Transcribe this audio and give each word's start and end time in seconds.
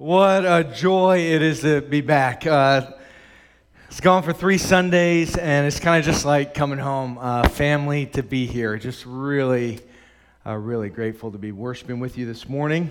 What 0.00 0.46
a 0.46 0.64
joy 0.64 1.18
it 1.18 1.42
is 1.42 1.60
to 1.60 1.82
be 1.82 2.00
back. 2.00 2.46
Uh, 2.46 2.92
it's 3.90 4.00
gone 4.00 4.22
for 4.22 4.32
three 4.32 4.56
Sundays, 4.56 5.36
and 5.36 5.66
it's 5.66 5.78
kind 5.78 5.98
of 5.98 6.06
just 6.06 6.24
like 6.24 6.54
coming 6.54 6.78
home. 6.78 7.18
Uh, 7.20 7.46
family 7.46 8.06
to 8.06 8.22
be 8.22 8.46
here. 8.46 8.78
Just 8.78 9.04
really, 9.04 9.78
uh, 10.46 10.54
really 10.54 10.88
grateful 10.88 11.30
to 11.32 11.36
be 11.36 11.52
worshiping 11.52 12.00
with 12.00 12.16
you 12.16 12.24
this 12.24 12.48
morning. 12.48 12.90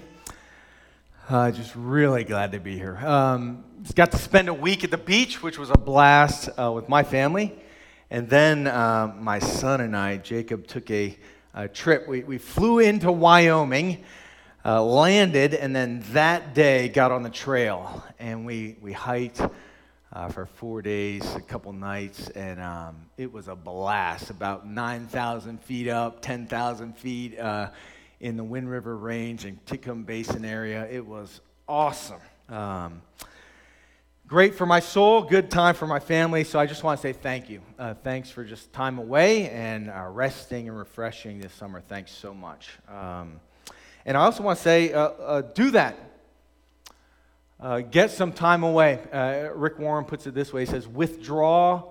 Uh, 1.28 1.50
just 1.50 1.76
really 1.76 2.24
glad 2.24 2.52
to 2.52 2.60
be 2.60 2.78
here. 2.78 2.98
Um, 2.98 3.64
got 3.96 4.12
to 4.12 4.20
spend 4.20 4.48
a 4.48 4.54
week 4.54 4.84
at 4.84 4.92
the 4.92 4.98
beach, 5.00 5.42
which 5.42 5.58
was 5.58 5.72
a 5.72 5.78
blast 5.80 6.50
uh, 6.60 6.72
with 6.72 6.90
my 6.90 7.02
family. 7.02 7.56
And 8.12 8.30
then 8.30 8.68
uh, 8.68 9.16
my 9.20 9.40
son 9.40 9.82
and 9.82 9.98
I, 9.98 10.18
Jacob, 10.18 10.68
took 10.68 10.92
a, 10.92 11.18
a 11.56 11.68
trip. 11.68 12.08
We, 12.08 12.22
we 12.22 12.38
flew 12.38 12.78
into 12.78 13.12
Wyoming 13.12 14.04
uh, 14.66 14.84
landed, 14.84 15.54
and 15.54 15.76
then 15.76 16.04
that 16.12 16.54
day 16.54 16.90
got 16.90 17.12
on 17.12 17.24
the 17.24 17.30
trail, 17.30 18.04
and 18.20 18.46
we, 18.46 18.76
we 18.82 18.92
hiked 18.92 19.42
uh, 20.12 20.28
for 20.28 20.46
four 20.46 20.82
days, 20.82 21.36
a 21.36 21.42
couple 21.42 21.72
nights, 21.72 22.30
and 22.30 22.60
um, 22.60 22.96
it 23.18 23.32
was 23.32 23.48
a 23.48 23.56
blast. 23.56 24.30
About 24.30 24.68
9,000 24.68 25.62
feet 25.62 25.88
up, 25.88 26.22
10,000 26.22 26.98
feet 26.98 27.40
uh, 27.40 27.70
in 28.20 28.36
the 28.36 28.44
Wind 28.44 28.70
River 28.70 28.98
Range 28.98 29.46
and 29.46 29.64
Titcomb 29.66 30.06
Basin 30.06 30.44
area. 30.44 30.88
It 30.90 31.06
was 31.06 31.42
awesome. 31.68 32.20
Um, 32.50 33.02
great 34.28 34.56
for 34.56 34.66
my 34.66 34.80
soul, 34.80 35.22
good 35.22 35.52
time 35.52 35.76
for 35.76 35.88
my 35.88 36.00
family. 36.00 36.44
So 36.44 36.60
I 36.60 36.66
just 36.66 36.84
want 36.84 37.00
to 37.00 37.02
say 37.02 37.14
thank 37.14 37.50
you. 37.50 37.62
Uh, 37.78 37.94
thanks 37.94 38.32
for 38.32 38.44
just 38.44 38.74
time 38.74 38.98
away 38.98 39.50
and 39.52 39.90
uh, 39.90 40.08
resting 40.10 40.68
and 40.68 40.78
refreshing 40.78 41.40
this 41.40 41.54
summer. 41.54 41.82
Thanks 41.82 42.12
so 42.12 42.34
much. 42.34 42.70
Um, 42.90 43.40
and 44.06 44.18
I 44.18 44.22
also 44.22 44.44
want 44.44 44.58
to 44.58 44.64
say, 44.64 44.94
uh, 44.94 45.02
uh, 45.02 45.42
do 45.42 45.72
that. 45.72 45.98
Uh, 47.60 47.82
get 47.82 48.12
some 48.12 48.32
time 48.32 48.64
away. 48.64 49.00
Uh, 49.12 49.54
Rick 49.54 49.80
Warren 49.80 50.06
puts 50.06 50.26
it 50.26 50.34
this 50.34 50.54
way 50.54 50.62
he 50.62 50.66
says, 50.66 50.88
withdraw, 50.88 51.84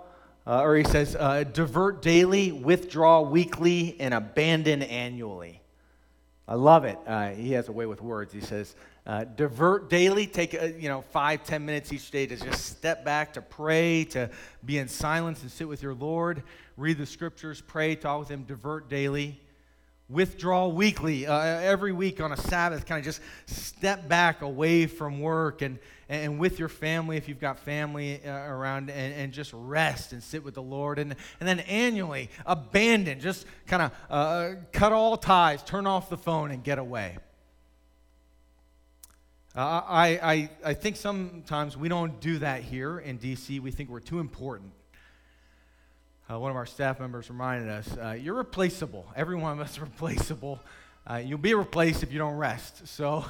uh, 0.47 0.62
or 0.62 0.77
he 0.77 0.84
says, 0.84 1.15
uh, 1.15 1.45
divert 1.45 2.00
daily, 2.00 2.53
withdraw 2.53 3.20
weekly, 3.20 3.97
and 4.00 4.15
abandon 4.15 4.83
annually. 4.83 5.61
I 6.47 6.55
love 6.55 6.87
it. 6.87 6.98
he 7.37 7.53
has 7.53 7.69
a 7.69 7.73
way 7.73 7.84
with 7.84 8.00
words. 8.00 8.33
He 8.33 8.41
says, 8.41 8.75
divert 9.37 9.91
daily, 9.91 10.27
take 10.27 10.55
you 10.55 10.89
know 10.89 11.03
five, 11.03 11.45
ten 11.45 11.67
minutes 11.67 11.93
each 11.93 12.11
day 12.11 12.27
to 12.27 12.37
just 12.37 12.65
step 12.65 13.05
back, 13.05 13.34
to 13.34 13.43
pray, 13.43 14.05
to 14.05 14.31
be 14.65 14.78
in 14.78 14.89
silence 14.89 15.43
and 15.43 15.50
sit 15.50 15.69
with 15.69 15.83
your 15.83 15.93
Lord, 15.93 16.43
read 16.78 16.97
the 16.97 17.05
scriptures, 17.05 17.61
pray, 17.61 17.95
talk 17.97 18.20
with 18.20 18.31
Him, 18.31 18.45
divert 18.45 18.89
daily 18.89 19.39
withdraw 20.09 20.69
weekly 20.69 21.27
uh, 21.27 21.39
every 21.39 21.92
week 21.92 22.20
on 22.20 22.33
a 22.33 22.37
sabbath 22.37 22.87
kind 22.87 22.98
of 22.98 23.05
just 23.05 23.20
step 23.47 24.09
back 24.09 24.41
away 24.41 24.87
from 24.87 25.20
work 25.20 25.61
and, 25.61 25.78
and 26.09 26.39
with 26.39 26.59
your 26.59 26.70
family 26.70 27.19
if 27.19 27.28
you've 27.28 27.41
got 27.41 27.59
family 27.59 28.25
uh, 28.25 28.31
around 28.31 28.89
and, 28.89 29.15
and 29.15 29.33
just 29.33 29.53
rest 29.53 30.12
and 30.12 30.23
sit 30.23 30.42
with 30.42 30.55
the 30.55 30.62
lord. 30.62 30.98
And, 30.98 31.15
and 31.41 31.48
then 31.48 31.61
annually 31.61 32.31
abandon 32.47 33.20
just 33.20 33.45
kind 33.67 33.83
of 33.83 33.92
uh, 34.09 34.55
cut 34.73 34.92
all 34.92 35.17
ties 35.19 35.62
turn 35.62 35.87
off 35.87 36.09
the 36.09 36.17
phone 36.17 36.50
and 36.53 36.65
get 36.65 36.78
away. 36.78 37.19
Uh, 39.55 39.83
I, 39.87 40.09
I, 40.22 40.50
I 40.65 40.75
think 40.75 40.97
sometimes 40.97 41.77
we 41.77 41.89
don't 41.89 42.19
do 42.20 42.39
that 42.39 42.62
here 42.62 42.98
in 42.98 43.19
dc 43.19 43.61
we 43.61 43.70
think 43.70 43.91
we're 43.91 43.98
too 43.98 44.20
important 44.20 44.72
uh, 46.31 46.39
one 46.39 46.51
of 46.51 46.57
our 46.57 46.67
staff 46.67 47.01
members 47.01 47.31
reminded 47.31 47.71
us, 47.71 47.97
uh, 47.97 48.11
you're 48.11 48.34
replaceable. 48.34 49.07
Every 49.17 49.37
one 49.37 49.53
of 49.53 49.61
us 49.61 49.73
is 49.73 49.81
replaceable. 49.81 50.61
Uh, 51.09 51.17
you'll 51.17 51.39
be 51.39 51.55
replaced 51.55 52.03
if 52.03 52.12
you 52.12 52.19
don't 52.19 52.37
rest. 52.37 52.87
So 52.87 53.25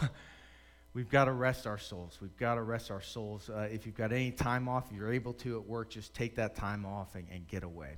we've 0.95 1.09
got 1.09 1.27
to 1.27 1.33
rest 1.33 1.67
our 1.67 1.79
souls. 1.79 2.19
We've 2.21 2.37
got 2.37 2.57
to 2.57 2.63
rest 2.63 2.91
our 2.91 3.01
souls. 3.01 3.49
Uh, 3.49 3.69
if 3.71 3.87
you've 3.87 3.95
got 3.95 4.13
any 4.13 4.33
time 4.33 4.69
off, 4.69 4.91
if 4.91 4.97
you're 4.97 5.13
able 5.13 5.33
to 5.35 5.59
at 5.59 5.67
work, 5.67 5.91
just 5.91 6.13
take 6.13 6.35
that 6.37 6.57
time 6.57 6.85
off 6.85 7.15
and, 7.15 7.27
and 7.33 7.47
get 7.47 7.63
away. 7.63 7.95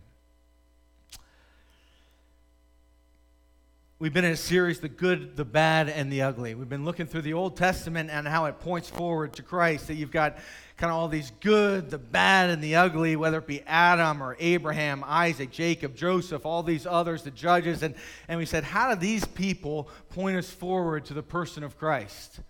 We've 4.00 4.14
been 4.14 4.24
in 4.24 4.32
a 4.32 4.36
series, 4.36 4.80
The 4.80 4.88
Good, 4.88 5.36
the 5.36 5.44
Bad, 5.44 5.90
and 5.90 6.10
the 6.10 6.22
Ugly. 6.22 6.54
We've 6.54 6.70
been 6.70 6.86
looking 6.86 7.04
through 7.04 7.20
the 7.20 7.34
Old 7.34 7.54
Testament 7.58 8.08
and 8.10 8.26
how 8.26 8.46
it 8.46 8.58
points 8.58 8.88
forward 8.88 9.34
to 9.34 9.42
Christ. 9.42 9.88
That 9.88 9.96
you've 9.96 10.10
got 10.10 10.38
kind 10.78 10.90
of 10.90 10.96
all 10.96 11.06
these 11.06 11.32
good, 11.40 11.90
the 11.90 11.98
bad, 11.98 12.48
and 12.48 12.64
the 12.64 12.76
ugly, 12.76 13.14
whether 13.16 13.36
it 13.36 13.46
be 13.46 13.60
Adam 13.66 14.22
or 14.22 14.38
Abraham, 14.40 15.04
Isaac, 15.06 15.50
Jacob, 15.50 15.94
Joseph, 15.94 16.46
all 16.46 16.62
these 16.62 16.86
others, 16.86 17.24
the 17.24 17.30
judges. 17.30 17.82
And, 17.82 17.94
and 18.26 18.38
we 18.38 18.46
said, 18.46 18.64
how 18.64 18.94
do 18.94 18.98
these 18.98 19.26
people 19.26 19.90
point 20.08 20.38
us 20.38 20.48
forward 20.48 21.04
to 21.04 21.12
the 21.12 21.22
person 21.22 21.62
of 21.62 21.78
Christ? 21.78 22.40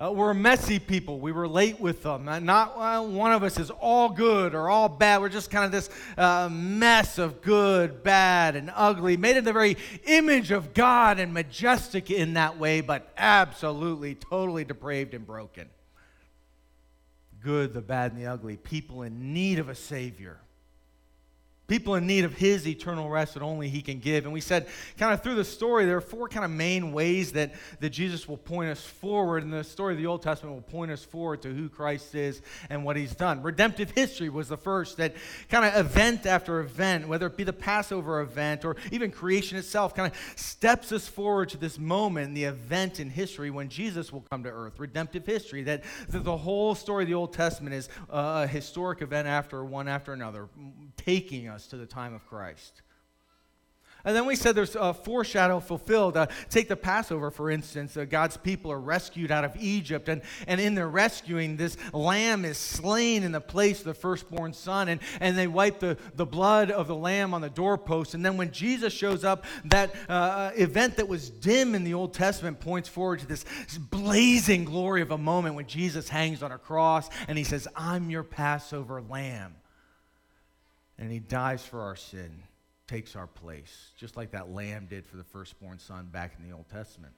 Uh, 0.00 0.12
we're 0.12 0.32
messy 0.32 0.78
people. 0.78 1.18
We 1.18 1.32
relate 1.32 1.80
with 1.80 2.04
them. 2.04 2.26
Not 2.44 2.78
well, 2.78 3.08
one 3.08 3.32
of 3.32 3.42
us 3.42 3.58
is 3.58 3.68
all 3.70 4.10
good 4.10 4.54
or 4.54 4.70
all 4.70 4.88
bad. 4.88 5.20
We're 5.20 5.28
just 5.28 5.50
kind 5.50 5.64
of 5.64 5.72
this 5.72 5.90
uh, 6.16 6.48
mess 6.52 7.18
of 7.18 7.42
good, 7.42 8.04
bad, 8.04 8.54
and 8.54 8.70
ugly, 8.76 9.16
made 9.16 9.36
in 9.36 9.42
the 9.42 9.52
very 9.52 9.76
image 10.06 10.52
of 10.52 10.72
God 10.72 11.18
and 11.18 11.34
majestic 11.34 12.12
in 12.12 12.34
that 12.34 12.60
way, 12.60 12.80
but 12.80 13.12
absolutely, 13.16 14.14
totally 14.14 14.64
depraved 14.64 15.14
and 15.14 15.26
broken. 15.26 15.68
Good, 17.40 17.74
the 17.74 17.80
bad, 17.80 18.12
and 18.12 18.20
the 18.20 18.26
ugly. 18.26 18.56
People 18.56 19.02
in 19.02 19.32
need 19.32 19.58
of 19.58 19.68
a 19.68 19.74
Savior. 19.74 20.38
People 21.68 21.96
in 21.96 22.06
need 22.06 22.24
of 22.24 22.32
his 22.32 22.66
eternal 22.66 23.10
rest 23.10 23.34
that 23.34 23.42
only 23.42 23.68
he 23.68 23.82
can 23.82 23.98
give. 23.98 24.24
And 24.24 24.32
we 24.32 24.40
said, 24.40 24.68
kind 24.96 25.12
of 25.12 25.22
through 25.22 25.34
the 25.34 25.44
story, 25.44 25.84
there 25.84 25.98
are 25.98 26.00
four 26.00 26.26
kind 26.26 26.42
of 26.42 26.50
main 26.50 26.92
ways 26.92 27.32
that, 27.32 27.52
that 27.80 27.90
Jesus 27.90 28.26
will 28.26 28.38
point 28.38 28.70
us 28.70 28.82
forward. 28.82 29.42
And 29.42 29.52
the 29.52 29.62
story 29.62 29.92
of 29.92 30.00
the 30.00 30.06
Old 30.06 30.22
Testament 30.22 30.54
will 30.54 30.62
point 30.62 30.90
us 30.90 31.04
forward 31.04 31.42
to 31.42 31.52
who 31.52 31.68
Christ 31.68 32.14
is 32.14 32.40
and 32.70 32.86
what 32.86 32.96
he's 32.96 33.14
done. 33.14 33.42
Redemptive 33.42 33.90
history 33.90 34.30
was 34.30 34.48
the 34.48 34.56
first, 34.56 34.96
that 34.96 35.14
kind 35.50 35.66
of 35.66 35.76
event 35.76 36.24
after 36.24 36.60
event, 36.60 37.06
whether 37.06 37.26
it 37.26 37.36
be 37.36 37.44
the 37.44 37.52
Passover 37.52 38.22
event 38.22 38.64
or 38.64 38.76
even 38.90 39.10
creation 39.10 39.58
itself, 39.58 39.94
kind 39.94 40.10
of 40.10 40.18
steps 40.36 40.90
us 40.90 41.06
forward 41.06 41.50
to 41.50 41.58
this 41.58 41.78
moment, 41.78 42.34
the 42.34 42.44
event 42.44 42.98
in 42.98 43.10
history 43.10 43.50
when 43.50 43.68
Jesus 43.68 44.10
will 44.10 44.24
come 44.30 44.42
to 44.44 44.50
earth. 44.50 44.80
Redemptive 44.80 45.26
history, 45.26 45.64
that, 45.64 45.84
that 46.08 46.24
the 46.24 46.38
whole 46.38 46.74
story 46.74 47.04
of 47.04 47.08
the 47.10 47.14
Old 47.14 47.34
Testament 47.34 47.74
is 47.74 47.90
a 48.08 48.46
historic 48.46 49.02
event 49.02 49.28
after 49.28 49.62
one 49.66 49.86
after 49.86 50.14
another, 50.14 50.48
taking 50.96 51.46
us 51.46 51.57
us 51.58 51.66
to 51.66 51.76
the 51.76 51.86
time 51.86 52.14
of 52.14 52.24
Christ. 52.24 52.82
And 54.04 54.14
then 54.14 54.26
we 54.26 54.36
said 54.36 54.54
there's 54.54 54.76
a 54.76 54.94
foreshadow 54.94 55.58
fulfilled. 55.58 56.16
Uh, 56.16 56.28
take 56.48 56.68
the 56.68 56.76
Passover, 56.76 57.32
for 57.32 57.50
instance. 57.50 57.96
Uh, 57.96 58.04
God's 58.04 58.36
people 58.36 58.70
are 58.70 58.78
rescued 58.78 59.32
out 59.32 59.44
of 59.44 59.56
Egypt. 59.58 60.08
And, 60.08 60.22
and 60.46 60.60
in 60.60 60.76
their 60.76 60.88
rescuing, 60.88 61.56
this 61.56 61.76
lamb 61.92 62.44
is 62.44 62.58
slain 62.58 63.24
in 63.24 63.32
the 63.32 63.40
place 63.40 63.80
of 63.80 63.86
the 63.86 63.94
firstborn 63.94 64.52
son. 64.52 64.88
And, 64.88 65.00
and 65.18 65.36
they 65.36 65.48
wipe 65.48 65.80
the, 65.80 65.98
the 66.14 66.24
blood 66.24 66.70
of 66.70 66.86
the 66.86 66.94
lamb 66.94 67.34
on 67.34 67.40
the 67.40 67.50
doorpost. 67.50 68.14
And 68.14 68.24
then 68.24 68.36
when 68.36 68.52
Jesus 68.52 68.92
shows 68.92 69.24
up, 69.24 69.44
that 69.64 69.92
uh, 70.08 70.52
event 70.54 70.94
that 70.96 71.08
was 71.08 71.28
dim 71.28 71.74
in 71.74 71.82
the 71.82 71.94
Old 71.94 72.14
Testament 72.14 72.60
points 72.60 72.88
forward 72.88 73.18
to 73.18 73.26
this 73.26 73.44
blazing 73.90 74.64
glory 74.64 75.02
of 75.02 75.10
a 75.10 75.18
moment 75.18 75.56
when 75.56 75.66
Jesus 75.66 76.08
hangs 76.08 76.44
on 76.44 76.52
a 76.52 76.58
cross 76.58 77.08
and 77.26 77.36
he 77.36 77.42
says, 77.42 77.66
I'm 77.74 78.10
your 78.10 78.22
Passover 78.22 79.02
lamb 79.02 79.57
and 80.98 81.12
he 81.12 81.20
dies 81.20 81.64
for 81.64 81.80
our 81.80 81.96
sin, 81.96 82.42
takes 82.86 83.14
our 83.14 83.26
place, 83.26 83.92
just 83.96 84.16
like 84.16 84.32
that 84.32 84.50
lamb 84.50 84.86
did 84.88 85.06
for 85.06 85.16
the 85.16 85.24
firstborn 85.24 85.78
son 85.78 86.08
back 86.10 86.34
in 86.38 86.48
the 86.48 86.54
Old 86.54 86.68
Testament. 86.68 87.12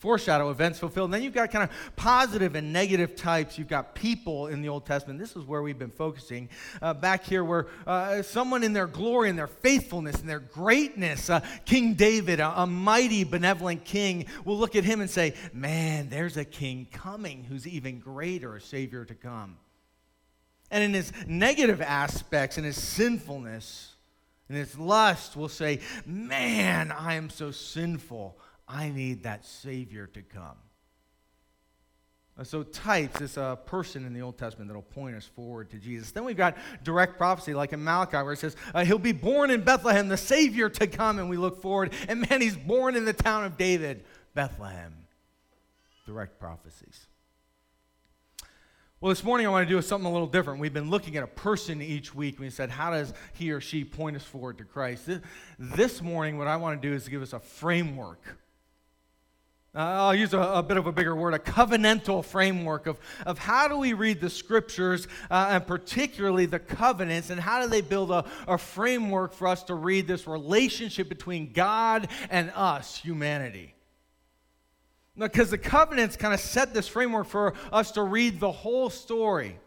Foreshadow 0.00 0.48
events 0.48 0.78
fulfilled. 0.78 1.08
And 1.08 1.14
then 1.14 1.22
you've 1.22 1.34
got 1.34 1.50
kind 1.50 1.62
of 1.62 1.94
positive 1.94 2.54
and 2.54 2.72
negative 2.72 3.16
types. 3.16 3.58
You've 3.58 3.68
got 3.68 3.94
people 3.94 4.46
in 4.46 4.62
the 4.62 4.68
Old 4.70 4.86
Testament. 4.86 5.18
This 5.18 5.36
is 5.36 5.44
where 5.44 5.60
we've 5.60 5.78
been 5.78 5.90
focusing 5.90 6.48
uh, 6.80 6.94
back 6.94 7.22
here, 7.22 7.44
where 7.44 7.66
uh, 7.86 8.22
someone 8.22 8.64
in 8.64 8.72
their 8.72 8.86
glory 8.86 9.28
and 9.28 9.38
their 9.38 9.46
faithfulness 9.46 10.18
and 10.20 10.26
their 10.26 10.40
greatness, 10.40 11.28
uh, 11.28 11.40
King 11.66 11.92
David, 11.92 12.40
a, 12.40 12.62
a 12.62 12.66
mighty, 12.66 13.24
benevolent 13.24 13.84
king, 13.84 14.24
will 14.46 14.56
look 14.56 14.74
at 14.74 14.84
him 14.84 15.02
and 15.02 15.10
say, 15.10 15.34
Man, 15.52 16.08
there's 16.08 16.38
a 16.38 16.46
king 16.46 16.88
coming 16.90 17.44
who's 17.44 17.66
even 17.66 17.98
greater, 17.98 18.56
a 18.56 18.60
Savior 18.60 19.04
to 19.04 19.14
come. 19.14 19.58
And 20.70 20.84
in 20.84 20.94
his 20.94 21.12
negative 21.26 21.80
aspects, 21.80 22.58
in 22.58 22.64
his 22.64 22.80
sinfulness, 22.80 23.94
in 24.48 24.56
his 24.56 24.78
lust, 24.78 25.36
will 25.36 25.48
say, 25.48 25.80
Man, 26.06 26.92
I 26.92 27.14
am 27.14 27.30
so 27.30 27.50
sinful. 27.50 28.38
I 28.68 28.90
need 28.90 29.24
that 29.24 29.44
Savior 29.44 30.06
to 30.08 30.22
come. 30.22 30.56
So, 32.42 32.62
types 32.62 33.20
is 33.20 33.36
a 33.36 33.58
person 33.66 34.06
in 34.06 34.14
the 34.14 34.22
Old 34.22 34.38
Testament 34.38 34.68
that'll 34.68 34.82
point 34.82 35.14
us 35.14 35.26
forward 35.26 35.68
to 35.70 35.76
Jesus. 35.76 36.10
Then 36.10 36.24
we've 36.24 36.36
got 36.36 36.56
direct 36.82 37.18
prophecy, 37.18 37.52
like 37.52 37.74
in 37.74 37.84
Malachi, 37.84 38.16
where 38.16 38.32
it 38.32 38.38
says, 38.38 38.56
uh, 38.74 38.82
He'll 38.82 38.98
be 38.98 39.12
born 39.12 39.50
in 39.50 39.60
Bethlehem, 39.60 40.08
the 40.08 40.16
Savior 40.16 40.70
to 40.70 40.86
come. 40.86 41.18
And 41.18 41.28
we 41.28 41.36
look 41.36 41.60
forward, 41.60 41.92
and 42.08 42.28
man, 42.30 42.40
He's 42.40 42.56
born 42.56 42.96
in 42.96 43.04
the 43.04 43.12
town 43.12 43.44
of 43.44 43.58
David, 43.58 44.04
Bethlehem. 44.34 44.94
Direct 46.06 46.40
prophecies. 46.40 47.08
Well, 49.02 49.08
this 49.08 49.24
morning 49.24 49.46
I 49.46 49.50
want 49.50 49.66
to 49.66 49.74
do 49.74 49.80
something 49.80 50.06
a 50.06 50.12
little 50.12 50.26
different. 50.26 50.60
We've 50.60 50.74
been 50.74 50.90
looking 50.90 51.16
at 51.16 51.22
a 51.22 51.26
person 51.26 51.80
each 51.80 52.14
week. 52.14 52.38
We 52.38 52.50
said, 52.50 52.68
how 52.68 52.90
does 52.90 53.14
he 53.32 53.50
or 53.50 53.58
she 53.58 53.82
point 53.82 54.14
us 54.14 54.22
forward 54.22 54.58
to 54.58 54.64
Christ? 54.64 55.08
This 55.58 56.02
morning, 56.02 56.36
what 56.36 56.46
I 56.46 56.56
want 56.56 56.82
to 56.82 56.86
do 56.86 56.94
is 56.94 57.08
give 57.08 57.22
us 57.22 57.32
a 57.32 57.40
framework. 57.40 58.22
Uh, 59.74 59.78
I'll 59.78 60.14
use 60.14 60.34
a, 60.34 60.38
a, 60.38 60.62
bit 60.62 60.76
of 60.76 60.86
a 60.86 60.92
bigger 60.92 61.16
word, 61.16 61.32
a 61.32 61.38
covenantal 61.38 62.22
framework 62.22 62.86
of, 62.86 62.98
of 63.24 63.38
how 63.38 63.68
do 63.68 63.78
we 63.78 63.94
read 63.94 64.20
the 64.20 64.28
scriptures, 64.28 65.08
uh, 65.30 65.48
and 65.52 65.66
particularly 65.66 66.44
the 66.44 66.58
covenants, 66.58 67.30
and 67.30 67.40
how 67.40 67.62
do 67.62 67.70
they 67.70 67.80
build 67.80 68.10
a, 68.10 68.26
a 68.46 68.58
framework 68.58 69.32
for 69.32 69.48
us 69.48 69.62
to 69.62 69.74
read 69.76 70.06
this 70.06 70.26
relationship 70.26 71.08
between 71.08 71.54
God 71.54 72.08
and 72.28 72.52
us, 72.54 72.98
humanity. 72.98 73.72
Because 75.16 75.50
the 75.50 75.58
covenants 75.58 76.16
kind 76.16 76.32
of 76.32 76.40
set 76.40 76.72
this 76.72 76.88
framework 76.88 77.26
for 77.26 77.54
us 77.72 77.92
to 77.92 78.02
read 78.02 78.40
the 78.40 78.52
whole 78.52 78.90
story 78.90 79.58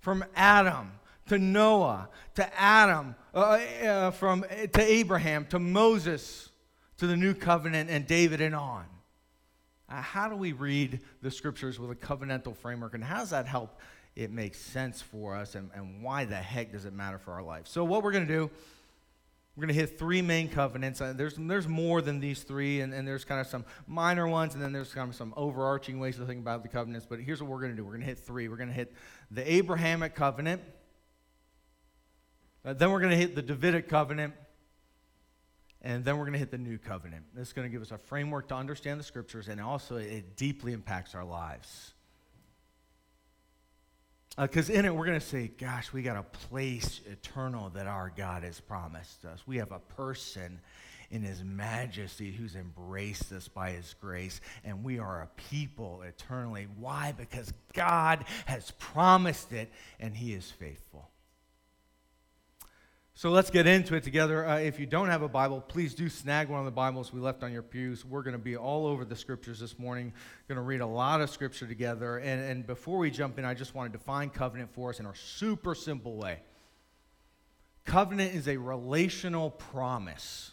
from 0.00 0.24
Adam 0.34 0.92
to 1.28 1.38
Noah 1.38 2.08
to 2.34 2.60
Adam, 2.60 3.14
uh, 3.34 3.38
uh, 3.38 4.10
from 4.10 4.42
to 4.72 4.80
Abraham 4.80 5.46
to 5.46 5.58
Moses 5.58 6.50
to 6.98 7.06
the 7.06 7.16
new 7.16 7.34
covenant 7.34 7.90
and 7.90 8.06
David 8.06 8.40
and 8.40 8.54
on. 8.54 8.84
Uh, 9.88 10.00
how 10.00 10.28
do 10.28 10.36
we 10.36 10.52
read 10.52 11.00
the 11.22 11.30
scriptures 11.30 11.78
with 11.78 11.90
a 11.90 11.94
covenantal 11.94 12.56
framework, 12.56 12.94
and 12.94 13.04
how 13.04 13.18
does 13.18 13.30
that 13.30 13.46
help 13.46 13.80
it 14.16 14.30
make 14.30 14.54
sense 14.54 15.02
for 15.02 15.36
us, 15.36 15.54
and, 15.54 15.70
and 15.74 16.02
why 16.02 16.24
the 16.24 16.36
heck 16.36 16.72
does 16.72 16.84
it 16.84 16.92
matter 16.92 17.18
for 17.18 17.32
our 17.32 17.42
life? 17.42 17.66
So, 17.66 17.84
what 17.84 18.02
we're 18.02 18.12
going 18.12 18.26
to 18.26 18.32
do, 18.32 18.50
we're 19.56 19.66
going 19.66 19.74
to 19.74 19.80
hit 19.80 19.98
three 19.98 20.20
main 20.20 20.48
covenants. 20.48 21.00
Uh, 21.00 21.12
there's, 21.16 21.36
there's 21.38 21.68
more 21.68 22.02
than 22.02 22.18
these 22.18 22.42
three, 22.42 22.80
and, 22.80 22.92
and 22.92 23.06
there's 23.06 23.24
kind 23.24 23.40
of 23.40 23.46
some 23.46 23.64
minor 23.86 24.26
ones, 24.26 24.54
and 24.54 24.62
then 24.62 24.72
there's 24.72 24.92
kind 24.92 25.08
of 25.08 25.14
some 25.14 25.32
overarching 25.36 26.00
ways 26.00 26.16
to 26.16 26.26
think 26.26 26.40
about 26.40 26.62
the 26.62 26.68
covenants. 26.68 27.06
But 27.08 27.20
here's 27.20 27.40
what 27.40 27.50
we're 27.50 27.60
going 27.60 27.70
to 27.70 27.76
do 27.76 27.84
we're 27.84 27.92
going 27.92 28.00
to 28.00 28.06
hit 28.06 28.18
three. 28.18 28.48
We're 28.48 28.56
going 28.56 28.70
to 28.70 28.74
hit 28.74 28.92
the 29.30 29.48
Abrahamic 29.54 30.16
covenant, 30.16 30.62
uh, 32.64 32.72
then 32.72 32.90
we're 32.90 33.00
going 33.00 33.12
to 33.12 33.16
hit 33.16 33.36
the 33.36 33.42
Davidic 33.42 33.88
covenant, 33.88 34.34
and 35.82 36.04
then 36.04 36.16
we're 36.16 36.24
going 36.24 36.32
to 36.32 36.38
hit 36.38 36.50
the 36.50 36.58
new 36.58 36.78
covenant. 36.78 37.26
This 37.32 37.48
is 37.48 37.52
going 37.52 37.68
to 37.68 37.72
give 37.72 37.82
us 37.82 37.92
a 37.92 37.98
framework 37.98 38.48
to 38.48 38.56
understand 38.56 38.98
the 38.98 39.04
scriptures, 39.04 39.46
and 39.46 39.60
also 39.60 39.96
it 39.96 40.36
deeply 40.36 40.72
impacts 40.72 41.14
our 41.14 41.24
lives. 41.24 41.93
Because 44.36 44.70
uh, 44.70 44.74
in 44.74 44.84
it, 44.84 44.94
we're 44.94 45.06
going 45.06 45.20
to 45.20 45.26
say, 45.26 45.48
gosh, 45.58 45.92
we 45.92 46.02
got 46.02 46.16
a 46.16 46.22
place 46.22 47.00
eternal 47.10 47.70
that 47.70 47.86
our 47.86 48.12
God 48.14 48.42
has 48.42 48.60
promised 48.60 49.24
us. 49.24 49.42
We 49.46 49.58
have 49.58 49.72
a 49.72 49.78
person 49.78 50.60
in 51.10 51.22
his 51.22 51.44
majesty 51.44 52.32
who's 52.32 52.56
embraced 52.56 53.30
us 53.30 53.46
by 53.46 53.70
his 53.70 53.94
grace, 54.00 54.40
and 54.64 54.82
we 54.82 54.98
are 54.98 55.22
a 55.22 55.28
people 55.50 56.02
eternally. 56.02 56.66
Why? 56.78 57.14
Because 57.16 57.52
God 57.72 58.24
has 58.46 58.72
promised 58.72 59.52
it, 59.52 59.70
and 60.00 60.16
he 60.16 60.34
is 60.34 60.50
faithful. 60.50 61.08
So 63.16 63.30
let's 63.30 63.48
get 63.48 63.68
into 63.68 63.94
it 63.94 64.02
together. 64.02 64.44
Uh, 64.44 64.58
if 64.58 64.80
you 64.80 64.86
don't 64.86 65.08
have 65.08 65.22
a 65.22 65.28
Bible, 65.28 65.60
please 65.60 65.94
do 65.94 66.08
snag 66.08 66.48
one 66.48 66.58
of 66.58 66.64
the 66.64 66.72
Bibles 66.72 67.12
we 67.12 67.20
left 67.20 67.44
on 67.44 67.52
your 67.52 67.62
pews. 67.62 68.04
We're 68.04 68.24
going 68.24 68.32
to 68.32 68.42
be 68.42 68.56
all 68.56 68.88
over 68.88 69.04
the 69.04 69.14
scriptures 69.14 69.60
this 69.60 69.78
morning, 69.78 70.12
going 70.48 70.56
to 70.56 70.62
read 70.62 70.80
a 70.80 70.86
lot 70.86 71.20
of 71.20 71.30
scripture 71.30 71.68
together. 71.68 72.18
And, 72.18 72.42
and 72.42 72.66
before 72.66 72.98
we 72.98 73.12
jump 73.12 73.38
in, 73.38 73.44
I 73.44 73.54
just 73.54 73.72
want 73.72 73.92
to 73.92 73.96
define 73.96 74.30
covenant 74.30 74.74
for 74.74 74.90
us 74.90 74.98
in 74.98 75.06
a 75.06 75.14
super 75.14 75.76
simple 75.76 76.16
way. 76.16 76.40
Covenant 77.84 78.34
is 78.34 78.48
a 78.48 78.56
relational 78.56 79.50
promise. 79.50 80.50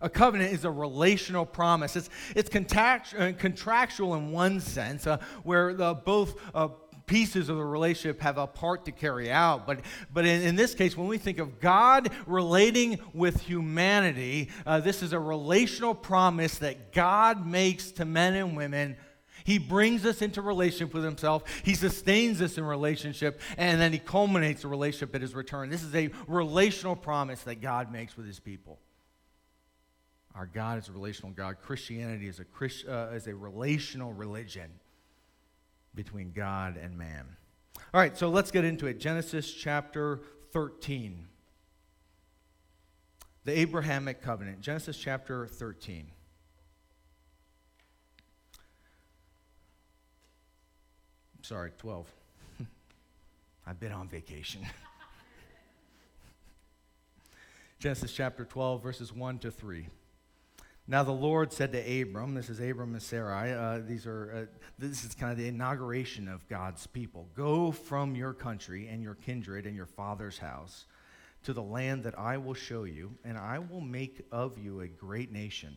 A 0.00 0.10
covenant 0.10 0.52
is 0.52 0.64
a 0.64 0.70
relational 0.70 1.46
promise. 1.46 1.94
It's, 1.94 2.10
it's 2.34 2.50
uh, 2.52 3.32
contractual 3.38 4.16
in 4.16 4.32
one 4.32 4.60
sense, 4.60 5.06
uh, 5.06 5.18
where 5.44 5.74
the, 5.74 5.94
both 5.94 6.40
uh, 6.52 6.68
pieces 7.06 7.48
of 7.48 7.56
the 7.56 7.64
relationship 7.64 8.20
have 8.20 8.36
a 8.36 8.46
part 8.46 8.84
to 8.84 8.92
carry 8.92 9.30
out. 9.30 9.66
But, 9.66 9.80
but 10.12 10.26
in, 10.26 10.42
in 10.42 10.56
this 10.56 10.74
case, 10.74 10.96
when 10.96 11.06
we 11.06 11.18
think 11.18 11.38
of 11.38 11.60
God 11.60 12.10
relating 12.26 12.98
with 13.14 13.40
humanity, 13.40 14.50
uh, 14.66 14.80
this 14.80 15.02
is 15.02 15.12
a 15.12 15.18
relational 15.18 15.94
promise 15.94 16.58
that 16.58 16.92
God 16.92 17.46
makes 17.46 17.92
to 17.92 18.04
men 18.04 18.34
and 18.34 18.56
women. 18.56 18.96
He 19.44 19.58
brings 19.58 20.04
us 20.04 20.22
into 20.22 20.42
relationship 20.42 20.92
with 20.92 21.04
himself. 21.04 21.44
He 21.62 21.74
sustains 21.74 22.42
us 22.42 22.58
in 22.58 22.64
relationship, 22.64 23.40
and 23.56 23.80
then 23.80 23.92
he 23.92 24.00
culminates 24.00 24.62
the 24.62 24.68
relationship 24.68 25.14
at 25.14 25.22
his 25.22 25.34
return. 25.34 25.70
This 25.70 25.84
is 25.84 25.94
a 25.94 26.10
relational 26.26 26.96
promise 26.96 27.42
that 27.42 27.60
God 27.60 27.92
makes 27.92 28.16
with 28.16 28.26
his 28.26 28.40
people. 28.40 28.80
Our 30.34 30.46
God 30.46 30.78
is 30.78 30.88
a 30.88 30.92
relational 30.92 31.30
God. 31.30 31.58
Christianity 31.62 32.26
is 32.26 32.40
a, 32.40 32.92
uh, 32.92 33.14
is 33.14 33.26
a 33.28 33.34
relational 33.34 34.12
religion 34.12 34.70
between 35.96 36.30
God 36.30 36.76
and 36.76 36.96
man. 36.96 37.26
All 37.92 38.00
right, 38.00 38.16
so 38.16 38.28
let's 38.28 38.50
get 38.50 38.64
into 38.64 38.86
it. 38.86 39.00
Genesis 39.00 39.52
chapter 39.52 40.20
13. 40.52 41.26
The 43.44 43.58
Abrahamic 43.58 44.22
covenant. 44.22 44.60
Genesis 44.60 44.96
chapter 44.96 45.46
13. 45.46 46.10
Sorry, 51.42 51.70
12. 51.78 52.12
I've 53.66 53.78
been 53.78 53.92
on 53.92 54.08
vacation. 54.08 54.62
Genesis 57.78 58.12
chapter 58.12 58.44
12, 58.44 58.82
verses 58.82 59.12
1 59.12 59.38
to 59.38 59.52
3. 59.52 59.86
Now 60.88 61.02
the 61.02 61.10
Lord 61.10 61.52
said 61.52 61.72
to 61.72 62.02
Abram, 62.02 62.34
this 62.34 62.48
is 62.48 62.60
Abram 62.60 62.92
and 62.92 63.02
Sarai, 63.02 63.52
uh, 63.52 63.80
these 63.84 64.06
are, 64.06 64.48
uh, 64.48 64.56
this 64.78 65.04
is 65.04 65.16
kind 65.16 65.32
of 65.32 65.38
the 65.38 65.48
inauguration 65.48 66.28
of 66.28 66.48
God's 66.48 66.86
people. 66.86 67.28
Go 67.34 67.72
from 67.72 68.14
your 68.14 68.32
country 68.32 68.86
and 68.86 69.02
your 69.02 69.16
kindred 69.16 69.66
and 69.66 69.74
your 69.74 69.86
father's 69.86 70.38
house 70.38 70.84
to 71.42 71.52
the 71.52 71.62
land 71.62 72.04
that 72.04 72.16
I 72.16 72.38
will 72.38 72.54
show 72.54 72.84
you, 72.84 73.16
and 73.24 73.36
I 73.36 73.58
will 73.58 73.80
make 73.80 74.24
of 74.30 74.58
you 74.58 74.80
a 74.80 74.86
great 74.86 75.32
nation. 75.32 75.76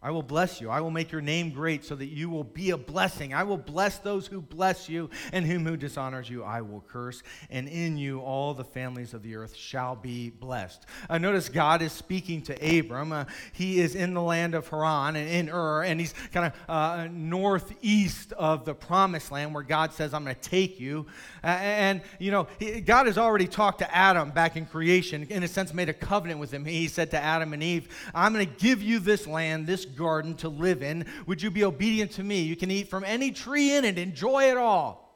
I 0.00 0.12
will 0.12 0.22
bless 0.22 0.60
you. 0.60 0.70
I 0.70 0.80
will 0.80 0.92
make 0.92 1.10
your 1.10 1.20
name 1.20 1.50
great 1.50 1.84
so 1.84 1.96
that 1.96 2.06
you 2.06 2.30
will 2.30 2.44
be 2.44 2.70
a 2.70 2.76
blessing. 2.76 3.34
I 3.34 3.42
will 3.42 3.56
bless 3.56 3.98
those 3.98 4.28
who 4.28 4.40
bless 4.40 4.88
you, 4.88 5.10
and 5.32 5.44
whom 5.44 5.66
who 5.66 5.76
dishonors 5.76 6.30
you 6.30 6.44
I 6.44 6.60
will 6.60 6.84
curse. 6.86 7.24
And 7.50 7.68
in 7.68 7.98
you 7.98 8.20
all 8.20 8.54
the 8.54 8.62
families 8.62 9.12
of 9.12 9.24
the 9.24 9.34
earth 9.34 9.56
shall 9.56 9.96
be 9.96 10.30
blessed. 10.30 10.86
Uh, 11.10 11.18
notice 11.18 11.48
God 11.48 11.82
is 11.82 11.90
speaking 11.90 12.42
to 12.42 12.78
Abram. 12.78 13.10
Uh, 13.10 13.24
he 13.52 13.80
is 13.80 13.96
in 13.96 14.14
the 14.14 14.22
land 14.22 14.54
of 14.54 14.68
Haran 14.68 15.16
and 15.16 15.28
in 15.28 15.48
Ur, 15.48 15.82
and 15.82 15.98
he's 15.98 16.14
kind 16.32 16.46
of 16.46 16.52
uh, 16.68 17.08
northeast 17.10 18.32
of 18.34 18.64
the 18.64 18.74
promised 18.74 19.32
land 19.32 19.52
where 19.52 19.64
God 19.64 19.92
says, 19.92 20.14
I'm 20.14 20.22
going 20.22 20.36
to 20.36 20.40
take 20.40 20.78
you. 20.78 21.06
Uh, 21.42 21.48
and, 21.48 22.02
you 22.20 22.30
know, 22.30 22.46
he, 22.60 22.80
God 22.80 23.06
has 23.06 23.18
already 23.18 23.48
talked 23.48 23.80
to 23.80 23.92
Adam 23.92 24.30
back 24.30 24.56
in 24.56 24.64
creation, 24.64 25.26
in 25.28 25.42
a 25.42 25.48
sense, 25.48 25.74
made 25.74 25.88
a 25.88 25.92
covenant 25.94 26.38
with 26.38 26.54
him. 26.54 26.64
He 26.64 26.86
said 26.86 27.10
to 27.10 27.18
Adam 27.18 27.52
and 27.52 27.64
Eve, 27.64 27.88
I'm 28.14 28.32
going 28.32 28.46
to 28.46 28.54
give 28.64 28.80
you 28.80 29.00
this 29.00 29.26
land, 29.26 29.66
this 29.66 29.87
garden 29.96 30.34
to 30.36 30.48
live 30.48 30.82
in. 30.82 31.06
Would 31.26 31.42
you 31.42 31.50
be 31.50 31.64
obedient 31.64 32.12
to 32.12 32.22
me? 32.22 32.42
You 32.42 32.56
can 32.56 32.70
eat 32.70 32.88
from 32.88 33.04
any 33.04 33.30
tree 33.30 33.74
in 33.74 33.84
it, 33.84 33.98
enjoy 33.98 34.50
it 34.50 34.56
all. 34.56 35.08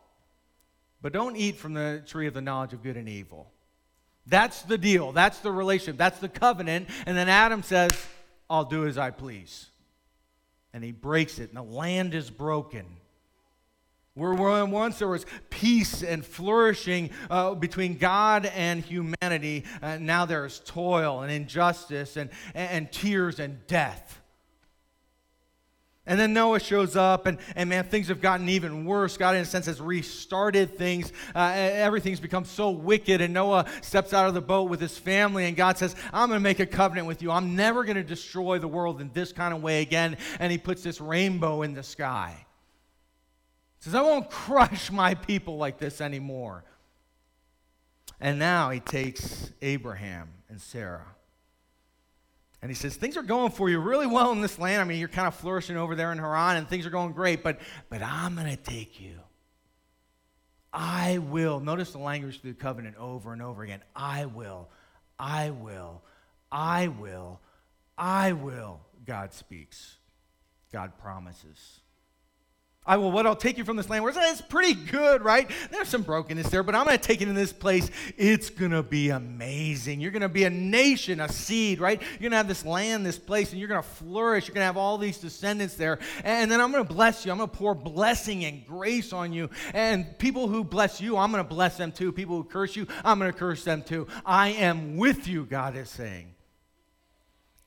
But 1.01 1.13
don't 1.13 1.37
eat 1.37 1.57
from 1.57 1.75
the 1.75 2.03
tree 2.07 2.27
of 2.27 2.35
the 2.35 2.41
knowledge 2.41 2.73
of 2.73 2.83
good 2.83 2.97
and 2.97 3.09
evil. 3.09 3.51
That's 4.27 4.63
the 4.63 4.79
deal. 4.79 5.13
That's 5.13 5.41
the 5.41 5.51
relationship. 5.51 5.97
That's 5.97 6.21
the 6.21 6.29
covenant. 6.29 6.89
And 7.07 7.17
then 7.17 7.29
Adam 7.29 7.63
says, 7.63 7.91
I'll 8.49 8.65
do 8.65 8.87
as 8.87 8.97
I 8.99 9.11
please. 9.11 9.67
And 10.73 10.85
he 10.85 10.93
breaks 10.93 11.39
it, 11.39 11.49
and 11.49 11.57
the 11.57 11.63
land 11.63 12.15
is 12.15 12.31
broken. 12.31 12.87
Where 14.15 14.35
once 14.67 14.99
there 14.99 15.09
was 15.09 15.25
peace 15.49 16.03
and 16.03 16.25
flourishing 16.25 17.11
uh, 17.31 17.55
between 17.55 17.97
God 17.97 18.45
and 18.47 18.83
humanity, 18.83 19.65
uh, 19.81 19.97
now 19.99 20.27
there's 20.27 20.61
toil 20.61 21.23
and 21.23 21.33
injustice 21.33 22.17
and, 22.17 22.31
and, 22.55 22.71
and 22.71 22.93
tears 22.93 23.41
and 23.41 23.67
death. 23.67 24.22
And 26.05 26.19
then 26.19 26.33
Noah 26.33 26.59
shows 26.59 26.97
up, 26.97 27.27
and, 27.27 27.39
and 27.55 27.69
man, 27.69 27.85
things 27.85 28.09
have 28.09 28.21
gotten 28.21 28.49
even 28.49 28.85
worse. 28.85 29.17
God, 29.17 29.37
in 29.37 29.43
a 29.43 29.45
sense, 29.45 29.67
has 29.67 29.81
restarted 29.81 30.77
things. 30.77 31.13
Uh, 31.33 31.53
everything's 31.55 32.19
become 32.19 32.45
so 32.45 32.71
wicked, 32.71 33.21
and 33.21 33.33
Noah 33.33 33.67
steps 33.83 34.13
out 34.13 34.27
of 34.27 34.35
the 34.35 34.41
boat 34.41 34.69
with 34.69 34.81
his 34.81 34.99
family, 34.99 35.45
and 35.47 35.57
God 35.57 35.79
says, 35.79 35.95
I'm 36.13 36.29
going 36.29 36.41
to 36.41 36.43
make 36.43 36.59
a 36.59 36.67
covenant 36.67 37.07
with 37.07 37.23
you. 37.23 37.31
I'm 37.31 37.55
never 37.55 37.85
going 37.85 37.97
to 37.97 38.03
destroy 38.03 38.59
the 38.59 38.67
world 38.67 39.01
in 39.01 39.13
this 39.13 39.33
kind 39.33 39.55
of 39.55 39.63
way 39.63 39.81
again. 39.81 40.17
And 40.41 40.51
he 40.51 40.59
puts 40.59 40.83
this 40.83 41.01
rainbow 41.01 41.63
in 41.63 41.73
the 41.73 41.85
sky. 41.85 42.47
He 43.79 43.85
says, 43.85 43.95
I 43.95 44.03
won't 44.03 44.29
crush 44.31 44.91
my 44.91 45.15
people 45.15 45.57
like 45.57 45.79
this 45.79 46.01
anymore. 46.01 46.65
And 48.21 48.41
now 48.41 48.71
he 48.71 48.81
takes 48.81 49.53
Abraham 49.63 50.31
and 50.49 50.61
Sarah 50.61 51.15
and 52.63 52.71
he 52.71 52.77
says, 52.77 52.97
Things 52.97 53.17
are 53.17 53.23
going 53.23 53.51
for 53.51 53.69
you 53.69 53.81
really 53.81 54.07
well 54.07 54.31
in 54.33 54.41
this 54.41 54.59
land. 54.59 54.81
I 54.81 54.85
mean, 54.85 55.01
you're 55.01 55.09
kind 55.09 55.27
of 55.27 55.35
flourishing 55.35 55.77
over 55.77 55.97
there 55.97 56.13
in 56.13 56.19
Haran 56.19 56.57
and 56.57 56.69
things 56.69 56.87
are 56.87 56.91
going 56.91 57.13
great, 57.13 57.43
but, 57.43 57.59
but 57.91 58.03
I'm 58.03 58.37
going 58.37 58.49
to 58.49 58.57
take 58.57 59.01
you. 59.01 59.19
I 60.73 61.19
will. 61.19 61.61
Notice 61.61 61.93
the 61.93 61.99
language 61.99 62.41
through 62.41 62.55
the 62.55 62.61
covenant 62.61 62.97
over 62.97 63.33
and 63.33 63.43
over 63.43 63.63
again. 63.63 63.83
I 63.95 64.25
will. 64.27 64.71
I 65.19 65.51
will. 65.51 66.03
I 66.51 66.89
will. 66.89 67.41
I 67.99 68.33
will. 68.33 68.81
God 69.05 69.35
speaks. 69.35 69.97
God 70.73 70.97
promises. 70.99 71.82
I 72.85 72.97
will 72.97 73.13
what? 73.13 73.29
I'll 73.29 73.37
take 73.37 73.59
you 73.59 73.65
from 73.65 73.77
this 73.77 73.89
land 73.89 74.03
where 74.03 74.11
it's 74.11 74.41
eh, 74.41 74.45
pretty 74.49 74.75
good, 74.75 75.23
right? 75.23 75.49
There's 75.71 75.87
some 75.87 76.03
brokenness 76.03 76.49
there, 76.49 76.65
but 76.65 76.75
I'm 76.75 76.85
to 76.87 76.99
take 76.99 77.21
you 77.21 77.27
to 77.27 77.33
this 77.33 77.53
place. 77.53 77.89
It's 78.17 78.51
to 78.73 78.83
be 78.83 79.11
amazing. 79.11 80.01
You're 80.01 80.11
to 80.23 80.29
be 80.29 80.43
a 80.43 80.51
nation, 80.51 81.21
a 81.21 81.29
seed, 81.29 81.79
right? 81.79 82.03
You're 82.19 82.31
to 82.31 82.37
have 82.37 82.49
this 82.49 82.65
land, 82.65 83.07
this 83.07 83.21
place, 83.21 83.53
and 83.53 83.61
you're 83.61 83.69
to 83.69 83.89
flourish. 83.89 84.49
You're 84.49 84.57
to 84.57 84.63
have 84.63 84.77
all 84.77 84.99
these 84.99 85.19
descendants 85.19 85.77
there. 85.77 86.01
And 86.25 86.51
then 86.51 86.61
I'm 86.61 86.73
to 86.73 86.83
bless 86.83 87.25
you. 87.25 87.31
I'm 87.31 87.39
to 87.39 87.47
pour 87.47 87.77
blessing 87.77 88.45
and 88.45 88.67
grace 88.67 89.13
on 89.13 89.33
you. 89.33 89.49
And 89.75 90.19
people 90.19 90.49
who 90.49 90.65
bless 90.65 91.01
you, 91.01 91.17
I'm 91.17 91.31
to 91.45 91.49
bless 91.49 91.77
them 91.77 91.93
too. 91.93 92.11
People 92.11 92.37
who 92.37 92.45
curse 92.45 92.75
you, 92.75 92.89
I'm 93.05 93.21
to 93.21 93.39
curse 93.39 93.63
them 93.63 93.83
too. 93.83 94.09
I 94.27 94.49
am 94.49 94.97
with 94.97 95.29
you, 95.29 95.45
God 95.45 95.77
is 95.77 95.89
saying. 95.89 96.35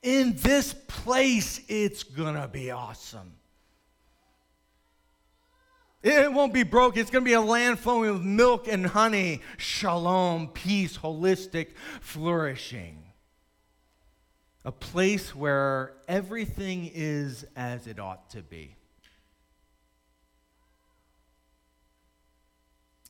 In 0.02 0.36
this 0.36 0.74
place, 0.74 1.62
it's 1.68 2.02
to 2.34 2.48
be 2.52 2.70
awesome. 2.70 3.32
It 6.06 6.32
won't 6.32 6.54
be 6.54 6.62
broke. 6.62 6.96
It's 6.96 7.10
going 7.10 7.24
to 7.24 7.28
be 7.28 7.32
a 7.32 7.40
land 7.40 7.80
flowing 7.80 8.12
with 8.12 8.22
milk 8.22 8.68
and 8.68 8.86
honey, 8.86 9.40
shalom, 9.56 10.46
peace, 10.46 10.98
holistic 10.98 11.70
flourishing. 12.00 13.02
A 14.64 14.70
place 14.70 15.34
where 15.34 15.94
everything 16.06 16.88
is 16.94 17.44
as 17.56 17.88
it 17.88 17.98
ought 17.98 18.30
to 18.30 18.42
be. 18.42 18.76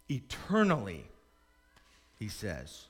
Eternally, 0.09 1.05
he 2.19 2.29
says. 2.29 2.87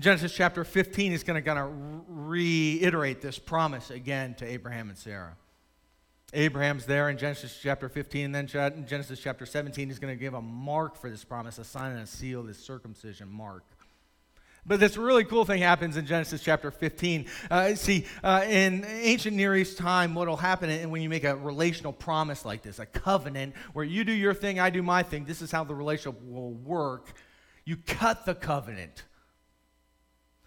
Genesis 0.00 0.34
chapter 0.34 0.64
15 0.64 1.12
is 1.12 1.22
going 1.22 1.40
to 1.40 1.70
reiterate 2.08 3.20
this 3.20 3.38
promise 3.38 3.90
again 3.90 4.34
to 4.34 4.44
Abraham 4.44 4.88
and 4.88 4.98
Sarah. 4.98 5.36
Abraham's 6.34 6.86
there 6.86 7.10
in 7.10 7.18
Genesis 7.18 7.58
chapter 7.62 7.88
15, 7.88 8.34
and 8.34 8.34
then 8.34 8.72
in 8.74 8.86
Genesis 8.86 9.20
chapter 9.20 9.44
17, 9.44 9.88
he's 9.88 9.98
going 9.98 10.14
to 10.14 10.18
give 10.18 10.32
a 10.32 10.40
mark 10.40 10.96
for 10.96 11.10
this 11.10 11.24
promise, 11.24 11.58
a 11.58 11.64
sign 11.64 11.92
and 11.92 12.00
a 12.00 12.06
seal, 12.06 12.42
this 12.42 12.58
circumcision 12.58 13.30
mark. 13.30 13.64
But 14.64 14.78
this 14.78 14.96
really 14.96 15.24
cool 15.24 15.44
thing 15.44 15.60
happens 15.60 15.96
in 15.96 16.06
Genesis 16.06 16.42
chapter 16.42 16.70
15. 16.70 17.26
Uh, 17.50 17.74
see, 17.74 18.06
uh, 18.22 18.44
in 18.48 18.84
ancient 18.84 19.36
Near 19.36 19.56
East 19.56 19.76
time, 19.76 20.14
what 20.14 20.28
will 20.28 20.36
happen 20.36 20.88
when 20.88 21.02
you 21.02 21.08
make 21.08 21.24
a 21.24 21.36
relational 21.36 21.92
promise 21.92 22.44
like 22.44 22.62
this, 22.62 22.78
a 22.78 22.86
covenant, 22.86 23.54
where 23.72 23.84
you 23.84 24.04
do 24.04 24.12
your 24.12 24.34
thing, 24.34 24.60
I 24.60 24.70
do 24.70 24.82
my 24.82 25.02
thing, 25.02 25.24
this 25.24 25.42
is 25.42 25.50
how 25.50 25.64
the 25.64 25.74
relationship 25.74 26.22
will 26.24 26.52
work. 26.52 27.12
You 27.64 27.76
cut 27.76 28.24
the 28.24 28.34
covenant. 28.34 29.02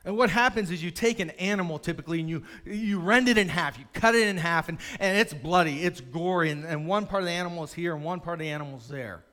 And 0.06 0.16
what 0.16 0.30
happens 0.30 0.70
is 0.70 0.84
you 0.84 0.92
take 0.92 1.20
an 1.20 1.32
animal 1.32 1.80
typically 1.80 2.20
and 2.20 2.30
you, 2.30 2.44
you 2.64 3.00
rend 3.00 3.28
it 3.28 3.40
in 3.40 3.50
half. 3.50 3.80
You 3.80 3.86
cut 3.92 4.14
it 4.14 4.28
in 4.28 4.38
half, 4.38 4.70
and, 4.70 4.78
and 5.00 5.18
it's 5.18 5.34
bloody, 5.34 5.84
it's 5.84 6.00
gory, 6.00 6.52
and, 6.52 6.64
and 6.64 6.88
one 6.88 7.08
part 7.08 7.24
of 7.24 7.28
the 7.28 7.34
animal 7.34 7.64
is 7.64 7.74
here 7.74 7.96
and 7.96 8.04
one 8.04 8.20
part 8.20 8.36
of 8.36 8.40
the 8.40 8.50
animal 8.50 8.78
is 8.78 8.88
there. 8.88 9.24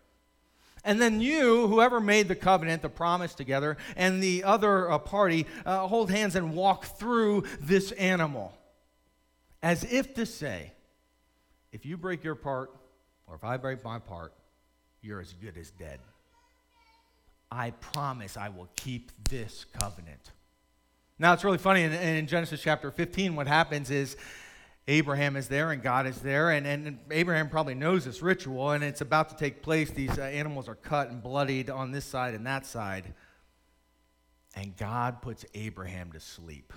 And 0.83 1.00
then 1.00 1.21
you, 1.21 1.69
whoever 1.69 2.00
made 2.00 2.26
the 2.26 2.35
covenant, 2.35 2.83
the 2.83 2.88
promise 2.88 3.35
together, 3.35 3.76
and 3.97 4.23
the 4.23 4.45
other 4.45 4.91
uh, 4.91 4.99
party 4.99 5.47
uh, 5.64 5.87
hold 5.87 6.11
hands 6.11 6.35
and 6.35 6.55
walk 6.55 6.87
through 6.87 7.45
this 7.61 7.93
animal. 7.93 8.52
As 9.62 9.85
if 9.85 10.14
to 10.14 10.26
say, 10.26 10.73
if 11.71 11.87
you 11.87 11.97
break 11.97 12.25
your 12.25 12.35
part, 12.35 12.71
or 13.29 13.37
if 13.37 13.45
I 13.45 13.59
break 13.59 13.85
my 13.85 13.99
part, 13.99 14.33
you're 15.02 15.21
as 15.21 15.35
good 15.35 15.57
as 15.57 15.71
dead. 15.71 16.00
I 17.50 17.73
promise 17.73 18.37
I 18.37 18.49
will 18.49 18.69
keep 18.75 19.12
this 19.29 19.67
covenant. 19.79 20.33
Now, 21.19 21.33
it's 21.33 21.45
really 21.45 21.59
funny. 21.59 21.83
In, 21.83 21.92
in, 21.92 22.26
Genesis 22.26 22.61
chapter 22.62 22.90
15, 22.90 23.37
what 23.37 23.47
happens 23.47 23.90
is 23.90 24.16
Abraham 24.88 25.37
is 25.37 25.49
there 25.49 25.71
and 25.71 25.83
God 25.83 26.07
is 26.07 26.21
there, 26.21 26.50
and, 26.50 26.66
and 26.66 26.99
Abraham 27.11 27.49
probably 27.49 27.75
knows 27.75 28.04
this 28.04 28.23
ritual, 28.23 28.71
and 28.71 28.83
it's 28.83 29.00
about 29.00 29.28
to 29.28 29.37
take 29.37 29.62
place. 29.62 29.90
These 29.90 30.19
uh, 30.19 30.23
animals 30.23 30.69
are 30.69 30.75
cut 30.75 31.11
and 31.11 31.23
bloodied 31.23 31.71
on 31.71 31.92
this 31.92 32.04
side 32.04 32.35
and 32.35 32.47
that 32.47 32.66
side. 32.66 33.14
And 34.54 34.76
God 34.76 35.23
puts 35.23 35.45
Abraham 35.54 36.12
to 36.12 36.21
sleep. 36.21 36.73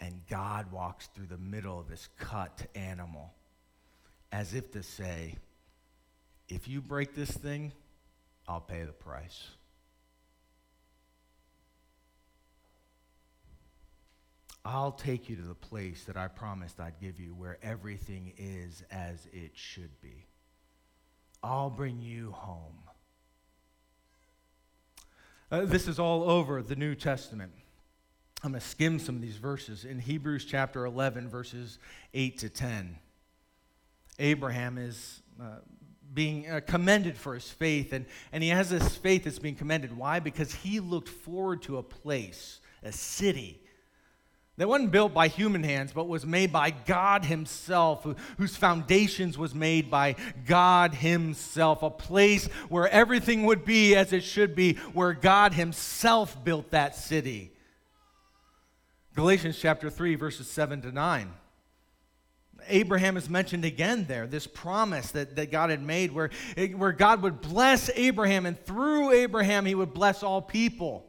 And 0.00 0.20
God 0.28 0.70
walks 0.70 1.08
through 1.08 1.26
the 1.26 1.38
middle 1.38 1.80
of 1.80 1.88
this 1.88 2.08
cut 2.18 2.66
animal 2.74 3.32
as 4.30 4.54
if 4.54 4.70
to 4.72 4.82
say, 4.82 5.36
if 6.48 6.68
you 6.68 6.80
break 6.80 7.14
this 7.14 7.30
thing, 7.30 7.72
I'll 8.46 8.60
pay 8.60 8.84
the 8.84 8.92
price. 8.92 9.48
I'll 14.70 14.92
take 14.92 15.30
you 15.30 15.36
to 15.36 15.42
the 15.42 15.54
place 15.54 16.04
that 16.04 16.18
I 16.18 16.28
promised 16.28 16.78
I'd 16.78 17.00
give 17.00 17.18
you 17.18 17.34
where 17.34 17.56
everything 17.62 18.34
is 18.36 18.84
as 18.90 19.26
it 19.32 19.52
should 19.54 19.98
be. 20.02 20.26
I'll 21.42 21.70
bring 21.70 22.02
you 22.02 22.32
home. 22.32 22.74
Uh, 25.50 25.64
this 25.64 25.88
is 25.88 25.98
all 25.98 26.28
over 26.28 26.60
the 26.60 26.76
New 26.76 26.94
Testament. 26.94 27.52
I'm 28.44 28.50
going 28.50 28.60
to 28.60 28.66
skim 28.66 28.98
some 28.98 29.14
of 29.14 29.22
these 29.22 29.38
verses. 29.38 29.86
In 29.86 29.98
Hebrews 29.98 30.44
chapter 30.44 30.84
11, 30.84 31.30
verses 31.30 31.78
8 32.12 32.36
to 32.40 32.50
10, 32.50 32.98
Abraham 34.18 34.76
is 34.76 35.22
uh, 35.40 35.60
being 36.12 36.46
uh, 36.46 36.60
commended 36.66 37.16
for 37.16 37.32
his 37.32 37.50
faith, 37.50 37.94
and, 37.94 38.04
and 38.32 38.42
he 38.42 38.50
has 38.50 38.68
this 38.68 38.98
faith 38.98 39.24
that's 39.24 39.38
being 39.38 39.54
commended. 39.54 39.96
Why? 39.96 40.20
Because 40.20 40.52
he 40.52 40.78
looked 40.78 41.08
forward 41.08 41.62
to 41.62 41.78
a 41.78 41.82
place, 41.82 42.60
a 42.82 42.92
city 42.92 43.62
that 44.58 44.68
wasn't 44.68 44.90
built 44.90 45.14
by 45.14 45.28
human 45.28 45.62
hands, 45.62 45.92
but 45.92 46.08
was 46.08 46.26
made 46.26 46.52
by 46.52 46.70
God 46.70 47.24
Himself, 47.24 48.04
whose 48.36 48.56
foundations 48.56 49.38
was 49.38 49.54
made 49.54 49.88
by 49.88 50.16
God 50.46 50.94
Himself. 50.94 51.84
A 51.84 51.90
place 51.90 52.46
where 52.68 52.88
everything 52.88 53.44
would 53.44 53.64
be 53.64 53.94
as 53.94 54.12
it 54.12 54.24
should 54.24 54.56
be, 54.56 54.74
where 54.92 55.12
God 55.12 55.54
Himself 55.54 56.42
built 56.44 56.72
that 56.72 56.96
city. 56.96 57.52
Galatians 59.14 59.56
chapter 59.58 59.90
3, 59.90 60.16
verses 60.16 60.50
7 60.50 60.82
to 60.82 60.92
9. 60.92 61.32
Abraham 62.66 63.16
is 63.16 63.30
mentioned 63.30 63.64
again 63.64 64.06
there, 64.08 64.26
this 64.26 64.48
promise 64.48 65.12
that, 65.12 65.36
that 65.36 65.52
God 65.52 65.70
had 65.70 65.82
made 65.82 66.12
where, 66.12 66.30
where 66.76 66.92
God 66.92 67.22
would 67.22 67.40
bless 67.40 67.90
Abraham, 67.94 68.44
and 68.44 68.58
through 68.64 69.12
Abraham, 69.12 69.66
he 69.66 69.76
would 69.76 69.94
bless 69.94 70.24
all 70.24 70.42
people. 70.42 71.07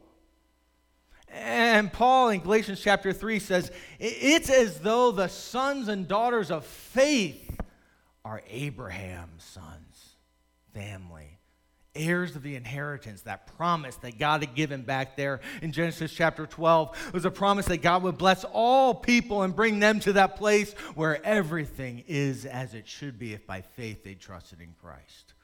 And 1.32 1.92
Paul 1.92 2.30
in 2.30 2.40
Galatians 2.40 2.80
chapter 2.80 3.12
3 3.12 3.38
says, 3.38 3.70
It's 3.98 4.50
as 4.50 4.80
though 4.80 5.12
the 5.12 5.28
sons 5.28 5.88
and 5.88 6.08
daughters 6.08 6.50
of 6.50 6.64
faith 6.64 7.60
are 8.24 8.42
Abraham's 8.48 9.44
sons, 9.44 10.16
family, 10.74 11.38
heirs 11.94 12.34
of 12.34 12.42
the 12.42 12.56
inheritance, 12.56 13.22
that 13.22 13.46
promise 13.56 13.96
that 13.96 14.18
God 14.18 14.42
had 14.42 14.54
given 14.54 14.82
back 14.82 15.16
there 15.16 15.40
in 15.62 15.70
Genesis 15.72 16.12
chapter 16.12 16.46
12 16.46 17.06
it 17.08 17.14
was 17.14 17.24
a 17.24 17.30
promise 17.30 17.66
that 17.66 17.78
God 17.82 18.02
would 18.02 18.18
bless 18.18 18.44
all 18.44 18.94
people 18.94 19.42
and 19.42 19.54
bring 19.54 19.78
them 19.78 20.00
to 20.00 20.14
that 20.14 20.36
place 20.36 20.72
where 20.94 21.24
everything 21.24 22.04
is 22.08 22.44
as 22.44 22.74
it 22.74 22.88
should 22.88 23.18
be 23.18 23.32
if 23.32 23.46
by 23.46 23.62
faith 23.62 24.02
they 24.02 24.14
trusted 24.14 24.60
in 24.60 24.74
Christ. 24.82 25.34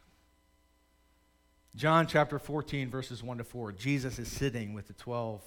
John 1.76 2.06
chapter 2.06 2.38
14, 2.38 2.90
verses 2.90 3.22
1 3.22 3.38
to 3.38 3.44
4, 3.44 3.72
Jesus 3.72 4.18
is 4.18 4.28
sitting 4.28 4.72
with 4.72 4.88
the 4.88 4.94
12 4.94 5.42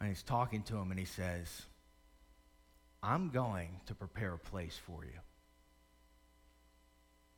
and 0.00 0.08
he's 0.08 0.22
talking 0.22 0.62
to 0.64 0.76
him 0.76 0.90
and 0.90 0.98
he 0.98 1.06
says, 1.06 1.62
I'm 3.02 3.30
going 3.30 3.80
to 3.86 3.94
prepare 3.94 4.34
a 4.34 4.38
place 4.38 4.78
for 4.86 5.04
you. 5.04 5.18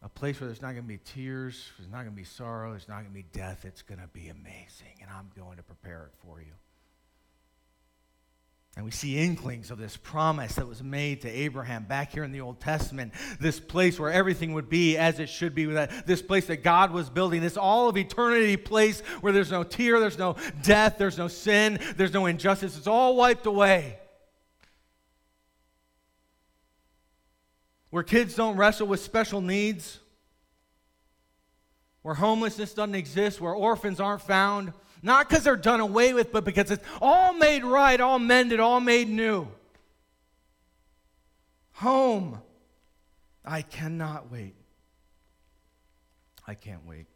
A 0.03 0.09
place 0.09 0.41
where 0.41 0.49
there's 0.49 0.63
not 0.63 0.73
going 0.73 0.85
to 0.85 0.89
be 0.89 0.99
tears, 0.99 1.71
there's 1.79 1.91
not 1.91 1.99
going 1.99 2.13
to 2.13 2.17
be 2.17 2.25
sorrow, 2.25 2.71
there's 2.71 2.89
not 2.89 3.03
going 3.03 3.09
to 3.09 3.13
be 3.13 3.27
death. 3.33 3.65
It's 3.67 3.83
going 3.83 4.01
to 4.01 4.09
be 4.09 4.29
amazing. 4.29 4.97
And 5.03 5.11
I'm 5.11 5.31
going 5.37 5.59
to 5.59 5.63
prepare 5.63 6.11
it 6.11 6.15
for 6.27 6.41
you. 6.41 6.53
And 8.77 8.85
we 8.85 8.93
see 8.93 9.19
inklings 9.19 9.71
of 9.71 9.79
this 9.79 9.97
promise 9.97 10.55
that 10.55 10.67
was 10.67 10.83
made 10.83 11.23
to 11.23 11.29
Abraham 11.29 11.85
back 11.85 12.13
here 12.13 12.23
in 12.23 12.31
the 12.31 12.41
Old 12.41 12.61
Testament. 12.61 13.13
This 13.41 13.59
place 13.59 13.99
where 13.99 14.13
everything 14.13 14.55
would 14.55 14.69
be 14.69 14.97
as 14.97 15.19
it 15.19 15.29
should 15.29 15.55
be. 15.55 15.67
This 15.67 16.23
place 16.23 16.47
that 16.47 16.63
God 16.63 16.93
was 16.93 17.11
building. 17.11 17.41
This 17.41 17.57
all 17.57 17.89
of 17.89 17.97
eternity 17.97 18.57
place 18.57 19.01
where 19.21 19.33
there's 19.33 19.51
no 19.51 19.65
tear, 19.65 19.99
there's 19.99 20.19
no 20.19 20.37
death, 20.63 20.97
there's 20.99 21.19
no 21.19 21.27
sin, 21.27 21.81
there's 21.97 22.13
no 22.13 22.27
injustice. 22.27 22.77
It's 22.77 22.87
all 22.87 23.17
wiped 23.17 23.47
away. 23.47 23.99
Where 27.91 28.05
kids 28.05 28.37
don't 28.37 28.57
wrestle 28.57 28.87
with 28.87 29.01
special 29.01 29.41
needs. 29.41 29.99
Where 32.03 32.15
homelessness 32.15 32.73
doesn't 32.73 32.95
exist. 32.95 33.41
Where 33.41 33.53
orphans 33.53 33.99
aren't 33.99 34.23
found 34.23 34.73
not 35.03 35.29
because 35.29 35.45
they're 35.45 35.57
done 35.57 35.81
away 35.81 36.13
with, 36.13 36.33
but 36.33 36.45
because 36.45 36.71
it's 36.71 36.85
all 37.01 37.33
made 37.33 37.65
right, 37.65 38.01
all 38.01 38.19
mended, 38.19 38.61
all 38.61 38.81
made 38.81 39.09
new. 39.09 39.49
Home. 41.73 42.41
I 43.45 43.63
cannot 43.63 44.31
wait. 44.31 44.55
I 46.47 46.55
can't 46.55 46.87
wait. 46.87 47.07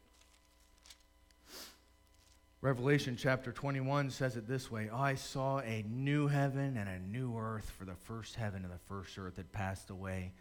Revelation 2.64 3.17
chapter 3.19 3.53
21 3.53 4.09
says 4.09 4.37
it 4.37 4.49
this 4.49 4.71
way 4.71 4.88
I 4.91 5.17
saw 5.17 5.59
a 5.59 5.85
new 5.87 6.29
heaven 6.29 6.79
and 6.79 6.88
a 6.88 6.99
new 6.99 7.37
earth, 7.37 7.71
for 7.76 7.85
the 7.85 7.95
first 7.95 8.37
heaven 8.37 8.64
and 8.64 8.73
the 8.73 8.79
first 8.88 9.19
earth 9.19 9.37
had 9.37 9.53
passed 9.53 9.91
away, 9.91 10.33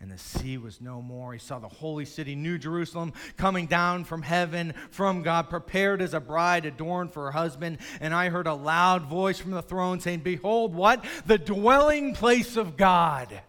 and 0.00 0.10
the 0.10 0.18
sea 0.18 0.58
was 0.58 0.80
no 0.80 1.00
more. 1.00 1.32
He 1.32 1.38
saw 1.38 1.58
the 1.58 1.68
holy 1.68 2.04
city, 2.04 2.34
New 2.34 2.58
Jerusalem, 2.58 3.14
coming 3.36 3.66
down 3.66 4.04
from 4.04 4.22
heaven 4.22 4.74
from 4.90 5.22
God, 5.22 5.48
prepared 5.48 6.02
as 6.02 6.12
a 6.12 6.20
bride 6.20 6.66
adorned 6.66 7.12
for 7.12 7.24
her 7.24 7.30
husband. 7.30 7.78
And 8.00 8.12
I 8.12 8.28
heard 8.28 8.46
a 8.46 8.54
loud 8.54 9.04
voice 9.04 9.38
from 9.38 9.52
the 9.52 9.62
throne 9.62 10.00
saying, 10.00 10.20
Behold, 10.20 10.74
what? 10.74 11.04
The 11.24 11.38
dwelling 11.38 12.14
place 12.14 12.56
of 12.56 12.76
God 12.76 13.40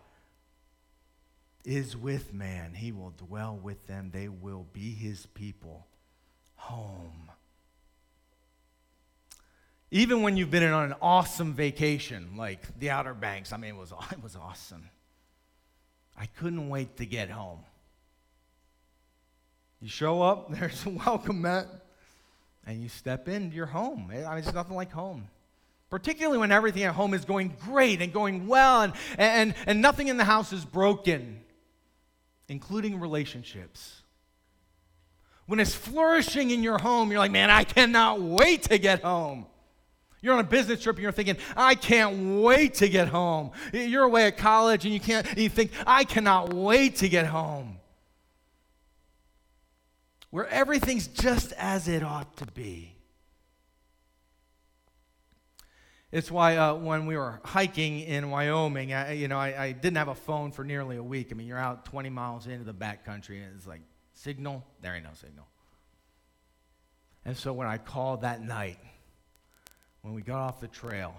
is 1.66 1.98
with 1.98 2.34
man. 2.34 2.74
He 2.74 2.94
will 2.94 3.14
dwell 3.18 3.60
with 3.62 3.86
them, 3.88 4.12
they 4.14 4.30
will 4.30 4.66
be 4.72 4.94
his 4.94 5.26
people. 5.26 5.86
Home. 6.56 7.30
Even 9.92 10.22
when 10.22 10.38
you've 10.38 10.52
been 10.52 10.64
on 10.64 10.92
an 10.92 10.96
awesome 11.02 11.54
vacation, 11.54 12.36
like 12.36 12.80
the 12.80 12.90
Outer 12.90 13.14
Banks, 13.14 13.54
I 13.54 13.58
mean, 13.58 13.76
it 13.76 13.78
was, 13.78 13.92
it 14.12 14.24
was 14.24 14.38
awesome 14.38 14.90
I 16.18 16.26
couldn't 16.26 16.70
wait 16.70 16.98
to 16.98 17.06
get 17.06 17.30
home. 17.30 17.60
You 19.82 19.90
show 19.90 20.22
up, 20.22 20.52
there's 20.60 20.86
a 20.86 20.90
welcome 20.90 21.42
mat, 21.42 21.68
and 22.66 22.82
you 22.82 22.90
step 22.90 23.28
into 23.28 23.56
your 23.56 23.68
home. 23.68 24.10
I 24.12 24.16
mean, 24.16 24.38
it's 24.38 24.54
nothing 24.54 24.76
like 24.76 24.92
home. 24.92 25.28
Particularly 25.90 26.38
when 26.38 26.52
everything 26.52 26.84
at 26.84 26.96
home 26.96 27.14
is 27.14 27.24
going 27.24 27.56
great 27.62 28.02
and 28.02 28.12
going 28.12 28.48
well, 28.48 28.82
and, 28.82 28.94
and, 29.18 29.56
and 29.66 29.82
nothing 29.82 30.10
in 30.10 30.18
the 30.18 30.26
house 30.26 30.52
is 30.52 30.66
broken, 30.66 31.40
including 32.50 33.00
relationships. 33.00 34.02
When 35.46 35.62
it's 35.62 35.74
flourishing 35.74 36.52
in 36.52 36.62
your 36.62 36.78
home, 36.78 37.10
you're 37.10 37.20
like, 37.20 37.32
man, 37.32 37.50
I 37.50 37.64
cannot 37.64 38.20
wait 38.20 38.64
to 38.64 38.78
get 38.78 39.02
home. 39.02 39.46
You're 40.22 40.34
on 40.34 40.40
a 40.40 40.44
business 40.44 40.82
trip 40.82 40.96
and 40.96 41.04
you're 41.04 41.12
thinking, 41.12 41.38
I 41.56 41.76
can't 41.76 42.42
wait 42.42 42.76
to 42.76 42.90
get 42.90 43.08
home. 43.08 43.52
You're 43.72 44.04
away 44.04 44.26
at 44.26 44.38
college 44.38 44.84
and 44.86 44.94
you 44.94 45.00
can't 45.00 45.28
and 45.28 45.38
you 45.38 45.50
think, 45.50 45.72
I 45.86 46.04
cannot 46.04 46.54
wait 46.54 46.98
to 46.98 47.10
get 47.10 47.28
home. 47.28 47.78
Where 50.30 50.48
everything's 50.48 51.08
just 51.08 51.54
as 51.54 51.88
it 51.88 52.04
ought 52.04 52.36
to 52.38 52.46
be. 52.48 52.98
It's 56.12 56.32
why 56.32 56.56
uh, 56.56 56.74
when 56.74 57.06
we 57.06 57.18
were 57.18 57.42
hiking 57.44 58.00
in 58.00 58.30
Wyoming, 58.30 58.94
I, 58.94 59.12
you 59.12 59.28
know, 59.28 59.38
I, 59.38 59.66
I, 59.66 59.72
didn't 59.74 59.98
have 59.98 60.08
a 60.08 60.16
phone 60.16 60.52
for 60.52 60.64
nearly 60.64 60.96
a 60.96 61.04
week. 61.04 61.30
I 61.32 61.36
mean, 61.36 61.48
you're 61.48 61.58
out 61.58 61.86
20 61.86 62.10
miles 62.10 62.48
into 62.48 62.64
the 62.64 62.74
backcountry, 62.74 63.44
and 63.44 63.56
it's 63.58 63.68
like 63.68 63.82
signal. 64.14 64.66
There 64.82 64.96
ain't 64.96 65.04
no 65.04 65.12
signal. 65.14 65.46
And 67.26 67.36
so 67.36 67.52
when 67.52 67.68
I 67.68 67.78
called 67.78 68.22
that 68.22 68.42
night, 68.42 68.80
when 70.08 70.16
we 70.16 70.22
got 70.22 70.40
off 70.40 70.62
the 70.62 70.70
trail. 70.70 71.14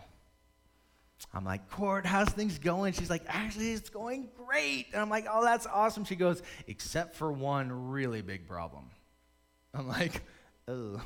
I'm 1.35 1.45
like, 1.45 1.68
Court, 1.71 2.07
how's 2.07 2.30
things 2.30 2.59
going? 2.59 2.95
She's 2.95 3.11
like, 3.11 3.23
actually, 3.28 3.73
it's 3.73 3.90
going 3.90 4.30
great. 4.47 4.87
And 4.95 5.02
I'm 5.02 5.11
like, 5.11 5.26
oh, 5.30 5.45
that's 5.45 5.66
awesome. 5.66 6.07
She 6.07 6.16
goes, 6.16 6.42
except 6.66 7.14
for 7.14 7.30
one 7.30 7.90
really 7.90 8.23
big 8.23 8.49
problem. 8.49 8.85
I'm 9.75 9.88
like, 9.88 10.23
oh, 10.68 11.02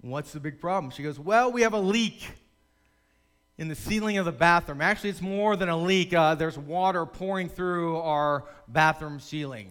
what's 0.00 0.32
the 0.32 0.40
big 0.40 0.58
problem? 0.58 0.90
She 0.90 1.02
goes, 1.02 1.18
well, 1.18 1.52
we 1.52 1.60
have 1.62 1.74
a 1.74 1.78
leak 1.78 2.26
in 3.58 3.68
the 3.68 3.74
ceiling 3.74 4.16
of 4.16 4.24
the 4.24 4.32
bathroom. 4.32 4.80
Actually, 4.80 5.10
it's 5.10 5.20
more 5.20 5.56
than 5.56 5.68
a 5.68 5.76
leak. 5.76 6.14
Uh, 6.14 6.34
there's 6.34 6.56
water 6.56 7.04
pouring 7.04 7.50
through 7.50 7.98
our 7.98 8.44
bathroom 8.68 9.20
ceiling. 9.20 9.70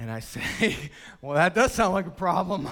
And 0.00 0.10
I 0.10 0.18
say, 0.18 0.90
well, 1.20 1.34
that 1.34 1.54
does 1.54 1.70
sound 1.72 1.94
like 1.94 2.06
a 2.06 2.10
problem. 2.10 2.68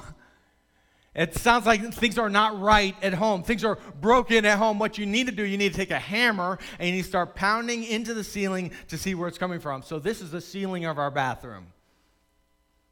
It 1.15 1.35
sounds 1.35 1.67
like 1.67 1.93
things 1.93 2.19
are 2.19 2.31
not 2.31 2.61
right 2.61 2.95
at 3.03 3.15
home. 3.15 3.43
Things 3.43 3.65
are 3.65 3.79
broken 4.01 4.45
at 4.45 4.59
home. 4.59 4.79
What 4.79 4.97
you 4.97 5.07
need 5.07 5.27
to 5.27 5.33
do, 5.33 5.45
you 5.45 5.59
need 5.59 5.73
to 5.73 5.77
take 5.77 5.91
a 5.91 5.99
hammer 5.99 6.59
and 6.79 6.89
you 6.89 6.95
need 6.95 7.03
to 7.03 7.09
start 7.09 7.35
pounding 7.35 7.83
into 7.83 8.15
the 8.15 8.23
ceiling 8.23 8.71
to 8.89 8.97
see 8.97 9.17
where 9.17 9.27
it's 9.27 9.39
coming 9.39 9.59
from. 9.59 9.83
So, 9.83 9.99
this 9.99 10.21
is 10.21 10.31
the 10.31 10.41
ceiling 10.41 10.85
of 10.85 10.99
our 10.99 11.11
bathroom. 11.11 11.67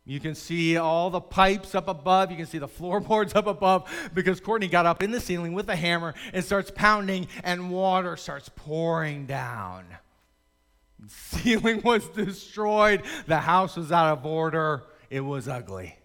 You 0.09 0.21
can 0.21 0.35
see 0.35 0.79
all 0.79 1.11
the 1.11 1.21
pipes 1.21 1.75
up 1.75 1.87
above. 1.87 2.31
You 2.31 2.39
can 2.39 2.47
see 2.47 2.59
the 2.59 2.67
floorboards 2.79 3.35
up 3.35 3.47
above 3.47 3.89
because 4.15 4.41
Courtney 4.41 4.67
got 4.67 4.87
up 4.87 5.03
in 5.03 5.11
the 5.11 5.21
ceiling 5.21 5.53
with 5.53 5.69
a 5.69 5.77
hammer 5.77 6.15
and 6.33 6.43
starts 6.43 6.73
pounding, 6.75 7.29
and 7.45 7.71
water 7.71 8.17
starts 8.17 8.51
pouring 8.55 9.27
down. 9.27 9.85
The 11.01 11.09
ceiling 11.11 11.83
was 11.83 12.09
destroyed. 12.09 13.05
The 13.29 13.39
house 13.39 13.77
was 13.77 13.93
out 13.93 14.19
of 14.19 14.27
order. 14.27 14.83
It 15.11 15.21
was 15.21 15.47
ugly. 15.47 15.98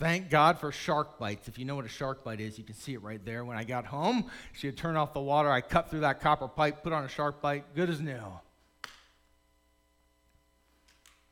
Thank 0.00 0.30
God 0.30 0.58
for 0.58 0.72
shark 0.72 1.18
bites. 1.18 1.46
If 1.46 1.58
you 1.58 1.66
know 1.66 1.76
what 1.76 1.84
a 1.84 1.88
shark 1.88 2.24
bite 2.24 2.40
is, 2.40 2.56
you 2.56 2.64
can 2.64 2.74
see 2.74 2.94
it 2.94 3.02
right 3.02 3.22
there. 3.22 3.44
When 3.44 3.58
I 3.58 3.64
got 3.64 3.84
home, 3.84 4.30
she 4.54 4.66
had 4.66 4.78
turned 4.78 4.96
off 4.96 5.12
the 5.12 5.20
water. 5.20 5.50
I 5.50 5.60
cut 5.60 5.90
through 5.90 6.00
that 6.00 6.22
copper 6.22 6.48
pipe, 6.48 6.82
put 6.82 6.94
on 6.94 7.04
a 7.04 7.08
shark 7.08 7.42
bite, 7.42 7.74
good 7.74 7.90
as 7.90 8.00
new. 8.00 8.18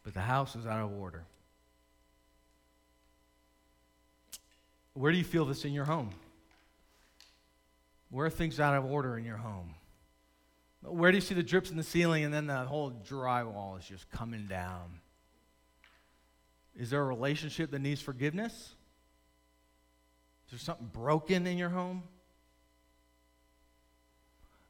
But 0.05 0.13
the 0.13 0.21
house 0.21 0.55
was 0.55 0.67
out 0.67 0.85
of 0.85 0.93
order. 0.93 1.25
Where 4.93 5.13
do 5.13 5.17
you 5.17 5.25
feel 5.25 5.47
this 5.47 5.65
in 5.65 5.73
your 5.73 5.87
home? 5.87 6.11
Where 8.11 8.27
are 8.27 8.31
things 8.31 8.61
out 8.61 8.75
of 8.75 8.85
order 8.85 9.17
in 9.17 9.25
your 9.25 9.39
home? 9.39 9.77
Where 10.83 11.11
do 11.11 11.17
you 11.17 11.23
see 11.23 11.35
the 11.35 11.43
drips 11.43 11.71
in 11.71 11.79
the 11.79 11.83
ceiling 11.83 12.23
and 12.23 12.35
then 12.35 12.47
the 12.47 12.65
whole 12.65 12.91
drywall 13.09 13.79
is 13.79 13.87
just 13.87 14.11
coming 14.11 14.45
down? 14.47 15.01
Is 16.79 16.91
there 16.91 17.01
a 17.01 17.05
relationship 17.05 17.73
that 17.73 17.81
needs 17.81 18.01
forgiveness? 18.01 18.53
Is 20.47 20.53
there 20.53 20.59
something 20.59 20.87
broken 20.87 21.47
in 21.47 21.59
your 21.59 21.71
home? 21.71 22.05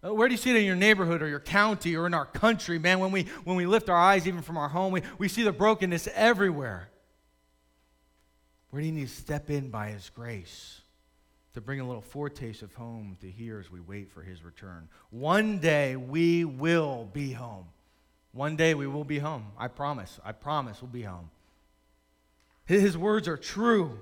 Uh, 0.04 0.14
where 0.14 0.26
do 0.26 0.32
you 0.32 0.38
see 0.38 0.50
it 0.50 0.56
in 0.56 0.64
your 0.64 0.76
neighborhood 0.76 1.22
or 1.22 1.28
your 1.28 1.40
county 1.40 1.96
or 1.96 2.06
in 2.06 2.14
our 2.14 2.24
country, 2.24 2.78
man? 2.78 2.98
When 2.98 3.12
we, 3.12 3.24
when 3.44 3.56
we 3.56 3.66
lift 3.66 3.90
our 3.90 3.96
eyes 3.96 4.26
even 4.26 4.42
from 4.42 4.56
our 4.56 4.68
home, 4.68 4.92
we, 4.92 5.02
we 5.18 5.28
see 5.28 5.42
the 5.42 5.52
brokenness 5.52 6.08
everywhere. 6.14 6.88
Where 8.70 8.80
do 8.80 8.86
you 8.86 8.92
need 8.92 9.08
to 9.08 9.14
step 9.14 9.50
in 9.50 9.70
by 9.70 9.88
His 9.90 10.10
grace 10.10 10.80
to 11.54 11.60
bring 11.60 11.80
a 11.80 11.86
little 11.86 12.02
foretaste 12.02 12.62
of 12.62 12.74
home 12.74 13.16
to 13.20 13.30
hear 13.30 13.58
as 13.58 13.70
we 13.70 13.80
wait 13.80 14.10
for 14.10 14.22
His 14.22 14.42
return? 14.42 14.88
One 15.10 15.58
day 15.58 15.96
we 15.96 16.44
will 16.44 17.08
be 17.12 17.32
home. 17.32 17.66
One 18.32 18.56
day 18.56 18.74
we 18.74 18.86
will 18.86 19.04
be 19.04 19.18
home. 19.18 19.46
I 19.58 19.68
promise. 19.68 20.20
I 20.24 20.32
promise 20.32 20.80
we'll 20.80 20.90
be 20.90 21.02
home. 21.02 21.30
His 22.68 22.98
words 22.98 23.26
are 23.28 23.38
true. 23.38 23.98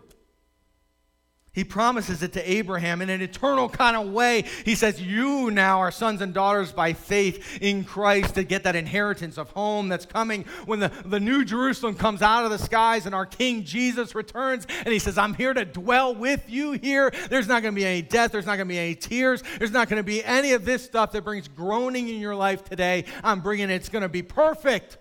He 1.52 1.64
promises 1.64 2.22
it 2.22 2.34
to 2.34 2.50
Abraham 2.50 3.00
in 3.00 3.08
an 3.08 3.22
eternal 3.22 3.70
kind 3.70 3.96
of 3.96 4.12
way. 4.12 4.44
He 4.66 4.74
says, 4.74 5.00
You 5.00 5.50
now 5.50 5.78
are 5.78 5.90
sons 5.90 6.20
and 6.20 6.34
daughters 6.34 6.70
by 6.70 6.92
faith 6.92 7.62
in 7.62 7.82
Christ 7.84 8.34
to 8.34 8.44
get 8.44 8.64
that 8.64 8.76
inheritance 8.76 9.38
of 9.38 9.50
home 9.52 9.88
that's 9.88 10.04
coming 10.04 10.44
when 10.66 10.80
the, 10.80 10.92
the 11.06 11.18
new 11.18 11.46
Jerusalem 11.46 11.94
comes 11.94 12.20
out 12.20 12.44
of 12.44 12.50
the 12.50 12.58
skies 12.58 13.06
and 13.06 13.14
our 13.14 13.24
King 13.24 13.64
Jesus 13.64 14.14
returns. 14.14 14.66
And 14.84 14.88
he 14.92 14.98
says, 14.98 15.16
I'm 15.16 15.32
here 15.32 15.54
to 15.54 15.64
dwell 15.64 16.14
with 16.14 16.42
you 16.46 16.72
here. 16.72 17.10
There's 17.30 17.48
not 17.48 17.62
going 17.62 17.74
to 17.74 17.80
be 17.80 17.86
any 17.86 18.02
death. 18.02 18.32
There's 18.32 18.44
not 18.44 18.56
going 18.56 18.68
to 18.68 18.74
be 18.74 18.78
any 18.78 18.94
tears. 18.94 19.42
There's 19.58 19.72
not 19.72 19.88
going 19.88 20.00
to 20.00 20.06
be 20.06 20.22
any 20.24 20.52
of 20.52 20.66
this 20.66 20.84
stuff 20.84 21.12
that 21.12 21.24
brings 21.24 21.48
groaning 21.48 22.10
in 22.10 22.20
your 22.20 22.34
life 22.34 22.64
today. 22.64 23.06
I'm 23.24 23.40
bringing 23.40 23.70
it. 23.70 23.76
It's 23.76 23.88
going 23.88 24.02
to 24.02 24.10
be 24.10 24.22
perfect. 24.22 24.98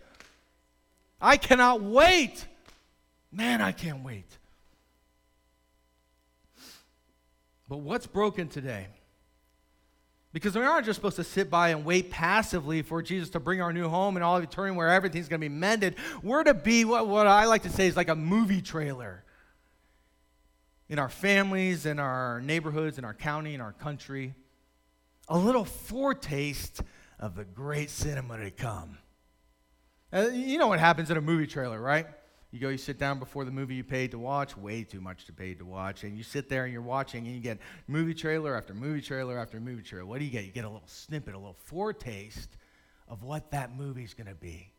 I 1.20 1.36
cannot 1.36 1.82
wait. 1.82 2.46
Man, 3.36 3.62
I 3.62 3.74
can't 3.74 4.02
wait. 4.02 4.30
But 7.68 7.78
what's 7.78 8.08
broken 8.08 8.48
today? 8.48 8.88
Because 10.32 10.56
we 10.56 10.62
aren't 10.62 10.86
just 10.86 10.98
supposed 10.98 11.18
to 11.18 11.24
sit 11.24 11.50
by 11.50 11.70
and 11.70 11.84
wait 11.84 12.12
passively 12.12 12.82
for 12.82 13.02
Jesus 13.02 13.30
to 13.32 13.42
bring 13.42 13.62
our 13.62 13.74
new 13.74 13.90
home 13.90 14.16
and 14.16 14.24
all 14.24 14.38
of 14.38 14.44
eternity 14.44 14.78
where 14.78 14.88
everything's 14.88 15.28
going 15.28 15.42
to 15.42 15.50
be 15.50 15.54
mended. 15.54 15.96
We're 16.24 16.44
to 16.44 16.54
be 16.54 16.86
what, 16.86 17.08
what 17.08 17.28
I 17.28 17.46
like 17.46 17.64
to 17.64 17.70
say 17.70 17.88
is 17.88 17.98
like 17.98 18.08
a 18.08 18.16
movie 18.16 18.62
trailer 18.62 19.24
in 20.88 20.98
our 20.98 21.10
families, 21.10 21.86
in 21.86 22.00
our 22.00 22.40
neighborhoods, 22.42 22.98
in 22.98 23.04
our 23.04 23.14
county, 23.14 23.54
in 23.54 23.60
our 23.60 23.74
country. 23.74 24.34
A 25.28 25.38
little 25.38 25.66
foretaste 25.66 26.82
of 27.20 27.36
the 27.36 27.44
great 27.44 27.90
cinema 27.90 28.38
to 28.38 28.52
come. 28.52 28.98
Uh, 30.14 30.28
you 30.32 30.58
know 30.58 30.68
what 30.68 30.80
happens 30.80 31.12
in 31.12 31.18
a 31.18 31.22
movie 31.22 31.48
trailer, 31.48 31.82
right? 31.82 32.08
You 32.56 32.62
go, 32.62 32.70
you 32.70 32.78
sit 32.78 32.98
down 32.98 33.20
before 33.20 33.44
the 33.44 33.52
movie 33.52 33.76
you 33.76 33.84
paid 33.84 34.12
to 34.12 34.18
watch, 34.18 34.56
way 34.56 34.86
too 34.86 35.02
much 35.02 35.26
to 35.26 35.34
pay 35.34 35.56
to 35.56 35.66
watch, 35.66 36.06
and 36.06 36.16
you 36.16 36.24
sit 36.24 36.48
there 36.48 36.64
and 36.64 36.72
you're 36.72 36.82
watching 36.82 37.26
and 37.26 37.36
you 37.36 37.42
get 37.42 37.60
movie 37.86 38.14
trailer 38.14 38.56
after 38.56 38.74
movie 38.74 39.02
trailer 39.02 39.38
after 39.38 39.60
movie 39.60 39.84
trailer. 39.84 40.06
What 40.06 40.20
do 40.20 40.26
you 40.26 40.32
get? 40.32 40.46
You 40.46 40.54
get 40.54 40.64
a 40.64 40.70
little 40.70 40.88
snippet, 40.88 41.34
a 41.34 41.38
little 41.38 41.58
foretaste 41.66 42.56
of 43.10 43.24
what 43.24 43.52
that 43.52 43.76
movie's 43.76 44.14
going 44.14 44.30
to 44.30 44.36
be. 44.36 44.72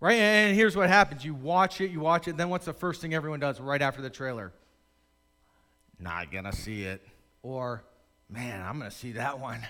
Right? 0.00 0.18
And 0.18 0.56
here's 0.56 0.74
what 0.74 0.88
happens 0.88 1.24
you 1.24 1.34
watch 1.34 1.80
it, 1.80 1.92
you 1.92 2.00
watch 2.00 2.26
it, 2.26 2.36
then 2.36 2.48
what's 2.48 2.66
the 2.66 2.72
first 2.72 3.00
thing 3.00 3.14
everyone 3.14 3.38
does 3.38 3.60
right 3.60 3.80
after 3.80 4.02
the 4.02 4.10
trailer? 4.10 4.52
Not 6.00 6.32
going 6.32 6.46
to 6.46 6.52
see 6.52 6.82
it. 6.82 7.00
Or, 7.44 7.84
man, 8.28 8.60
I'm 8.60 8.80
going 8.80 8.90
to 8.90 8.96
see 8.96 9.12
that 9.12 9.38
one. 9.38 9.60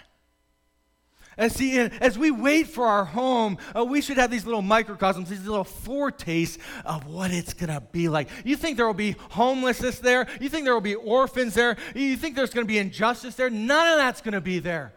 And 1.41 1.51
see, 1.51 1.79
as 1.79 2.19
we 2.19 2.31
wait 2.31 2.67
for 2.67 2.85
our 2.85 3.07
home, 3.07 3.57
uh, 3.75 3.83
we 3.83 4.03
should 4.03 4.19
have 4.19 4.31
these 4.31 4.45
little 4.45 4.61
microcosms, 4.61 5.31
these 5.31 5.47
little 5.47 5.65
foretastes 5.65 6.63
of 6.85 7.07
what 7.07 7.31
it's 7.31 7.55
going 7.55 7.71
to 7.71 7.81
be 7.81 8.11
like. 8.11 8.29
You 8.45 8.57
think 8.57 8.77
there 8.77 8.87
will 8.87 8.93
be 8.93 9.17
homelessness 9.31 10.01
there? 10.01 10.27
You 10.39 10.51
think 10.51 10.67
there 10.67 10.75
will 10.75 10.83
be 10.83 10.97
orphans 10.97 11.55
there? 11.55 11.79
You 11.95 12.19
think 12.19 12.37
there's 12.37 12.51
going 12.51 12.67
to 12.67 12.69
be 12.69 12.77
injustice 12.77 13.37
there? 13.37 13.49
None 13.49 13.93
of 13.93 13.97
that's 13.97 14.21
going 14.21 14.35
to 14.35 14.43
be 14.43 14.59
there. 14.59 14.93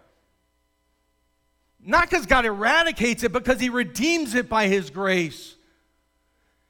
Not 1.79 2.09
because 2.09 2.25
God 2.25 2.45
eradicates 2.45 3.23
it, 3.23 3.31
because 3.31 3.61
He 3.61 3.69
redeems 3.69 4.35
it 4.35 4.49
by 4.49 4.67
His 4.67 4.89
grace. 4.89 5.55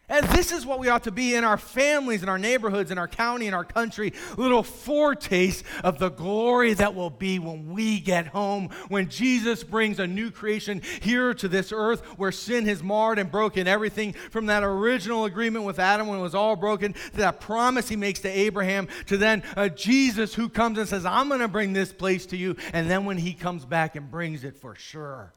And 0.09 0.25
this 0.27 0.51
is 0.51 0.65
what 0.65 0.79
we 0.79 0.89
ought 0.89 1.03
to 1.03 1.11
be 1.11 1.33
in 1.33 1.45
our 1.45 1.57
families, 1.57 2.23
in 2.23 2.29
our 2.29 2.37
neighborhoods, 2.37 2.91
in 2.91 2.97
our 2.97 3.07
county, 3.07 3.47
in 3.47 3.53
our 3.53 3.63
country. 3.63 4.11
Little 4.35 4.61
foretaste 4.61 5.63
of 5.81 5.97
the 5.97 6.09
glory 6.09 6.73
that 6.73 6.93
will 6.93 7.09
be 7.09 7.39
when 7.39 7.71
we 7.71 8.01
get 8.01 8.27
home, 8.27 8.69
when 8.89 9.07
Jesus 9.07 9.63
brings 9.63 9.99
a 9.99 10.07
new 10.07 10.29
creation 10.29 10.81
here 11.01 11.33
to 11.35 11.47
this 11.47 11.71
earth 11.71 12.01
where 12.17 12.33
sin 12.33 12.65
has 12.65 12.83
marred 12.83 13.17
and 13.17 13.31
broken 13.31 13.65
everything 13.65 14.11
from 14.11 14.47
that 14.47 14.61
original 14.61 15.23
agreement 15.23 15.63
with 15.63 15.79
Adam 15.79 16.07
when 16.07 16.19
it 16.19 16.23
was 16.23 16.35
all 16.35 16.57
broken 16.57 16.91
to 16.91 17.17
that 17.17 17.39
promise 17.39 17.87
he 17.87 17.95
makes 17.95 18.19
to 18.19 18.29
Abraham 18.29 18.89
to 19.05 19.15
then 19.15 19.41
uh, 19.55 19.69
Jesus 19.69 20.33
who 20.33 20.49
comes 20.49 20.77
and 20.77 20.87
says, 20.87 21.05
I'm 21.05 21.29
going 21.29 21.39
to 21.39 21.47
bring 21.47 21.71
this 21.71 21.93
place 21.93 22.25
to 22.27 22.37
you. 22.37 22.57
And 22.73 22.89
then 22.89 23.05
when 23.05 23.17
he 23.17 23.33
comes 23.33 23.63
back 23.63 23.95
and 23.95 24.11
brings 24.11 24.43
it 24.43 24.57
for 24.57 24.75
sure. 24.75 25.33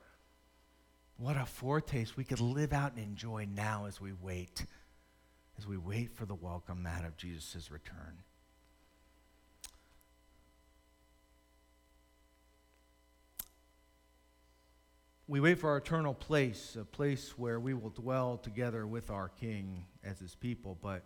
What 1.18 1.36
a 1.36 1.46
foretaste 1.46 2.16
we 2.16 2.24
could 2.24 2.40
live 2.40 2.74
out 2.74 2.92
and 2.92 3.02
enjoy 3.02 3.48
now 3.50 3.86
as 3.86 4.00
we 4.00 4.12
wait, 4.12 4.66
as 5.56 5.66
we 5.66 5.78
wait 5.78 6.14
for 6.14 6.26
the 6.26 6.34
welcome 6.34 6.82
mat 6.82 7.06
of 7.06 7.16
Jesus' 7.16 7.70
return. 7.70 8.18
We 15.26 15.40
wait 15.40 15.58
for 15.58 15.70
our 15.70 15.78
eternal 15.78 16.14
place, 16.14 16.76
a 16.78 16.84
place 16.84 17.36
where 17.36 17.58
we 17.58 17.72
will 17.72 17.90
dwell 17.90 18.36
together 18.36 18.86
with 18.86 19.10
our 19.10 19.28
King 19.28 19.86
as 20.04 20.20
his 20.20 20.34
people. 20.36 20.78
But, 20.80 21.02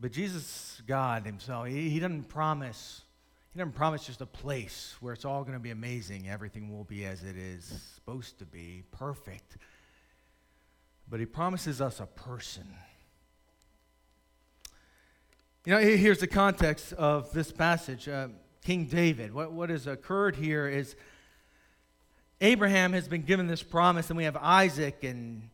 but 0.00 0.12
Jesus, 0.12 0.82
God 0.86 1.26
himself, 1.26 1.68
he, 1.68 1.90
he 1.90 2.00
doesn't 2.00 2.28
promise 2.28 3.02
he 3.52 3.58
doesn't 3.58 3.74
promise 3.74 4.06
just 4.06 4.20
a 4.20 4.26
place 4.26 4.94
where 5.00 5.12
it's 5.12 5.24
all 5.24 5.42
going 5.42 5.54
to 5.54 5.60
be 5.60 5.70
amazing, 5.70 6.28
everything 6.28 6.76
will 6.76 6.84
be 6.84 7.04
as 7.04 7.24
it 7.24 7.36
is 7.36 7.64
supposed 7.94 8.38
to 8.38 8.44
be, 8.44 8.82
perfect. 8.92 9.56
But 11.08 11.20
he 11.20 11.26
promises 11.26 11.80
us 11.80 12.00
a 12.00 12.06
person. 12.06 12.66
You 15.64 15.74
know, 15.74 15.80
here's 15.80 16.18
the 16.18 16.26
context 16.26 16.92
of 16.92 17.32
this 17.32 17.50
passage 17.50 18.08
uh, 18.08 18.28
King 18.64 18.84
David. 18.86 19.32
What, 19.32 19.52
what 19.52 19.70
has 19.70 19.86
occurred 19.86 20.36
here 20.36 20.68
is 20.68 20.94
Abraham 22.40 22.92
has 22.92 23.08
been 23.08 23.22
given 23.22 23.46
this 23.46 23.62
promise, 23.62 24.10
and 24.10 24.16
we 24.16 24.24
have 24.24 24.36
Isaac 24.36 25.02
and 25.02 25.50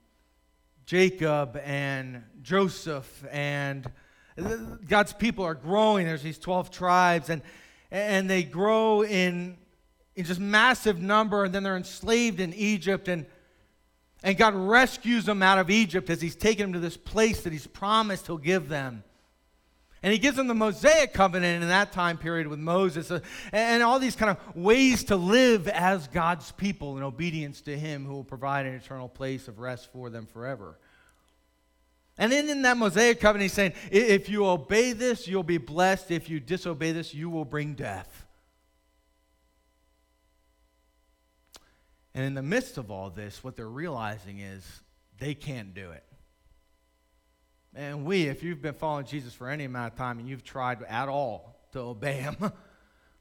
Jacob 0.84 1.58
and 1.64 2.22
Joseph, 2.42 3.24
and 3.30 3.90
God's 4.86 5.12
people 5.14 5.44
are 5.44 5.54
growing. 5.54 6.06
There's 6.06 6.22
these 6.22 6.38
12 6.38 6.70
tribes, 6.70 7.30
and 7.30 7.40
and 7.94 8.28
they 8.28 8.42
grow 8.42 9.04
in, 9.04 9.56
in 10.16 10.24
just 10.24 10.40
massive 10.40 11.00
number, 11.00 11.44
and 11.44 11.54
then 11.54 11.62
they're 11.62 11.76
enslaved 11.76 12.40
in 12.40 12.52
Egypt. 12.54 13.06
And, 13.06 13.24
and 14.24 14.36
God 14.36 14.52
rescues 14.56 15.24
them 15.26 15.44
out 15.44 15.58
of 15.58 15.70
Egypt 15.70 16.10
as 16.10 16.20
He's 16.20 16.34
taken 16.34 16.64
them 16.64 16.72
to 16.72 16.80
this 16.80 16.96
place 16.96 17.42
that 17.42 17.52
He's 17.52 17.68
promised 17.68 18.26
He'll 18.26 18.36
give 18.36 18.68
them. 18.68 19.04
And 20.02 20.12
he 20.12 20.18
gives 20.18 20.36
them 20.36 20.48
the 20.48 20.54
Mosaic 20.54 21.14
covenant 21.14 21.62
in 21.62 21.68
that 21.70 21.92
time 21.92 22.18
period 22.18 22.46
with 22.46 22.58
Moses 22.58 23.10
uh, 23.10 23.20
and 23.52 23.82
all 23.82 23.98
these 23.98 24.14
kind 24.14 24.30
of 24.36 24.54
ways 24.54 25.04
to 25.04 25.16
live 25.16 25.66
as 25.66 26.08
God's 26.08 26.52
people 26.52 26.98
in 26.98 27.02
obedience 27.02 27.62
to 27.62 27.78
him 27.78 28.04
who 28.04 28.12
will 28.12 28.22
provide 28.22 28.66
an 28.66 28.74
eternal 28.74 29.08
place 29.08 29.48
of 29.48 29.60
rest 29.60 29.90
for 29.94 30.10
them 30.10 30.26
forever. 30.26 30.78
And 32.16 32.30
then 32.30 32.48
in 32.48 32.62
that 32.62 32.76
Mosaic 32.76 33.20
covenant, 33.20 33.50
he's 33.50 33.52
saying, 33.52 33.72
if 33.90 34.28
you 34.28 34.46
obey 34.46 34.92
this, 34.92 35.26
you'll 35.26 35.42
be 35.42 35.58
blessed. 35.58 36.10
If 36.10 36.30
you 36.30 36.38
disobey 36.38 36.92
this, 36.92 37.12
you 37.12 37.28
will 37.28 37.44
bring 37.44 37.74
death. 37.74 38.26
And 42.14 42.24
in 42.24 42.34
the 42.34 42.42
midst 42.42 42.78
of 42.78 42.90
all 42.90 43.10
this, 43.10 43.42
what 43.42 43.56
they're 43.56 43.68
realizing 43.68 44.38
is 44.38 44.64
they 45.18 45.34
can't 45.34 45.74
do 45.74 45.90
it. 45.90 46.04
And 47.74 48.04
we, 48.04 48.24
if 48.24 48.44
you've 48.44 48.62
been 48.62 48.74
following 48.74 49.06
Jesus 49.06 49.34
for 49.34 49.48
any 49.48 49.64
amount 49.64 49.92
of 49.92 49.98
time 49.98 50.20
and 50.20 50.28
you've 50.28 50.44
tried 50.44 50.82
at 50.84 51.08
all 51.08 51.56
to 51.72 51.80
obey 51.80 52.14
him, 52.14 52.36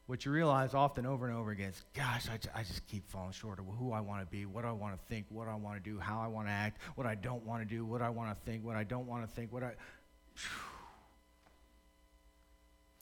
what 0.05 0.25
you 0.25 0.31
realize 0.31 0.73
often 0.73 1.05
over 1.05 1.27
and 1.27 1.35
over 1.35 1.51
again 1.51 1.69
is, 1.69 1.81
gosh, 1.93 2.27
I, 2.27 2.59
I 2.59 2.63
just 2.63 2.85
keep 2.87 3.09
falling 3.09 3.31
short 3.31 3.59
of 3.59 3.65
who 3.79 3.93
I 3.93 4.01
want 4.01 4.21
to 4.21 4.27
be, 4.29 4.45
what 4.45 4.65
I 4.65 4.71
want 4.71 4.93
to 4.95 4.99
think, 5.07 5.27
what 5.29 5.47
I 5.47 5.55
want 5.55 5.81
to 5.81 5.89
do, 5.89 5.97
how 5.97 6.19
I 6.19 6.27
want 6.27 6.47
to 6.47 6.51
act, 6.51 6.81
what 6.95 7.07
I 7.07 7.15
don't 7.15 7.45
want 7.45 7.67
to 7.67 7.75
do, 7.75 7.85
what 7.85 8.01
I 8.01 8.09
want 8.09 8.29
to 8.29 8.45
think, 8.45 8.65
what 8.65 8.75
I 8.75 8.83
don't 8.83 9.07
want 9.07 9.27
to 9.27 9.33
think, 9.33 9.51
what 9.51 9.63
I. 9.63 9.71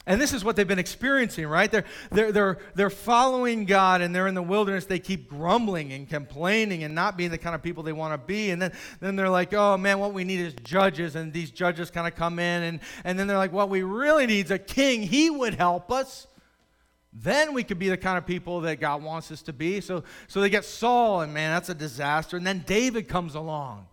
And 0.08 0.20
this 0.20 0.34
is 0.34 0.44
what 0.44 0.56
they've 0.56 0.68
been 0.68 0.80
experiencing, 0.80 1.46
right? 1.46 1.72
They're, 1.72 1.86
they're, 2.10 2.32
they're, 2.32 2.58
they're 2.74 2.90
following 2.90 3.66
God 3.66 4.02
and 4.02 4.16
they're 4.16 4.26
in 4.26 4.34
the 4.34 4.42
wilderness. 4.42 4.86
They 4.86 4.98
keep 4.98 5.30
grumbling 5.30 5.94
and 5.94 6.10
complaining 6.10 6.84
and 6.84 6.96
not 6.96 7.18
being 7.18 7.30
the 7.30 7.38
kind 7.38 7.54
of 7.54 7.62
people 7.62 7.84
they 7.84 7.94
want 7.94 8.12
to 8.12 8.18
be. 8.18 8.50
And 8.50 8.60
then, 8.60 8.72
then 9.00 9.16
they're 9.16 9.30
like, 9.30 9.54
oh 9.54 9.78
man, 9.78 10.00
what 10.00 10.12
we 10.12 10.24
need 10.24 10.40
is 10.40 10.56
judges. 10.64 11.16
And 11.16 11.32
these 11.32 11.52
judges 11.52 11.92
kind 11.92 12.08
of 12.08 12.16
come 12.16 12.40
in. 12.40 12.64
And, 12.64 12.80
and 13.04 13.20
then 13.20 13.28
they're 13.28 13.38
like, 13.38 13.54
what 13.54 13.70
we 13.70 13.84
really 13.84 14.26
need 14.26 14.46
is 14.46 14.52
a 14.52 14.58
king. 14.58 15.04
He 15.04 15.30
would 15.30 15.54
help 15.54 15.92
us. 15.92 16.26
Then 17.13 17.54
we 17.54 17.63
could 17.63 17.78
be 17.78 17.89
the 17.89 17.97
kind 17.97 18.17
of 18.17 18.26
people 18.26 18.62
that 18.62 18.80
God 18.80 19.04
wants 19.04 19.32
us 19.32 19.41
to 19.43 19.54
be. 19.54 19.82
So, 19.82 20.04
so 20.28 20.39
they 20.39 20.50
get 20.50 20.63
Saul, 20.63 21.21
and 21.21 21.34
man, 21.34 21.52
that's 21.54 21.69
a 21.69 21.76
disaster. 21.76 22.38
And 22.38 22.47
then 22.47 22.63
David 22.65 23.10
comes 23.10 23.36
along. 23.36 23.88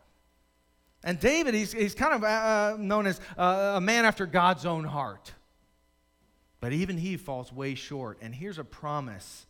And 1.02 1.18
David, 1.18 1.54
he's, 1.54 1.72
he's 1.72 1.94
kind 1.94 2.14
of 2.14 2.24
uh, 2.24 2.26
uh, 2.26 2.76
known 2.78 3.06
as 3.06 3.20
uh, 3.36 3.74
a 3.76 3.80
man 3.80 4.04
after 4.04 4.26
God's 4.26 4.66
own 4.66 4.84
heart. 4.84 5.32
But 6.60 6.72
even 6.72 6.96
he 6.96 7.16
falls 7.16 7.52
way 7.52 7.74
short. 7.74 8.18
And 8.20 8.34
here's 8.34 8.58
a 8.58 8.64
promise 8.64 9.46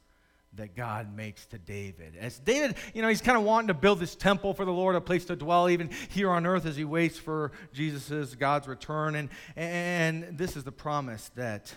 that 0.54 0.74
God 0.74 1.14
makes 1.14 1.46
to 1.46 1.59
David. 1.59 2.16
As 2.18 2.38
David, 2.38 2.76
you 2.94 3.02
know, 3.02 3.09
he's 3.09 3.20
kind 3.20 3.37
of 3.37 3.44
wanting 3.44 3.68
to 3.68 3.74
build 3.74 4.00
this 4.00 4.14
temple 4.14 4.54
for 4.54 4.64
the 4.64 4.72
Lord, 4.72 4.96
a 4.96 5.00
place 5.00 5.26
to 5.26 5.37
dwell 5.37 5.68
even 5.68 5.90
here 6.09 6.31
on 6.31 6.46
earth 6.46 6.66
as 6.66 6.76
he 6.76 6.85
waits 6.85 7.18
for 7.18 7.52
Jesus' 7.72 8.35
God's 8.35 8.66
return. 8.66 9.14
And, 9.14 9.28
and 9.57 10.38
this 10.38 10.57
is 10.57 10.64
the 10.64 10.72
promise 10.72 11.31
that 11.37 11.74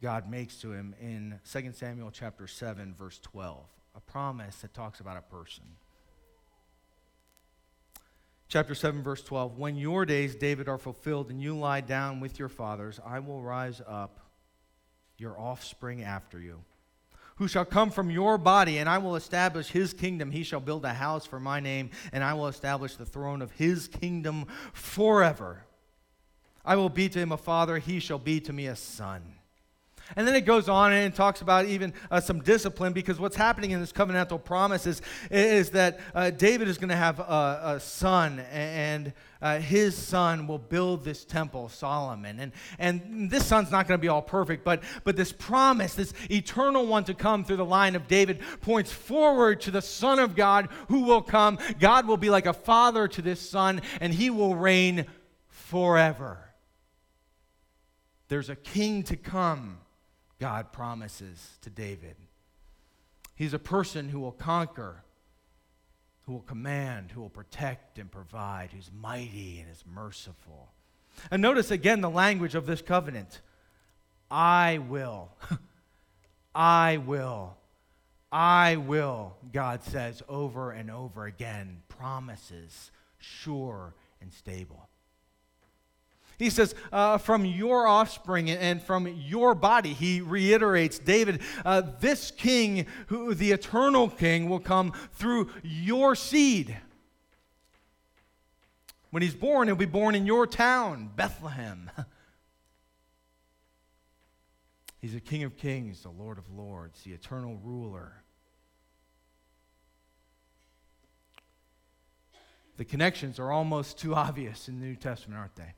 God 0.00 0.30
makes 0.30 0.56
to 0.60 0.72
him 0.72 0.94
in 1.00 1.40
2 1.50 1.72
Samuel 1.72 2.10
chapter 2.10 2.46
7 2.46 2.94
verse 2.98 3.18
12, 3.18 3.64
a 3.96 4.00
promise 4.00 4.56
that 4.56 4.74
talks 4.74 5.00
about 5.00 5.16
a 5.16 5.22
person. 5.22 5.64
Chapter 8.48 8.74
7 8.74 9.02
verse 9.02 9.22
12, 9.22 9.58
when 9.58 9.76
your 9.76 10.06
days 10.06 10.34
David 10.34 10.68
are 10.68 10.78
fulfilled 10.78 11.30
and 11.30 11.42
you 11.42 11.56
lie 11.56 11.80
down 11.80 12.20
with 12.20 12.38
your 12.38 12.48
fathers, 12.48 13.00
I 13.04 13.18
will 13.18 13.42
rise 13.42 13.82
up 13.86 14.20
your 15.16 15.38
offspring 15.38 16.02
after 16.02 16.40
you 16.40 16.60
who 17.38 17.46
shall 17.46 17.64
come 17.64 17.90
from 17.90 18.10
your 18.10 18.36
body, 18.36 18.78
and 18.78 18.88
I 18.88 18.98
will 18.98 19.14
establish 19.14 19.68
his 19.68 19.92
kingdom. 19.92 20.32
He 20.32 20.42
shall 20.42 20.58
build 20.58 20.84
a 20.84 20.92
house 20.92 21.24
for 21.24 21.38
my 21.38 21.60
name, 21.60 21.90
and 22.12 22.24
I 22.24 22.34
will 22.34 22.48
establish 22.48 22.96
the 22.96 23.06
throne 23.06 23.42
of 23.42 23.52
his 23.52 23.86
kingdom 23.86 24.46
forever. 24.72 25.64
I 26.64 26.74
will 26.74 26.88
be 26.88 27.08
to 27.08 27.18
him 27.18 27.30
a 27.30 27.36
father, 27.36 27.78
he 27.78 28.00
shall 28.00 28.18
be 28.18 28.40
to 28.40 28.52
me 28.52 28.66
a 28.66 28.74
son. 28.74 29.22
And 30.16 30.26
then 30.26 30.34
it 30.34 30.42
goes 30.42 30.68
on 30.68 30.92
and 30.92 31.14
talks 31.14 31.42
about 31.42 31.66
even 31.66 31.92
uh, 32.10 32.20
some 32.20 32.40
discipline 32.40 32.92
because 32.92 33.20
what's 33.20 33.36
happening 33.36 33.72
in 33.72 33.80
this 33.80 33.92
covenantal 33.92 34.42
promise 34.42 34.86
is, 34.86 35.02
is 35.30 35.70
that 35.70 36.00
uh, 36.14 36.30
David 36.30 36.68
is 36.68 36.78
going 36.78 36.88
to 36.88 36.96
have 36.96 37.20
a, 37.20 37.60
a, 37.76 37.80
son, 37.80 38.40
and 38.50 39.12
uh, 39.42 39.58
his 39.58 39.94
son 39.94 40.46
will 40.46 40.58
build 40.58 41.04
this 41.04 41.24
temple, 41.24 41.68
Solomon. 41.68 42.40
And, 42.40 42.52
and 42.78 43.30
this 43.30 43.46
son's 43.46 43.70
not 43.70 43.86
going 43.86 43.98
to 43.98 44.02
be 44.02 44.08
all 44.08 44.22
perfect, 44.22 44.64
but, 44.64 44.82
but 45.04 45.16
this 45.16 45.32
promise, 45.32 45.94
this 45.94 46.14
eternal 46.30 46.86
one 46.86 47.04
to 47.04 47.14
come 47.14 47.44
through 47.44 47.56
the 47.56 47.64
line 47.64 47.94
of 47.94 48.08
David, 48.08 48.40
points 48.62 48.90
forward 48.90 49.60
to 49.62 49.70
the 49.70 49.82
Son 49.82 50.18
of 50.18 50.34
God 50.34 50.68
who 50.88 51.02
will 51.02 51.22
come. 51.22 51.58
God 51.78 52.06
will 52.06 52.16
be 52.16 52.30
like 52.30 52.46
a 52.46 52.54
father 52.54 53.08
to 53.08 53.22
this 53.22 53.40
son, 53.40 53.82
and 54.00 54.14
he 54.14 54.30
will 54.30 54.54
reign 54.54 55.06
forever. 55.48 56.38
There's 58.28 58.50
a 58.50 58.56
king 58.56 59.02
to 59.04 59.16
come 59.16 59.78
God 60.40 60.72
promises 60.72 61.58
to 61.62 61.70
David. 61.70 62.16
He's 63.34 63.54
a 63.54 63.58
person 63.58 64.08
who 64.08 64.20
will 64.20 64.32
conquer, 64.32 65.02
who 66.22 66.32
will 66.32 66.40
command, 66.40 67.12
who 67.12 67.20
will 67.20 67.28
protect 67.28 67.98
and 67.98 68.10
provide, 68.10 68.70
who's 68.72 68.90
mighty 68.92 69.60
and 69.60 69.70
is 69.70 69.84
merciful. 69.86 70.72
And 71.30 71.42
notice 71.42 71.70
again 71.70 72.00
the 72.00 72.10
language 72.10 72.54
of 72.54 72.66
this 72.66 72.82
covenant 72.82 73.40
I 74.30 74.78
will. 74.78 75.30
I 76.54 76.98
will. 76.98 77.56
I 78.30 78.76
will, 78.76 79.36
God 79.52 79.82
says 79.82 80.22
over 80.28 80.70
and 80.70 80.90
over 80.90 81.24
again. 81.24 81.82
Promises, 81.88 82.90
sure 83.18 83.94
and 84.20 84.32
stable. 84.32 84.88
He 86.38 86.50
says, 86.50 86.74
uh, 86.92 87.18
from 87.18 87.44
your 87.44 87.88
offspring 87.88 88.48
and 88.48 88.80
from 88.80 89.08
your 89.08 89.56
body. 89.56 89.92
He 89.92 90.20
reiterates, 90.20 91.00
David, 91.00 91.40
uh, 91.64 91.82
this 91.98 92.30
king, 92.30 92.86
who, 93.08 93.34
the 93.34 93.50
eternal 93.50 94.08
king, 94.08 94.48
will 94.48 94.60
come 94.60 94.92
through 95.12 95.50
your 95.64 96.14
seed. 96.14 96.76
When 99.10 99.22
he's 99.22 99.34
born, 99.34 99.68
he'll 99.68 99.76
be 99.76 99.86
born 99.86 100.14
in 100.14 100.26
your 100.26 100.46
town, 100.46 101.10
Bethlehem. 101.16 101.90
He's 105.00 105.14
a 105.14 105.20
King 105.20 105.44
of 105.44 105.56
Kings, 105.56 106.02
the 106.02 106.10
Lord 106.10 106.38
of 106.38 106.50
Lords, 106.50 107.02
the 107.02 107.12
eternal 107.12 107.56
ruler. 107.62 108.24
The 112.76 112.84
connections 112.84 113.38
are 113.38 113.52
almost 113.52 113.98
too 113.98 114.14
obvious 114.14 114.68
in 114.68 114.80
the 114.80 114.86
New 114.86 114.96
Testament, 114.96 115.38
aren't 115.38 115.54
they? 115.54 115.74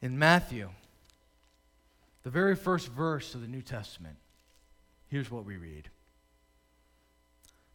In 0.00 0.18
Matthew, 0.18 0.70
the 2.22 2.30
very 2.30 2.54
first 2.54 2.88
verse 2.88 3.34
of 3.34 3.40
the 3.40 3.48
New 3.48 3.62
Testament, 3.62 4.16
here's 5.08 5.30
what 5.30 5.44
we 5.44 5.56
read. 5.56 5.88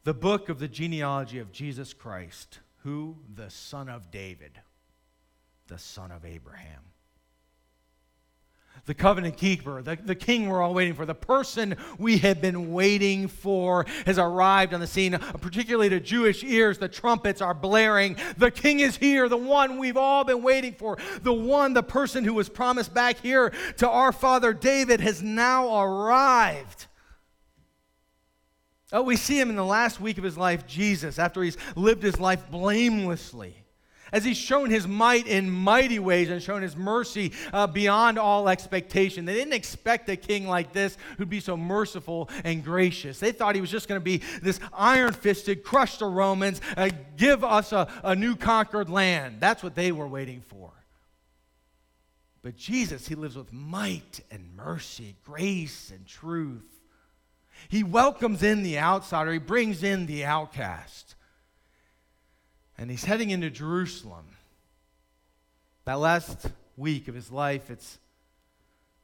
The 0.04 0.14
book 0.14 0.50
of 0.50 0.60
the 0.60 0.68
genealogy 0.68 1.40
of 1.40 1.52
Jesus 1.52 1.94
Christ, 1.94 2.60
who? 2.84 3.18
The 3.34 3.50
son 3.50 3.90
of 3.90 4.12
David, 4.12 4.60
the 5.68 5.78
son 5.78 6.12
of 6.12 6.26
Abraham 6.26 6.93
the 8.86 8.94
covenant 8.94 9.38
keeper, 9.38 9.82
the, 9.82 9.98
the 10.04 10.16
king 10.16 10.50
we're 10.50 10.62
all 10.62 10.74
waiting 10.74 10.94
for, 10.94 11.06
the 11.06 11.16
person 11.16 11.78
we 11.98 12.18
have 12.18 12.42
been 12.42 12.74
waiting 12.74 13.30
for 13.30 13.86
has 14.06 14.20
arrived 14.20 14.74
on 14.74 14.82
the 14.82 14.88
scene. 14.88 15.18
Particularly 15.18 15.88
to 15.90 16.02
Jewish 16.02 16.44
ears, 16.44 16.78
the 16.78 16.90
trumpets 16.90 17.42
are 17.42 17.54
blaring. 17.54 18.18
The 18.38 18.52
king 18.52 18.82
is 18.82 18.98
here, 18.98 19.30
the 19.30 19.38
one 19.38 19.78
we've 19.80 19.96
all 19.96 20.26
been 20.26 20.44
waiting 20.44 20.74
for. 20.74 20.98
The 21.22 21.34
one, 21.34 21.74
the 21.74 21.84
person 21.84 22.26
who 22.26 22.34
was 22.34 22.50
promised 22.50 22.94
back 22.94 23.20
here 23.22 23.54
to 23.78 23.90
our 23.90 24.12
father 24.12 24.52
David 24.54 25.00
has 25.00 25.22
now 25.22 25.82
arrived. 25.82 26.88
Oh, 28.92 29.02
we 29.02 29.16
see 29.16 29.40
him 29.40 29.50
in 29.50 29.56
the 29.56 29.66
last 29.66 30.02
week 30.02 30.18
of 30.18 30.24
his 30.26 30.38
life, 30.38 30.68
Jesus, 30.68 31.18
after 31.18 31.42
he's 31.42 31.58
lived 31.76 32.04
his 32.04 32.20
life 32.20 32.52
blamelessly 32.52 33.63
as 34.14 34.24
he's 34.24 34.38
shown 34.38 34.70
his 34.70 34.88
might 34.88 35.28
in 35.28 35.50
mighty 35.50 36.00
ways 36.00 36.30
and 36.30 36.42
shown 36.42 36.62
his 36.62 36.78
mercy 36.78 37.34
uh, 37.52 37.68
beyond 37.68 38.18
all 38.18 38.48
expectation. 38.48 39.26
They 39.26 39.34
didn't 39.34 39.54
expect 39.54 40.08
a 40.08 40.16
king 40.16 40.48
like 40.48 40.72
this 40.72 40.98
who'd 41.18 41.30
be 41.30 41.40
so 41.40 41.58
merciful 41.58 42.30
and 42.46 42.64
gracious. 42.64 43.20
They 43.20 43.32
thought 43.32 43.56
he 43.56 43.62
was 43.62 43.72
just 43.72 43.90
going 43.90 44.00
to 44.00 44.06
be 44.06 44.22
this 44.42 44.60
iron 44.72 45.12
fisted, 45.14 45.64
crush 45.64 45.98
the 45.98 46.06
Romans, 46.06 46.62
uh, 46.78 46.92
give 47.18 47.44
us 47.44 47.72
a, 47.72 47.92
a 48.04 48.16
new 48.16 48.36
conquered 48.36 48.90
land. 48.90 49.38
That's 49.42 49.64
what 49.64 49.76
they 49.76 49.92
were 49.92 50.08
waiting 50.08 50.42
for. 50.42 50.72
But 52.44 52.56
Jesus, 52.56 53.08
he 53.08 53.16
lives 53.16 53.36
with 53.36 53.52
might 53.52 54.20
and 54.30 54.56
mercy, 54.56 55.16
grace 55.26 55.92
and 55.94 56.06
truth. 56.06 56.70
He 57.70 57.84
welcomes 57.84 58.44
in 58.44 58.62
the 58.62 58.78
outsider, 58.78 59.32
he 59.32 59.40
brings 59.40 59.82
in 59.82 60.06
the 60.06 60.26
outcast 60.26 61.13
and 62.84 62.92
he's 62.92 63.06
heading 63.06 63.30
into 63.30 63.50
Jerusalem. 63.50 64.26
That 65.86 66.00
last 66.00 66.48
week 66.76 67.08
of 67.08 67.16
his 67.16 67.32
life, 67.32 67.70
it's 67.70 67.98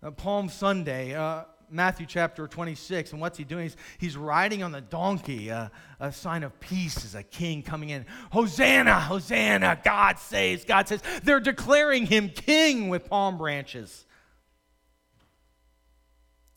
uh, 0.04 0.12
Palm 0.12 0.50
Sunday, 0.50 1.16
uh, 1.16 1.46
Matthew 1.72 2.06
chapter 2.06 2.46
26. 2.46 3.14
And 3.14 3.22
what's 3.22 3.38
he 3.38 3.46
doing? 3.46 3.64
He's, 3.64 3.78
he's 3.98 4.18
riding 4.18 4.64
on 4.64 4.74
the 4.74 4.82
donkey, 4.82 5.50
uh, 5.50 5.70
a 6.02 6.12
sign 6.12 6.44
of 6.44 6.60
peace 6.60 7.06
as 7.06 7.16
a 7.16 7.24
king 7.24 7.64
coming 7.64 7.88
in. 7.88 8.06
Hosanna, 8.34 9.00
Hosanna, 9.00 9.80
God 9.82 10.20
saves, 10.20 10.66
God 10.66 10.90
says. 10.90 11.02
They're 11.24 11.40
declaring 11.40 12.06
him 12.06 12.28
king 12.28 12.90
with 12.90 13.06
palm 13.06 13.38
branches. 13.38 14.06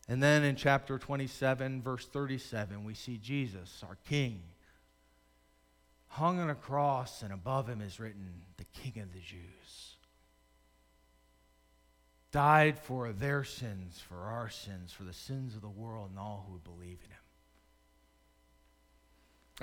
And 0.09 0.21
then 0.21 0.43
in 0.43 0.57
chapter 0.57 0.99
27, 0.99 1.83
verse 1.83 2.05
37, 2.05 2.83
we 2.83 2.93
see 2.93 3.17
Jesus, 3.17 3.81
our 3.87 3.97
king 4.09 4.41
hung 6.13 6.39
on 6.39 6.49
a 6.49 6.55
cross, 6.55 7.23
and 7.23 7.33
above 7.33 7.67
him 7.67 7.81
is 7.81 7.99
written, 7.99 8.43
the 8.57 8.65
King 8.65 9.01
of 9.01 9.11
the 9.13 9.19
Jews. 9.19 9.97
Died 12.31 12.77
for 12.77 13.11
their 13.11 13.43
sins, 13.43 13.99
for 13.99 14.17
our 14.17 14.49
sins, 14.49 14.93
for 14.93 15.03
the 15.03 15.13
sins 15.13 15.55
of 15.55 15.61
the 15.61 15.69
world, 15.69 16.11
and 16.11 16.19
all 16.19 16.45
who 16.47 16.59
believe 16.59 16.99
in 17.03 17.09
him. 17.09 17.22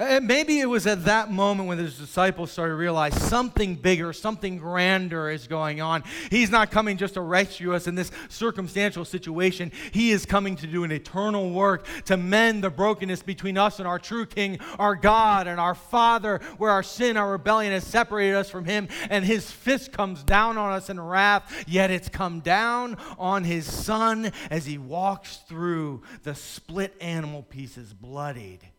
Uh, 0.01 0.05
and 0.05 0.27
maybe 0.27 0.61
it 0.61 0.67
was 0.67 0.87
at 0.87 1.05
that 1.05 1.31
moment 1.31 1.69
when 1.69 1.77
his 1.77 1.99
disciples 1.99 2.51
started 2.51 2.73
to 2.73 2.77
realize 2.77 3.15
something 3.15 3.75
bigger, 3.75 4.15
something 4.15 4.57
grander 4.57 5.29
is 5.29 5.47
going 5.47 5.83
on. 5.83 6.03
He's 6.31 6.51
not 6.51 6.71
coming 6.71 6.97
just 6.97 7.15
to 7.15 7.21
rescue 7.21 7.75
us 7.75 7.87
in 7.87 7.97
this 7.97 8.11
circumstantial 8.31 9.05
situation. 9.05 9.71
He 9.93 10.11
is 10.11 10.25
coming 10.25 10.57
to 10.57 10.67
do 10.67 10.85
an 10.85 10.93
eternal 10.93 11.51
work 11.51 11.87
to 12.07 12.17
mend 12.17 12.65
the 12.65 12.71
brokenness 12.71 13.23
between 13.23 13.59
us 13.59 13.79
and 13.79 13.87
our 13.87 13.99
true 13.99 14.25
King, 14.25 14.59
our 14.79 14.97
God 14.97 15.47
and 15.47 15.61
our 15.61 15.75
Father, 15.75 16.41
where 16.57 16.71
our 16.71 16.83
sin, 16.83 17.19
our 17.19 17.33
rebellion 17.33 17.73
has 17.73 17.87
separated 17.87 18.37
us 18.37 18.49
from 18.49 18.65
Him, 18.65 18.89
and 19.11 19.25
His 19.25 19.51
fist 19.51 19.93
comes 19.93 20.23
down 20.23 20.57
on 20.57 20.73
us 20.73 20.89
in 20.89 20.99
wrath, 20.99 21.65
yet 21.67 21.91
it's 21.91 22.09
come 22.09 22.41
down 22.41 22.97
on 23.19 23.45
His 23.45 23.71
Son 23.71 24.33
as 24.51 24.65
He 24.65 24.79
walks 24.79 25.39
through 25.49 26.03
the 26.23 26.35
split 26.35 26.95
animal 27.01 27.43
pieces, 27.43 27.93
bloodied 27.93 28.70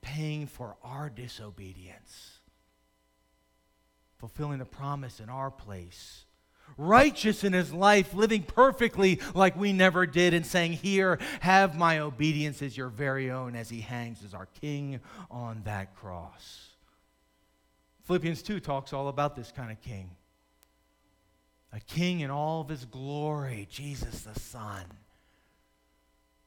paying 0.00 0.46
for 0.46 0.76
our 0.82 1.10
disobedience, 1.10 2.38
fulfilling 4.18 4.58
the 4.58 4.64
promise 4.64 5.20
in 5.20 5.28
our 5.28 5.50
place. 5.50 6.24
Righteous 6.76 7.44
in 7.44 7.54
his 7.54 7.72
life, 7.72 8.12
living 8.12 8.42
perfectly 8.42 9.20
like 9.34 9.56
we 9.56 9.72
never 9.72 10.06
did, 10.06 10.34
and 10.34 10.44
saying, 10.44 10.74
Here, 10.74 11.18
have 11.40 11.78
my 11.78 12.00
obedience 12.00 12.60
as 12.60 12.76
your 12.76 12.90
very 12.90 13.30
own, 13.30 13.56
as 13.56 13.70
he 13.70 13.80
hangs 13.80 14.22
as 14.22 14.34
our 14.34 14.46
king 14.60 15.00
on 15.30 15.62
that 15.64 15.96
cross. 15.96 16.68
Philippians 18.04 18.42
2 18.42 18.60
talks 18.60 18.92
all 18.92 19.08
about 19.08 19.34
this 19.34 19.50
kind 19.50 19.70
of 19.70 19.80
king. 19.80 20.10
A 21.72 21.80
king 21.80 22.20
in 22.20 22.30
all 22.30 22.60
of 22.60 22.68
his 22.68 22.84
glory, 22.84 23.66
Jesus 23.70 24.22
the 24.22 24.38
Son 24.38 24.84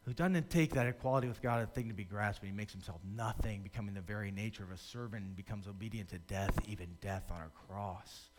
who 0.06 0.14
doesn't 0.14 0.50
take 0.50 0.74
that 0.74 0.88
equality 0.88 1.28
with 1.28 1.42
God 1.42 1.62
a 1.62 1.68
thing 1.68 1.88
to 1.90 1.94
be 1.94 2.04
grasped, 2.04 2.42
but 2.42 2.48
he 2.48 2.56
makes 2.56 2.74
himself 2.74 3.00
nothing, 3.16 3.62
becoming 3.62 3.94
the 3.94 4.02
very 4.02 4.32
nature 4.32 4.64
of 4.64 4.72
a 4.72 4.78
servant, 4.78 5.24
and 5.24 5.36
becomes 5.36 5.68
obedient 5.68 6.10
to 6.10 6.18
death, 6.18 6.58
even 6.68 6.88
death 7.02 7.32
on 7.32 7.42
a 7.42 7.68
cross. 7.68 8.30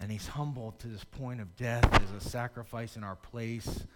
And 0.00 0.10
he's 0.10 0.26
humbled 0.26 0.80
to 0.80 0.88
this 0.88 1.04
point 1.04 1.40
of 1.40 1.56
death 1.56 1.88
as 2.02 2.10
a 2.12 2.28
sacrifice 2.28 2.96
in 2.96 3.04
our 3.04 3.16
place. 3.16 3.86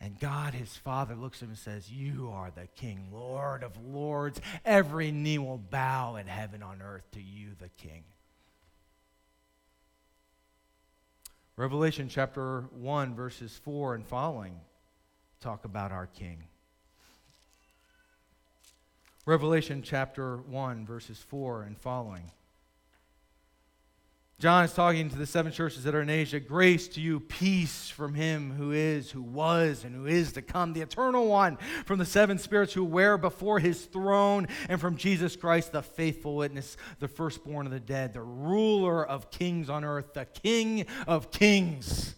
And 0.00 0.20
God, 0.20 0.54
his 0.54 0.76
Father, 0.76 1.16
looks 1.16 1.38
at 1.38 1.44
him 1.44 1.50
and 1.50 1.58
says, 1.58 1.90
You 1.90 2.30
are 2.32 2.52
the 2.54 2.68
King, 2.76 3.08
Lord 3.10 3.64
of 3.64 3.72
lords. 3.82 4.40
Every 4.64 5.10
knee 5.10 5.38
will 5.38 5.58
bow 5.58 6.16
in 6.16 6.26
heaven 6.26 6.62
on 6.62 6.82
earth 6.82 7.10
to 7.12 7.22
you, 7.22 7.52
the 7.58 7.70
King. 7.70 8.04
Revelation 11.56 12.08
chapter 12.08 12.60
1, 12.70 13.16
verses 13.16 13.58
4 13.64 13.96
and 13.96 14.06
following 14.06 14.60
talk 15.40 15.64
about 15.64 15.92
our 15.92 16.06
King. 16.06 16.44
Revelation 19.24 19.82
chapter 19.82 20.38
1, 20.38 20.86
verses 20.86 21.18
4 21.28 21.62
and 21.62 21.78
following. 21.78 22.30
John 24.40 24.64
is 24.64 24.72
talking 24.72 25.10
to 25.10 25.16
the 25.16 25.26
seven 25.26 25.50
churches 25.50 25.84
that 25.84 25.94
are 25.94 26.02
in 26.02 26.10
Asia. 26.10 26.38
Grace 26.38 26.86
to 26.88 27.00
you, 27.00 27.18
peace 27.18 27.88
from 27.88 28.14
him 28.14 28.52
who 28.52 28.70
is, 28.70 29.10
who 29.10 29.20
was, 29.20 29.84
and 29.84 29.94
who 29.94 30.06
is 30.06 30.32
to 30.32 30.42
come, 30.42 30.72
the 30.72 30.80
eternal 30.80 31.26
one, 31.26 31.56
from 31.84 31.98
the 31.98 32.04
seven 32.04 32.38
spirits 32.38 32.72
who 32.72 32.84
wear 32.84 33.18
before 33.18 33.58
his 33.58 33.84
throne, 33.84 34.46
and 34.68 34.80
from 34.80 34.96
Jesus 34.96 35.34
Christ, 35.36 35.72
the 35.72 35.82
faithful 35.82 36.36
witness, 36.36 36.76
the 37.00 37.08
firstborn 37.08 37.66
of 37.66 37.72
the 37.72 37.80
dead, 37.80 38.12
the 38.12 38.22
ruler 38.22 39.04
of 39.04 39.30
kings 39.30 39.68
on 39.68 39.84
earth, 39.84 40.14
the 40.14 40.24
king 40.24 40.86
of 41.06 41.32
kings. 41.32 42.14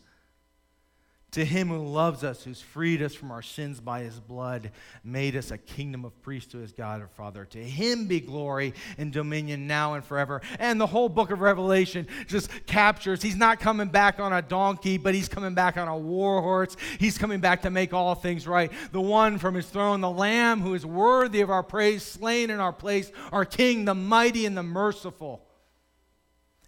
To 1.33 1.45
him 1.45 1.69
who 1.69 1.87
loves 1.87 2.25
us, 2.25 2.43
who's 2.43 2.61
freed 2.61 3.03
us 3.03 3.15
from 3.15 3.31
our 3.31 3.43
sins 3.43 3.79
by 3.79 4.01
his 4.01 4.19
blood, 4.19 4.73
made 5.05 5.37
us 5.37 5.53
a 5.53 5.59
kingdom 5.59 6.05
of 6.05 6.21
priests 6.23 6.51
to 6.53 6.59
his 6.59 6.73
God 6.73 7.01
and 7.01 7.11
Father. 7.11 7.45
To 7.45 7.59
him 7.63 8.07
be 8.07 8.19
glory 8.19 8.75
and 8.99 9.13
dominion 9.13 9.69
now 9.69 9.95
and 9.95 10.05
forever. 10.05 10.43
And 10.59 10.81
the 10.81 10.89
whole 10.89 11.09
book 11.09 11.31
of 11.31 11.41
Revelation 11.41 12.09
just 12.27 12.51
captures 12.67 13.23
he's 13.23 13.37
not 13.37 13.61
coming 13.61 13.89
back 13.89 14.19
on 14.19 14.33
a 14.33 14.43
donkey, 14.43 14.99
but 14.99 15.15
he's 15.15 15.29
coming 15.29 15.55
back 15.55 15.77
on 15.77 15.87
a 15.87 15.97
war 15.97 16.43
horse. 16.43 16.77
He's 16.99 17.17
coming 17.17 17.39
back 17.39 17.63
to 17.63 17.71
make 17.71 17.95
all 17.95 18.17
things 18.17 18.49
right. 18.49 18.73
The 18.91 19.01
one 19.01 19.39
from 19.39 19.55
his 19.55 19.67
throne, 19.67 20.01
the 20.01 20.11
Lamb 20.11 20.61
who 20.61 20.75
is 20.75 20.85
worthy 20.85 21.43
of 21.43 21.51
our 21.51 21.63
praise, 21.63 22.03
slain 22.03 22.51
in 22.51 22.59
our 22.59 22.73
place, 22.73 23.13
our 23.31 23.45
King, 23.45 23.85
the 23.85 23.95
mighty 23.95 24.47
and 24.47 24.57
the 24.57 24.65
merciful. 24.65 25.47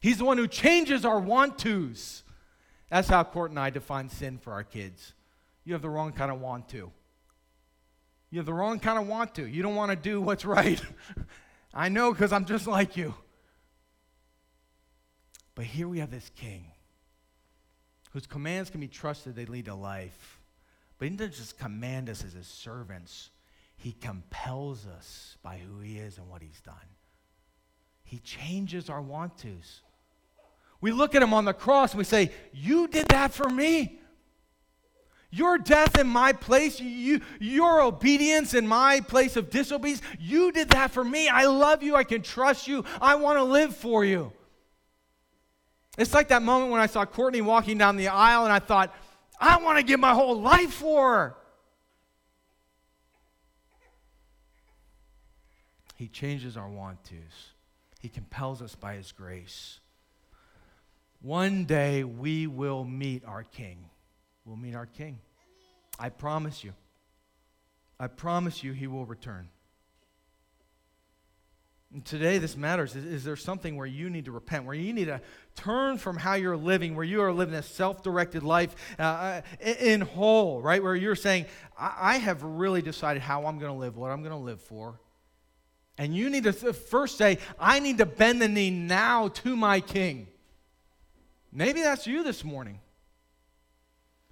He's 0.01 0.18
the 0.18 0.25
one 0.25 0.38
who 0.38 0.46
changes 0.46 1.05
our 1.05 1.18
want 1.18 1.59
tos 1.59 2.22
that's 2.92 3.09
how 3.09 3.24
Court 3.24 3.48
and 3.48 3.59
I 3.59 3.70
define 3.70 4.11
sin 4.11 4.37
for 4.37 4.52
our 4.52 4.64
kids. 4.64 5.14
You 5.64 5.72
have 5.72 5.81
the 5.81 5.88
wrong 5.88 6.12
kind 6.12 6.31
of 6.31 6.42
want 6.42 6.68
to. 6.68 6.92
You 8.31 8.38
have 8.38 8.44
the 8.44 8.52
wrong 8.52 8.81
kind 8.81 8.98
of 8.98 9.09
want 9.09 9.35
to. 9.37 9.46
You 9.46 9.62
don't 9.62 9.74
want 9.74 9.92
to 9.92 9.96
do 9.96 10.20
what's 10.20 10.44
right. 10.59 10.78
I 11.72 11.88
know 11.88 12.12
because 12.12 12.35
I'm 12.35 12.44
just 12.44 12.66
like 12.66 12.98
you. 12.98 13.14
But 15.55 15.64
here 15.64 15.88
we 15.88 16.00
have 16.00 16.11
this 16.11 16.31
king 16.37 16.66
whose 18.11 18.26
commands 18.26 18.68
can 18.68 18.81
be 18.81 18.88
trusted, 18.88 19.37
they 19.37 19.46
lead 19.46 19.68
a 19.68 19.74
life. 19.74 20.42
But 20.98 21.09
he 21.09 21.16
doesn't 21.16 21.33
just 21.33 21.59
command 21.59 22.11
us 22.11 22.22
as 22.22 22.35
his 22.35 22.46
servants, 22.46 23.31
he 23.78 23.92
compels 23.92 24.87
us 24.87 25.38
by 25.42 25.57
who 25.57 25.81
he 25.81 25.96
is 25.96 26.18
and 26.18 26.28
what 26.28 26.42
he's 26.42 26.61
done. 26.61 26.74
He 28.05 28.18
changes 28.18 28.90
our 28.90 29.00
want 29.00 29.38
tos. 29.38 29.81
We 30.83 30.90
look 30.90 31.14
at 31.14 31.23
him 31.23 31.33
on 31.33 31.47
the 31.47 31.55
cross 31.55 31.92
and 31.92 31.99
we 31.99 32.05
say, 32.05 32.33
You 32.53 32.88
did 32.88 33.07
that 33.09 33.33
for 33.33 33.49
me. 33.49 34.01
Your 35.31 35.57
death 35.57 35.99
in 35.99 36.09
my 36.09 36.35
place, 36.35 36.79
you, 36.79 37.23
your 37.40 37.81
obedience 37.81 38.53
in 38.53 38.66
my 38.66 39.01
place 39.01 39.37
of 39.37 39.49
disobedience, 39.49 40.03
you 40.21 40.53
did 40.53 40.68
that 40.71 40.90
for 40.90 41.03
me. 41.03 41.29
I 41.29 41.47
love 41.47 41.83
you. 41.83 41.97
I 41.97 42.05
can 42.05 42.21
trust 42.21 42.68
you. 42.68 42.85
I 43.01 43.14
want 43.14 43.38
to 43.38 43.45
live 43.45 43.75
for 43.75 44.05
you. 44.05 44.33
It's 45.97 46.12
like 46.12 46.29
that 46.29 46.42
moment 46.42 46.71
when 46.71 46.83
I 46.83 46.87
saw 46.87 47.07
Courtney 47.07 47.40
walking 47.40 47.79
down 47.79 47.97
the 47.97 48.09
aisle 48.09 48.45
and 48.45 48.53
I 48.53 48.59
thought, 48.59 48.95
I 49.40 49.57
want 49.62 49.79
to 49.79 49.85
give 49.85 50.01
my 50.01 50.12
whole 50.12 50.38
life 50.38 50.73
for 50.75 51.14
her. 51.14 51.37
He 55.97 56.09
changes 56.09 56.57
our 56.57 56.68
want 56.68 57.05
tos, 57.05 57.53
He 58.01 58.09
compels 58.09 58.61
us 58.61 58.75
by 58.75 58.97
His 58.97 59.12
grace. 59.12 59.79
One 61.23 61.67
day 61.67 62.03
we 62.03 62.49
will 62.49 62.85
meet 62.85 63.25
our 63.25 63.45
King. 63.45 63.85
We'll 64.45 64.57
meet 64.57 64.75
our 64.75 64.87
King. 64.87 65.21
I 65.99 66.09
promise 66.09 66.65
you. 66.65 66.73
I 68.01 68.09
promise 68.09 68.65
you 68.65 68.73
he 68.73 68.89
will 68.89 69.07
return. 69.07 69.49
And 71.95 72.05
today, 72.05 72.39
this 72.39 72.57
matters. 72.57 72.97
Is, 72.97 73.05
is, 73.05 73.25
there 73.25 73.37
something 73.37 73.77
where 73.77 73.87
you 73.87 74.09
need 74.11 74.25
to 74.25 74.33
repent, 74.33 74.65
where 74.65 74.75
you 74.75 74.93
need 74.95 75.05
to 75.05 75.21
turn 75.55 75.99
from 75.99 76.17
how 76.17 76.35
you're 76.35 76.57
living, 76.57 76.97
where 76.97 77.05
you 77.05 77.21
are 77.21 77.33
living 77.33 77.55
a 77.55 77.63
self 77.63 78.03
directed 78.03 78.43
life 78.43 78.75
uh, 78.99 79.03
uh 79.03 79.43
in 79.61 80.01
whole, 80.01 80.63
right? 80.63 80.83
Where 80.83 80.97
you're 80.97 81.15
saying, 81.15 81.45
I, 81.79 81.95
I 82.01 82.17
have 82.17 82.43
really 82.43 82.81
decided 82.81 83.23
how 83.23 83.45
I'm 83.45 83.59
going 83.59 83.71
to 83.71 83.79
live, 83.79 83.97
what 83.97 84.11
I'm 84.11 84.23
going 84.23 84.33
to 84.33 84.39
live 84.39 84.61
for. 84.63 84.99
And 85.99 86.17
you 86.17 86.31
need 86.31 86.45
to 86.45 86.53
first 86.53 87.19
say, 87.19 87.39
I 87.61 87.79
need 87.79 87.99
to 87.99 88.07
bend 88.07 88.41
the 88.41 88.49
knee 88.49 88.71
now 88.71 89.29
to 89.29 89.55
my 89.55 89.81
king. 89.81 90.29
Maybe 91.53 91.83
that's 91.83 92.07
you 92.07 92.25
this 92.25 92.43
morning. 92.43 92.81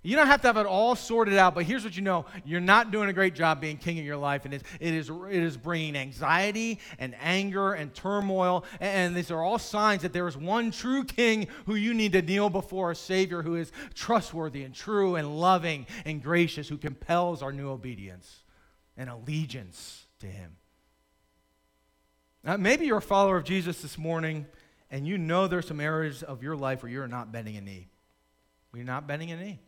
You 0.03 0.17
don't 0.17 0.29
have 0.29 0.41
to 0.41 0.47
have 0.47 0.57
it 0.57 0.65
all 0.65 0.97
sorted 0.97 1.37
out, 1.37 1.55
but 1.55 1.65
here's 1.65 1.85
what 1.85 1.95
you 1.95 2.01
know 2.01 2.25
you're 2.47 2.59
not 2.59 2.91
doing 2.91 3.11
a 3.11 3.13
great 3.13 3.35
job 3.35 3.61
being 3.61 3.77
king 3.77 3.99
of 3.99 4.05
your 4.07 4.17
life, 4.17 4.47
and 4.47 4.55
it 4.55 4.65
is, 4.81 5.11
it 5.11 5.43
is 5.43 5.59
bringing 5.59 5.95
anxiety 5.95 6.79
and 6.99 7.15
anger 7.21 7.75
and 7.75 7.93
turmoil. 7.93 8.65
And 8.81 9.15
these 9.15 9.31
are 9.31 9.43
all 9.43 9.59
signs 9.59 10.01
that 10.01 10.15
there 10.15 10.27
is 10.27 10.39
one 10.39 10.71
true 10.71 11.05
king 11.05 11.49
who 11.67 11.75
you 11.75 11.93
need 11.93 12.13
to 12.13 12.23
kneel 12.23 12.49
before, 12.49 12.93
a 12.93 12.97
Savior 12.97 13.43
who 13.43 13.57
is 13.57 13.73
trustworthy 13.93 14.63
and 14.63 14.75
true 14.75 15.17
and 15.17 15.39
loving 15.39 15.87
and 16.07 16.23
gracious, 16.23 16.67
who 16.67 16.79
compels 16.79 17.43
our 17.43 17.53
new 17.53 17.69
obedience 17.69 18.45
and 18.97 19.11
allegiance 19.11 20.07
to 20.21 20.27
him. 20.27 20.57
Now, 22.43 22.57
maybe 22.57 22.87
you're 22.87 22.99
a 22.99 23.03
follower 23.03 23.37
of 23.37 23.45
Jesus 23.45 23.83
this 23.83 23.99
morning, 23.99 24.47
and 24.91 25.07
you 25.07 25.19
know 25.19 25.47
there's 25.47 25.67
some 25.67 25.81
areas 25.81 26.23
of 26.23 26.43
your 26.43 26.57
life 26.57 26.83
where 26.83 26.91
you're 26.91 27.09
not 27.09 27.31
bending 27.33 27.57
a 27.57 27.61
knee. 27.61 27.89
You're 28.75 28.85
not 28.85 29.07
bending 29.07 29.31
a 29.31 29.37
knee. 29.37 29.61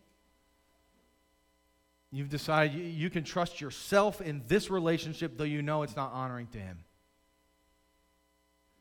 You've 2.10 2.28
decided 2.28 2.74
you, 2.74 2.84
you 2.84 3.10
can 3.10 3.24
trust 3.24 3.60
yourself 3.60 4.20
in 4.20 4.42
this 4.46 4.70
relationship, 4.70 5.38
though 5.38 5.44
you 5.44 5.62
know 5.62 5.82
it's 5.82 5.96
not 5.96 6.12
honoring 6.12 6.46
to 6.48 6.58
Him. 6.58 6.84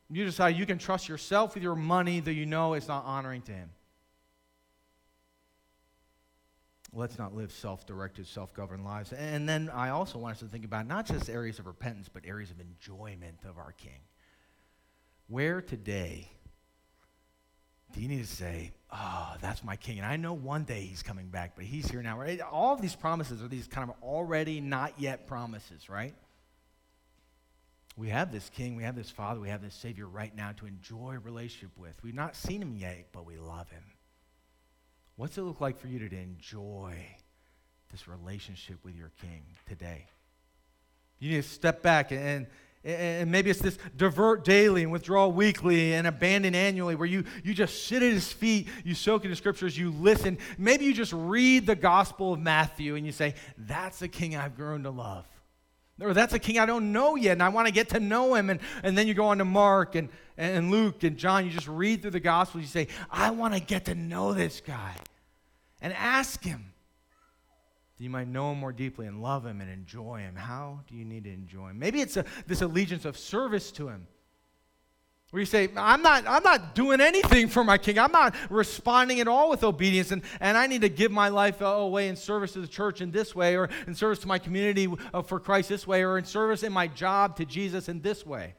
You 0.10 0.26
decide 0.26 0.58
you 0.58 0.66
can 0.66 0.78
trust 0.78 1.08
yourself 1.08 1.54
with 1.54 1.64
your 1.64 1.76
money, 1.76 2.20
though 2.20 2.32
you 2.32 2.46
know 2.46 2.74
it's 2.74 2.90
not 2.90 3.06
honoring 3.06 3.42
to 3.44 3.54
Him. 3.54 3.70
Let's 6.94 7.18
not 7.18 7.34
live 7.34 7.54
self 7.54 7.86
directed, 7.86 8.28
self 8.28 8.54
governed 8.54 8.84
lives. 8.84 9.14
And 9.14 9.48
then 9.48 9.70
I 9.74 9.90
also 9.90 10.20
want 10.20 10.34
us 10.34 10.40
to 10.40 10.48
think 10.48 10.66
about 10.66 10.86
not 10.86 11.06
just 11.06 11.30
areas 11.30 11.58
of 11.58 11.68
repentance, 11.68 12.10
but 12.12 12.26
areas 12.26 12.52
of 12.52 12.60
enjoyment 12.60 13.40
of 13.48 13.58
our 13.58 13.72
King. 13.72 14.02
Where 15.32 15.62
today 15.62 16.30
do 17.94 18.02
you 18.02 18.10
need 18.10 18.22
to 18.22 18.28
say, 18.28 18.74
oh, 18.92 19.34
that's 19.40 19.64
my 19.64 19.78
king? 19.78 19.98
And 19.98 20.06
I 20.06 20.18
know 20.18 20.34
one 20.34 20.66
day 20.66 20.82
he's 20.82 21.02
coming 21.02 21.30
back, 21.30 21.54
but 21.56 21.64
he's 21.64 21.90
here 21.90 22.04
now. 22.04 22.22
All 22.52 22.74
of 22.74 22.82
these 22.82 22.98
promises 22.98 23.42
are 23.42 23.48
these 23.48 23.66
kind 23.66 23.90
of 23.90 23.96
already 24.04 24.60
not 24.60 24.92
yet 24.98 25.28
promises, 25.28 25.90
right? 25.90 26.14
We 27.96 28.10
have 28.10 28.34
this 28.34 28.50
king, 28.50 28.76
we 28.76 28.84
have 28.84 28.98
this 28.98 29.10
father, 29.10 29.40
we 29.40 29.48
have 29.48 29.62
this 29.62 29.74
savior 29.74 30.06
right 30.06 30.36
now 30.36 30.52
to 30.58 30.66
enjoy 30.66 31.16
relationship 31.24 31.78
with. 31.78 31.94
We've 32.04 32.14
not 32.14 32.36
seen 32.36 32.62
him 32.62 32.76
yet, 32.76 33.08
but 33.14 33.26
we 33.26 33.38
love 33.38 33.70
him. 33.70 33.84
What's 35.16 35.38
it 35.38 35.44
look 35.44 35.62
like 35.62 35.80
for 35.80 35.88
you 35.88 36.10
to 36.10 36.14
enjoy 36.14 36.94
this 37.90 38.06
relationship 38.06 38.84
with 38.84 38.98
your 38.98 39.14
king 39.22 39.44
today? 39.66 40.08
You 41.20 41.30
need 41.30 41.44
to 41.44 41.50
step 41.50 41.82
back 41.82 42.12
and 42.12 42.48
and 42.84 43.32
maybe 43.32 43.52
it's 43.52 43.60
this 43.60 43.78
divert 43.96 44.44
daily 44.44 44.82
and 44.82 44.92
withdraw 44.92 45.28
weekly 45.28 45.94
and 45.94 46.08
abandon 46.08 46.56
annually, 46.56 46.96
where 46.96 47.08
you, 47.08 47.26
you 47.44 47.54
just 47.54 47.86
sit 47.86 48.02
at 48.02 48.12
his 48.12 48.32
feet, 48.32 48.68
you 48.84 48.96
soak 48.96 49.24
in 49.24 49.30
the 49.30 49.36
scriptures, 49.36 49.78
you 49.78 49.92
listen. 49.92 50.40
Maybe 50.58 50.86
you 50.86 50.94
just 50.94 51.14
read 51.14 51.68
the 51.68 51.76
Gospel 51.76 52.34
of 52.34 52.40
Matthew 52.40 52.96
and 52.96 53.06
you 53.06 53.12
say, 53.12 53.36
That's 53.58 54.00
the 54.00 54.08
king 54.08 54.36
I've 54.36 54.56
grown 54.56 54.84
to 54.84 54.90
love. 54.90 55.28
Or 56.00 56.16
that's 56.16 56.34
a 56.34 56.40
king 56.40 56.58
I 56.58 56.66
don't 56.66 56.92
know 56.92 57.16
yet, 57.16 57.34
and 57.34 57.44
I 57.44 57.50
want 57.50 57.68
to 57.68 57.74
get 57.74 57.90
to 57.90 58.00
know 58.00 58.34
him. 58.34 58.50
And, 58.50 58.60
and 58.82 58.98
then 58.98 59.08
you 59.08 59.14
go 59.14 59.28
on 59.28 59.38
to 59.38 59.46
Mark 59.46 59.94
and, 59.94 60.10
and 60.36 60.72
Luke 60.72 61.04
and 61.04 61.18
John. 61.18 61.46
You 61.46 61.52
just 61.52 61.68
read 61.68 62.02
through 62.02 62.12
the 62.12 62.20
Gospels. 62.20 62.64
You 62.64 62.68
say, 62.68 62.88
I 63.12 63.30
want 63.30 63.54
to 63.54 63.60
get 63.60 63.86
to 63.86 63.94
know 63.94 64.34
this 64.34 64.62
guy. 64.66 64.96
And 65.80 65.94
ask 65.94 66.44
him, 66.44 66.74
you 68.02 68.10
might 68.10 68.28
know 68.28 68.52
him 68.52 68.60
more 68.60 68.72
deeply 68.72 69.06
and 69.06 69.22
love 69.22 69.46
him 69.46 69.62
and 69.62 69.70
enjoy 69.70 70.20
him. 70.20 70.36
How 70.36 70.80
do 70.88 70.96
you 70.96 71.06
need 71.06 71.26
to 71.26 71.32
enjoy 71.32 71.70
him? 71.70 71.80
Maybe 71.80 72.02
it's 72.02 72.18
a, 72.18 72.26
this 72.48 72.62
allegiance 72.62 73.06
of 73.06 73.18
service 73.18 73.72
to 73.74 73.90
him. 73.90 74.08
Where 75.32 75.40
you 75.40 75.46
say, 75.46 75.70
I'm 75.78 76.02
not, 76.02 76.28
I'm 76.28 76.44
not 76.44 76.76
doing 76.76 77.00
anything 77.00 77.48
for 77.48 77.64
my 77.64 77.78
king. 77.78 77.98
I'm 77.98 78.12
not 78.12 78.36
responding 78.50 79.22
at 79.22 79.30
all 79.30 79.50
with 79.50 79.64
obedience, 79.64 80.12
and, 80.12 80.24
and 80.42 80.58
I 80.58 80.68
need 80.68 80.82
to 80.82 80.90
give 80.90 81.10
my 81.10 81.30
life 81.30 81.62
away 81.62 82.10
in 82.10 82.18
service 82.18 82.52
to 82.54 82.60
the 82.60 82.68
church 82.68 83.00
in 83.00 83.12
this 83.12 83.34
way, 83.34 83.56
or 83.56 83.70
in 83.88 83.96
service 83.96 84.20
to 84.20 84.28
my 84.28 84.40
community 84.40 84.90
uh, 85.14 85.22
for 85.22 85.40
Christ 85.40 85.70
this 85.70 85.88
way, 85.88 86.04
or 86.04 86.18
in 86.18 86.26
service 86.26 86.64
in 86.64 86.74
my 86.74 86.88
job 86.88 87.38
to 87.38 87.46
Jesus 87.46 87.88
in 87.88 88.02
this 88.02 88.26
way. 88.26 88.56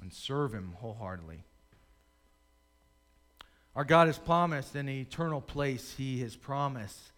And 0.00 0.12
serve 0.12 0.52
him 0.52 0.74
wholeheartedly. 0.78 1.42
Our 3.74 3.84
God 3.84 4.06
has 4.06 4.18
promised 4.18 4.74
an 4.74 4.88
eternal 4.88 5.40
place, 5.40 5.94
He 5.96 6.20
has 6.20 6.36
promised 6.36 7.11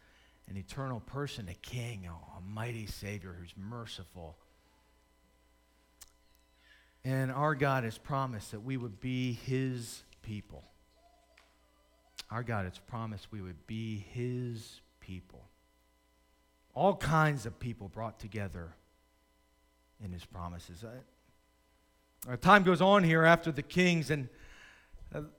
an 0.49 0.57
eternal 0.57 1.01
person, 1.01 1.49
a 1.49 1.55
king, 1.55 2.07
a, 2.07 2.41
mighty 2.47 2.87
Savior 2.87 3.35
who's 3.39 3.55
merciful. 3.57 4.37
And 7.05 7.33
our 7.33 7.55
God 7.55 7.85
has 7.85 7.99
promised 7.99 8.53
that 8.53 8.61
we 8.61 8.77
would 8.77 9.01
be 9.01 9.33
His 9.33 10.03
people. 10.23 10.65
Our 12.31 12.43
God 12.43 12.65
has 12.65 12.79
promised 12.79 13.29
we 13.31 13.41
would 13.41 13.67
be 13.67 14.05
His 14.13 14.81
people. 15.01 15.45
All 16.75 16.97
kinds 16.97 17.47
of 17.47 17.59
people 17.59 17.89
brought 17.89 18.19
together 18.19 18.75
in 20.03 20.13
His 20.13 20.25
promises. 20.25 20.85
Our 22.29 22.37
time 22.37 22.63
goes 22.63 22.81
on 22.81 23.05
here 23.05 23.25
after 23.25 23.53
the 23.53 23.63
kings 23.63 24.11
and 24.11 24.29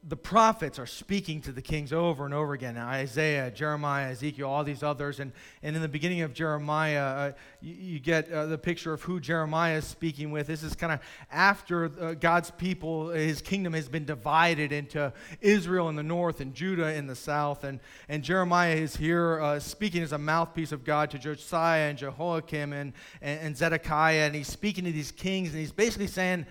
the 0.07 0.15
prophets 0.15 0.79
are 0.79 0.85
speaking 0.85 1.41
to 1.41 1.51
the 1.51 1.61
kings 1.61 1.91
over 1.91 2.23
and 2.23 2.33
over 2.33 2.53
again 2.53 2.77
Isaiah, 2.77 3.51
Jeremiah, 3.51 4.11
Ezekiel, 4.11 4.47
all 4.47 4.63
these 4.63 4.83
others. 4.83 5.19
And, 5.19 5.33
and 5.63 5.75
in 5.75 5.81
the 5.81 5.89
beginning 5.89 6.21
of 6.21 6.33
Jeremiah, 6.33 7.03
uh, 7.03 7.31
you, 7.61 7.73
you, 7.73 7.99
get 7.99 8.31
uh, 8.31 8.45
the 8.45 8.57
picture 8.57 8.93
of 8.93 9.01
who 9.01 9.19
Jeremiah 9.19 9.77
is 9.77 9.85
speaking 9.85 10.31
with. 10.31 10.47
This 10.47 10.63
is 10.63 10.75
kind 10.75 10.93
of 10.93 11.01
after 11.29 11.91
uh, 11.99 12.13
God's 12.13 12.51
people, 12.51 13.09
his 13.09 13.41
kingdom 13.41 13.73
has 13.73 13.89
been 13.89 14.05
divided 14.05 14.71
into 14.71 15.11
Israel 15.41 15.89
in 15.89 15.97
the 15.97 16.03
north 16.03 16.39
and 16.39 16.53
Judah 16.53 16.93
in 16.93 17.07
the 17.07 17.15
south. 17.15 17.65
And, 17.65 17.81
and 18.07 18.23
Jeremiah 18.23 18.75
is 18.75 18.95
here 18.95 19.41
uh, 19.41 19.59
speaking 19.59 20.03
as 20.03 20.13
a 20.13 20.17
mouthpiece 20.17 20.71
of 20.71 20.85
God 20.85 21.11
to 21.11 21.19
Josiah 21.19 21.89
and 21.89 21.97
Jehoiakim 21.97 22.71
and, 22.71 22.93
and, 23.21 23.39
and 23.41 23.57
Zedekiah. 23.57 24.25
And 24.25 24.35
he's 24.35 24.47
speaking 24.47 24.85
to 24.85 24.91
these 24.93 25.11
kings, 25.11 25.49
and 25.49 25.59
he's 25.59 25.73
basically 25.73 26.07
saying, 26.07 26.45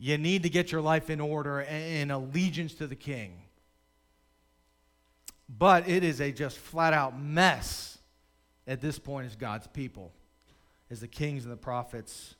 you 0.00 0.16
need 0.16 0.44
to 0.44 0.48
get 0.48 0.72
your 0.72 0.80
life 0.80 1.10
in 1.10 1.20
order 1.20 1.60
in 1.60 2.10
allegiance 2.10 2.72
to 2.74 2.86
the 2.86 2.96
king. 2.96 3.42
But 5.46 5.86
it 5.86 6.02
is 6.02 6.22
a 6.22 6.32
just 6.32 6.56
flat 6.56 6.94
out 6.94 7.20
mess 7.20 7.98
at 8.66 8.80
this 8.80 8.98
point 8.98 9.26
as 9.26 9.36
God's 9.36 9.66
people, 9.66 10.10
as 10.90 11.00
the 11.00 11.08
kings 11.08 11.44
and 11.44 11.52
the 11.52 11.58
prophets 11.58 12.34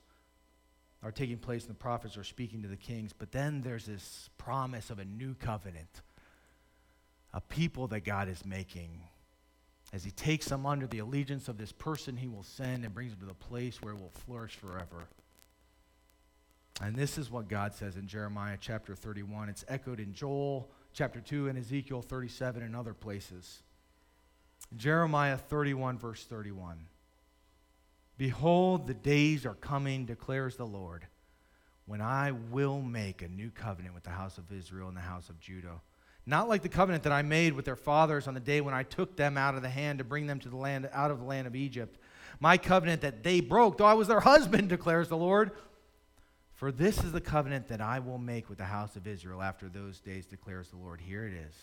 are 1.03 1.13
taking 1.13 1.37
place 1.37 1.65
and 1.65 1.71
the 1.71 1.79
prophets 1.79 2.17
are 2.17 2.25
speaking 2.25 2.63
to 2.63 2.69
the 2.69 2.77
kings. 2.77 3.13
But 3.13 3.31
then 3.31 3.61
there's 3.61 3.85
this 3.85 4.31
promise 4.39 4.89
of 4.89 4.99
a 4.99 5.05
new 5.05 5.35
covenant, 5.35 6.01
a 7.35 7.43
people 7.43 7.89
that 7.89 8.01
God 8.01 8.31
is 8.31 8.43
making. 8.47 9.03
As 9.93 10.03
he 10.03 10.13
takes 10.13 10.47
them 10.47 10.65
under 10.65 10.87
the 10.87 11.01
allegiance 11.01 11.49
of 11.49 11.59
this 11.59 11.73
person 11.73 12.17
he 12.17 12.29
will 12.29 12.45
send 12.45 12.85
and 12.85 12.95
brings 12.95 13.11
them 13.11 13.21
to 13.21 13.27
the 13.27 13.35
place 13.35 13.83
where 13.83 13.93
it 13.93 14.01
will 14.01 14.13
flourish 14.27 14.55
forever. 14.55 15.09
And 16.83 16.97
this 16.97 17.19
is 17.19 17.31
what 17.31 17.49
God 17.49 17.75
says 17.75 17.97
in 17.97 18.07
Jeremiah 18.07 18.57
chapter 18.61 18.95
31. 18.95 19.49
It's 19.49 19.65
echoed 19.69 20.01
in 20.01 20.15
Joel 20.15 20.71
chapter 20.93 21.21
2 21.21 21.49
and 21.49 21.59
Ezekiel 21.59 22.03
37 22.03 22.63
and 22.63 22.75
other 22.75 22.95
places. 22.95 23.63
Jeremiah 24.77 25.37
31, 25.37 25.99
verse 25.99 26.25
31. 26.25 26.87
Behold, 28.17 28.87
the 28.87 28.95
days 28.95 29.47
are 29.47 29.55
coming, 29.55 30.05
declares 30.05 30.57
the 30.57 30.67
Lord, 30.67 31.07
when 31.87 32.01
I 32.01 32.33
will 32.33 32.81
make 32.81 33.23
a 33.23 33.29
new 33.29 33.51
covenant 33.51 33.95
with 33.95 34.05
the 34.05 34.11
house 34.11 34.39
of 34.39 34.53
Israel 34.53 34.89
and 34.89 34.97
the 34.97 35.03
house 35.03 35.29
of 35.29 35.41
Judah 35.41 35.81
not 36.27 36.49
like 36.49 36.63
the 36.63 36.69
covenant 36.69 37.03
that 37.03 37.13
I 37.13 37.23
made 37.23 37.55
with 37.55 37.65
their 37.65 37.77
fathers 37.77 38.29
on 38.29 38.35
the 38.35 38.41
day 38.41 38.61
when 38.61 38.75
I 38.75 38.83
took 38.83 39.17
them 39.17 39.37
out 39.37 39.55
of 39.55 39.63
the 39.63 39.69
hand 39.69 39.99
to 39.99 40.05
bring 40.05 40.27
them 40.27 40.39
to 40.41 40.49
the 40.49 40.57
land 40.57 40.89
out 40.93 41.11
of 41.11 41.19
the 41.19 41.25
land 41.25 41.47
of 41.47 41.57
Egypt. 41.57 41.99
My 42.39 42.57
covenant 42.57 43.03
that 43.03 43.23
they 43.23 43.41
broke, 43.41 43.79
though 43.79 43.87
I 43.87 43.95
was 43.95 44.09
their 44.09 44.21
husband, 44.21 44.69
declares 44.71 45.09
the 45.09 45.17
Lord. 45.17 45.51
For 46.61 46.71
this 46.71 47.03
is 47.03 47.13
the 47.13 47.23
covenant 47.23 47.69
that 47.69 47.81
I 47.81 48.01
will 48.01 48.19
make 48.19 48.51
with 48.51 48.59
the 48.59 48.67
house 48.67 48.95
of 48.95 49.07
Israel 49.07 49.41
after 49.41 49.71
those 49.71 49.99
days, 49.99 50.27
declares 50.27 50.69
the 50.69 50.77
Lord. 50.77 51.01
Here 51.01 51.27
it 51.27 51.33
is. 51.33 51.55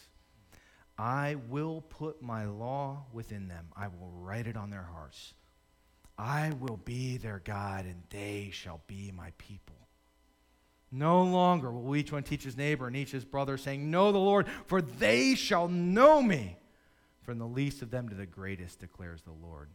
I 0.98 1.36
will 1.50 1.82
put 1.82 2.24
my 2.24 2.48
law 2.48 3.06
within 3.14 3.48
them. 3.48 3.68
I 3.78 3.90
will 3.90 4.10
write 4.10 4.48
it 4.48 4.58
on 4.58 4.72
their 4.72 4.90
hearts. 4.92 5.36
I 6.18 6.52
will 6.60 6.78
be 6.78 7.18
their 7.18 7.44
God, 7.46 7.86
and 7.86 8.02
they 8.10 8.50
shall 8.52 8.82
be 8.88 9.12
my 9.16 9.34
people. 9.38 9.76
No 10.92 11.22
longer 11.22 11.72
will 11.72 11.96
each 11.96 12.12
one 12.12 12.24
teach 12.24 12.44
his 12.44 12.58
neighbor 12.58 12.88
and 12.88 12.96
each 12.96 13.12
his 13.12 13.24
brother, 13.24 13.56
saying, 13.56 13.92
Know 13.92 14.12
the 14.12 14.18
Lord, 14.18 14.48
for 14.66 14.82
they 14.82 15.36
shall 15.36 15.68
know 15.68 16.24
me, 16.24 16.58
from 17.22 17.38
the 17.38 17.46
least 17.46 17.84
of 17.84 17.92
them 17.92 18.10
to 18.10 18.16
the 18.16 18.26
greatest, 18.26 18.80
declares 18.80 19.22
the 19.22 19.46
Lord. 19.48 19.70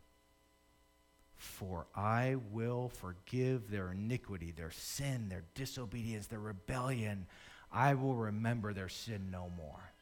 For 1.43 1.89
I 1.97 2.37
will 2.53 2.89
forgive 2.89 3.69
their 3.69 3.91
iniquity, 3.91 4.53
their 4.53 4.71
sin, 4.71 5.29
their 5.29 5.43
disobedience, 5.57 6.29
their 6.29 6.39
rebellion. 6.39 7.27
I 7.73 7.95
will 7.95 8.15
remember 8.15 8.73
their 8.73 8.89
sin 8.89 9.33
no 9.33 9.51
more. 9.57 9.93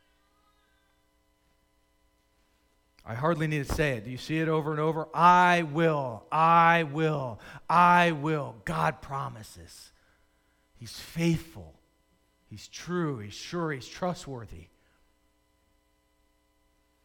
I 3.06 3.14
hardly 3.14 3.46
need 3.46 3.66
to 3.66 3.74
say 3.74 3.92
it. 3.92 4.04
Do 4.04 4.10
you 4.10 4.18
see 4.18 4.38
it 4.38 4.48
over 4.48 4.70
and 4.70 4.80
over? 4.80 5.08
I 5.14 5.62
will, 5.62 6.24
I 6.30 6.82
will, 6.82 7.40
I 7.70 8.12
will. 8.12 8.56
God 8.66 9.00
promises. 9.00 9.92
He's 10.76 10.98
faithful. 10.98 11.74
He's 12.50 12.68
true. 12.68 13.18
He's 13.18 13.32
sure. 13.32 13.72
He's 13.72 13.88
trustworthy. 13.88 14.66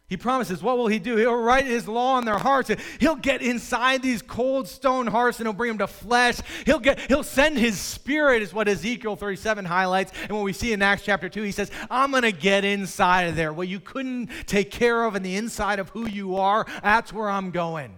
He 0.08 0.18
promises, 0.18 0.62
what 0.62 0.78
will 0.78 0.88
he 0.88 0.99
do? 0.99 1.16
He'll 1.16 1.36
write 1.36 1.66
his 1.66 1.88
law 1.88 2.16
on 2.16 2.26
their 2.26 2.38
hearts. 2.38 2.70
He'll 2.99 3.16
get 3.16 3.41
inside 3.41 4.03
these 4.03 4.22
cold 4.22 4.68
stone 4.68 5.08
hearts 5.08 5.39
and 5.39 5.47
he'll 5.47 5.53
bring 5.53 5.70
them 5.70 5.80
to 5.80 5.88
flesh. 5.88 6.38
He'll, 6.66 6.80
get, 6.80 6.99
he'll 6.99 7.24
send 7.24 7.58
his 7.58 7.80
spirit, 7.80 8.43
is 8.43 8.53
what 8.53 8.68
Ezekiel 8.68 9.16
37 9.16 9.66
highlights. 9.66 10.12
And 10.22 10.32
what 10.32 10.43
we 10.43 10.53
see 10.53 10.74
in 10.74 10.84
Acts 10.84 11.01
chapter 11.03 11.28
2, 11.28 11.41
he 11.41 11.51
says, 11.51 11.72
I'm 11.89 12.12
going 12.12 12.22
to 12.22 12.32
get 12.32 12.64
inside 12.64 13.24
of 13.24 13.36
there. 13.36 13.51
What 13.51 13.68
you 13.68 13.80
couldn't 13.80 14.30
take 14.45 14.70
care 14.70 15.06
of 15.06 15.16
in 15.16 15.24
the 15.24 15.36
inside 15.36 15.80
of 15.80 15.89
who 15.89 16.08
you 16.08 16.36
are, 16.36 16.68
that's 16.84 17.12
where 17.12 17.30
I'm 17.30 17.49
going. 17.49 17.97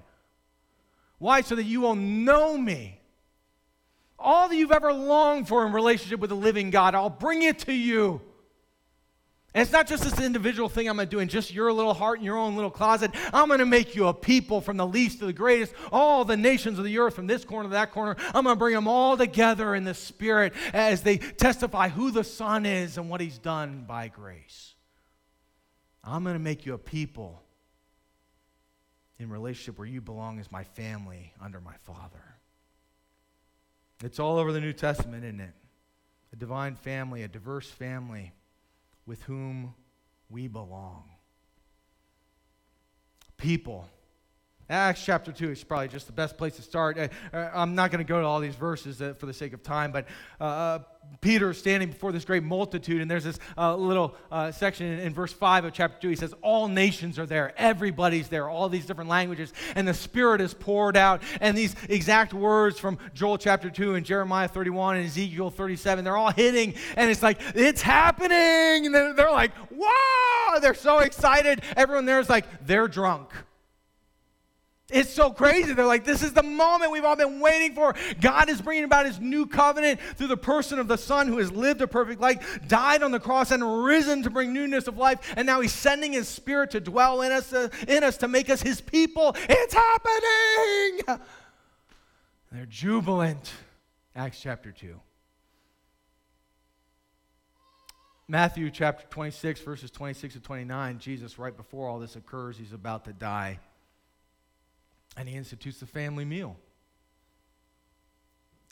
Why? 1.18 1.41
So 1.41 1.55
that 1.55 1.64
you 1.64 1.82
will 1.82 1.95
know 1.95 2.58
me 2.58 2.97
all 4.20 4.49
that 4.49 4.55
you've 4.55 4.72
ever 4.72 4.91
longed 4.91 5.47
for 5.47 5.66
in 5.66 5.72
relationship 5.74 6.20
with 6.20 6.30
the 6.30 6.36
living 6.36 6.70
God, 6.70 6.95
I'll 6.95 7.10
bring 7.10 7.43
it 7.43 7.60
to 7.60 7.74
you. 7.74 8.22
And 9.58 9.64
it's 9.64 9.72
not 9.72 9.88
just 9.88 10.03
this 10.03 10.20
individual 10.20 10.70
thing 10.70 10.88
I'm 10.88 10.97
going 10.97 11.08
to 11.08 11.10
do 11.10 11.18
in 11.18 11.30
just 11.30 11.51
your 11.51 11.74
little 11.74 11.95
heart 11.95 12.20
and 12.20 12.26
your 12.26 12.38
own 12.38 12.55
little 12.55 12.70
closet. 12.70 13.10
I'm 13.34 13.47
going 13.47 13.58
to 13.58 13.66
make 13.66 13.95
you 13.95 14.05
a 14.05 14.14
people 14.14 14.62
from 14.62 14.78
the 14.78 14.86
least 14.86 15.18
to 15.18 15.26
the 15.26 15.34
greatest, 15.34 15.74
all 15.91 16.24
the 16.24 16.38
nations 16.38 16.78
of 16.78 16.86
the 16.86 16.99
earth, 16.99 17.16
from 17.16 17.26
this 17.26 17.43
corner 17.43 17.68
to 17.68 17.74
that 17.74 17.91
corner. 17.91 18.16
I'm 18.36 18.43
going 18.43 18.55
to 18.55 18.60
bring 18.60 18.76
them 18.76 18.88
all 18.88 19.18
together 19.18 19.74
in 19.74 19.84
the 19.84 19.95
Spirit 19.95 20.53
as 20.76 21.01
they 21.01 21.18
testify 21.18 21.89
who 21.89 22.12
the 22.12 22.24
Son 22.24 22.68
is 22.68 22.99
and 22.99 23.10
what 23.10 23.20
He's 23.20 23.39
done 23.39 23.86
by 23.88 24.10
grace. 24.10 24.76
I'm 26.03 26.24
going 26.24 26.36
to 26.36 26.39
make 26.39 26.68
you 26.68 26.76
a 26.76 26.78
people 26.78 27.41
in 29.18 29.28
relationship 29.32 29.80
where 29.80 29.88
you 29.88 30.01
belong 30.01 30.39
as 30.39 30.51
my 30.51 30.66
family 30.66 31.34
under 31.41 31.60
my 31.60 31.78
Father. 31.82 32.36
It's 34.03 34.20
all 34.20 34.38
over 34.38 34.51
the 34.51 34.62
New 34.62 34.74
Testament, 34.74 35.24
isn't 35.24 35.41
it? 35.41 35.55
A 36.32 36.36
divine 36.36 36.76
family, 36.76 37.24
a 37.24 37.28
diverse 37.28 37.72
family 37.72 38.34
with 39.08 39.24
whom 39.24 39.74
we 40.30 40.47
belong. 40.47 41.05
People 43.38 43.88
Acts 44.70 45.03
chapter 45.03 45.32
2 45.32 45.51
is 45.51 45.63
probably 45.63 45.88
just 45.88 46.07
the 46.07 46.13
best 46.13 46.38
place 46.38 46.57
to 46.57 46.61
start. 46.61 46.97
I, 46.97 47.09
am 47.34 47.74
not 47.74 47.89
going 47.89 48.03
to 48.05 48.07
go 48.07 48.20
to 48.20 48.28
all 48.28 48.41
these 48.41 48.55
verses 48.55 48.97
for 49.18 49.26
the 49.26 49.34
sake 49.34 49.53
of 49.53 49.63
time, 49.63 49.91
but 49.91 50.07
uh, 50.41 50.43
uh 50.43 50.80
Peter 51.22 51.51
is 51.51 51.57
standing 51.57 51.89
before 51.89 52.11
this 52.11 52.26
great 52.26 52.43
multitude, 52.43 53.01
and 53.01 53.09
there's 53.09 53.24
this 53.24 53.39
uh, 53.57 53.76
little 53.76 54.15
uh, 54.30 54.51
section 54.51 54.86
in, 54.88 55.13
verse 55.13 55.32
5 55.32 55.65
of 55.65 55.74
chapter 55.74 55.97
2. 56.01 56.09
He 56.09 56.15
says, 56.15 56.34
All 56.41 56.68
nations 56.68 57.18
are 57.18 57.26
there, 57.26 57.53
everybody's 57.57 58.28
there, 58.28 58.49
all 58.49 58.70
these 58.70 58.86
different 58.86 59.09
languages, 59.09 59.53
and 59.76 59.88
the 59.88 59.93
Spirit 59.93 60.41
is 60.41 60.53
poured 60.53 60.97
out. 60.97 61.22
And 61.39 61.57
these 61.57 61.76
exact 61.89 62.34
words 62.34 62.78
from 62.78 62.97
Joel 63.13 63.38
chapter 63.38 63.70
2 63.70 63.95
and 63.95 64.05
Jeremiah 64.05 64.47
31 64.49 64.97
and 64.97 65.05
Ezekiel 65.05 65.49
37, 65.49 66.03
they're 66.03 66.18
all 66.18 66.32
hitting, 66.32 66.76
and 66.95 67.09
it's 67.09 67.24
like, 67.24 67.39
It's 67.55 67.82
happening! 67.82 68.86
And 68.86 68.93
they're, 68.93 69.32
like, 69.32 69.51
Wow! 69.72 70.59
They're 70.61 70.74
so 70.74 70.99
excited. 70.99 71.61
Everyone 71.76 72.05
there 72.05 72.20
is 72.20 72.30
like, 72.30 72.45
They're 72.65 72.88
drunk. 72.88 73.32
It's 74.89 75.09
so 75.09 75.31
crazy. 75.31 75.73
They're 75.73 75.85
like, 75.85 76.05
this 76.05 76.23
is 76.23 76.31
the 76.31 76.43
moment 76.43 76.93
we've 76.93 77.03
all 77.03 77.17
been 77.17 77.41
waiting 77.41 77.75
for. 77.75 77.93
God 78.21 78.47
is 78.47 78.61
bringing 78.61 78.85
about 78.85 79.05
his 79.05 79.19
new 79.19 79.45
covenant 79.45 79.99
through 80.15 80.27
the 80.27 80.38
person 80.38 80.79
of 80.79 80.88
the 80.88 80.97
Son 80.97 81.27
who 81.27 81.39
has 81.39 81.51
lived 81.51 81.81
a 81.81 81.88
perfect 81.88 82.21
life, 82.21 82.61
died 82.69 83.03
on 83.03 83.11
the 83.11 83.19
cross, 83.19 83.51
and 83.51 83.83
risen 83.83 84.23
to 84.23 84.29
bring 84.29 84.53
newness 84.53 84.88
of 84.88 84.97
life. 84.97 85.19
And 85.35 85.45
now 85.45 85.59
he's 85.59 85.73
sending 85.73 86.13
his 86.13 86.29
spirit 86.29 86.71
to 86.71 86.79
dwell 86.79 87.21
in 87.21 87.33
us, 87.33 87.51
uh, 87.51 87.67
in 87.85 88.01
us 88.05 88.15
to 88.17 88.29
make 88.29 88.49
us 88.49 88.61
his 88.61 88.79
people. 88.79 89.35
It's 89.49 89.73
happening. 89.73 91.19
They're 92.53 92.65
jubilant. 92.65 93.51
Acts 94.15 94.39
chapter 94.39 94.71
2. 94.71 94.97
Matthew 98.29 98.71
chapter 98.71 99.05
26, 99.09 99.61
verses 99.61 99.91
26 99.91 100.35
to 100.35 100.39
29, 100.39 100.99
Jesus, 100.99 101.38
right 101.38 101.55
before 101.55 101.89
all 101.89 101.99
this 101.99 102.15
occurs, 102.15 102.57
he's 102.57 102.73
about 102.73 103.03
to 103.05 103.13
die 103.13 103.59
and 105.18 105.28
he 105.28 105.36
institutes 105.36 105.80
the 105.80 105.86
family 105.86 106.24
meal. 106.24 106.57